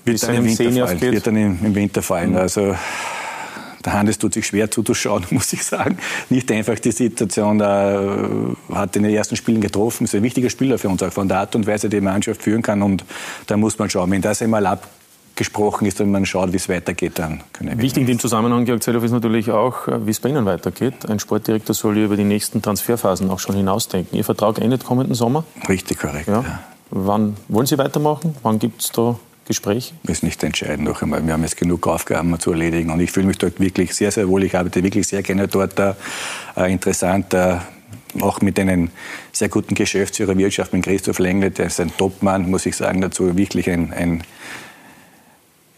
[0.05, 2.31] Wird dann, im Winter fallen, wird dann im, im Winter fallen.
[2.31, 2.36] Mhm.
[2.36, 2.74] Also
[3.85, 5.98] der Hannes tut sich schwer zuzuschauen, muss ich sagen.
[6.28, 10.78] Nicht einfach die Situation, er hat in den ersten Spielen getroffen, ist ein wichtiger Spieler
[10.78, 12.82] für uns, auch von der Art und Weise, die die Mannschaft führen kann.
[12.82, 13.05] Und
[13.47, 14.10] da muss man schauen.
[14.10, 17.82] Wenn das einmal abgesprochen ist und man schaut, wie es weitergeht, dann können wir.
[17.82, 21.09] Wichtig in dem Zusammenhang, Georg Zellhoff, ist natürlich auch, wie es bei Ihnen weitergeht.
[21.09, 24.16] Ein Sportdirektor soll ja über die nächsten Transferphasen auch schon hinausdenken.
[24.16, 25.44] Ihr Vertrag endet kommenden Sommer?
[25.68, 26.28] Richtig, korrekt.
[26.28, 26.43] Ja.
[26.43, 26.60] Ja.
[26.90, 28.35] Wann wollen Sie weitermachen?
[28.43, 29.16] Wann gibt es da
[29.51, 29.93] Gespräch?
[30.05, 31.27] Ist nicht entscheidend noch einmal.
[31.27, 34.28] Wir haben jetzt genug Aufgaben zu erledigen und ich fühle mich dort wirklich sehr, sehr
[34.28, 34.44] wohl.
[34.44, 35.77] Ich arbeite wirklich sehr gerne dort.
[35.78, 37.56] Äh, interessant, äh,
[38.20, 38.90] auch mit einem
[39.32, 43.36] sehr guten Geschäftsführer Wirtschaft, mit Christoph Lengle, der ist ein Topmann, muss ich sagen, dazu
[43.36, 44.22] wirklich ein, ein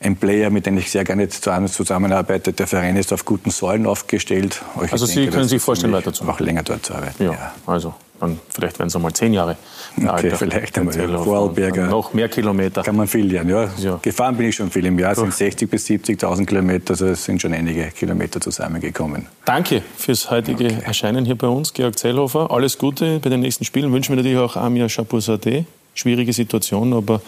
[0.03, 2.53] ein Player, mit dem ich sehr gerne zusammenarbeite.
[2.53, 4.63] Der Verein ist auf guten Säulen aufgestellt.
[4.85, 6.37] Ich also denke, Sie können sich vorstellen, weiterzumachen?
[6.37, 7.23] Auch länger dort zu arbeiten.
[7.23, 7.55] Ja, ja.
[7.67, 9.57] also dann vielleicht werden es einmal zehn Jahre.
[9.97, 10.37] Okay, Alter.
[10.37, 10.97] vielleicht einmal.
[10.97, 11.19] Ja.
[11.19, 11.89] Vorarlberger.
[11.89, 12.83] Noch mehr Kilometer.
[12.83, 13.69] Kann man viel lernen, ja.
[13.79, 13.99] ja.
[14.01, 17.43] Gefahren bin ich schon viel im Jahr, sind 60.000 bis 70.000 Kilometer, also es sind
[17.43, 19.27] schon einige Kilometer zusammengekommen.
[19.45, 20.79] Danke fürs heutige okay.
[20.85, 22.51] Erscheinen hier bei uns, Georg Zellhofer.
[22.53, 23.93] Alles Gute bei den nächsten Spielen.
[23.93, 27.21] Wünschen wir natürlich auch Amir Chapouzadeh schwierige Situation, aber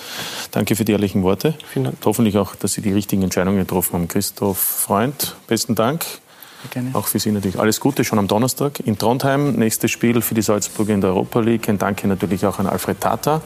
[0.51, 1.55] danke für die ehrlichen Worte.
[1.73, 1.97] Vielen Dank.
[2.05, 4.09] Hoffentlich auch, dass Sie die richtigen Entscheidungen getroffen haben.
[4.09, 6.05] Christoph Freund, besten Dank.
[6.71, 6.91] Gerne.
[6.95, 9.53] Auch für Sie natürlich alles Gute schon am Donnerstag in Trondheim.
[9.53, 11.69] Nächstes Spiel für die Salzburger in der Europa League.
[11.69, 13.43] Ein Danke natürlich auch an Alfred Tata.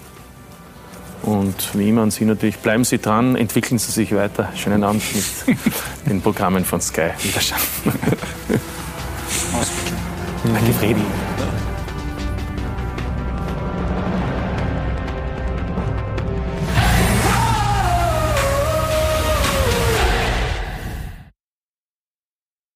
[1.22, 4.50] Und wie immer an Sie natürlich, bleiben Sie dran, entwickeln Sie sich weiter.
[4.54, 5.02] Schönen Abend
[5.46, 5.58] mit
[6.06, 7.10] den Programmen von Sky.
[7.22, 7.60] Wiederschauen.
[10.44, 11.02] Danke, Fredi.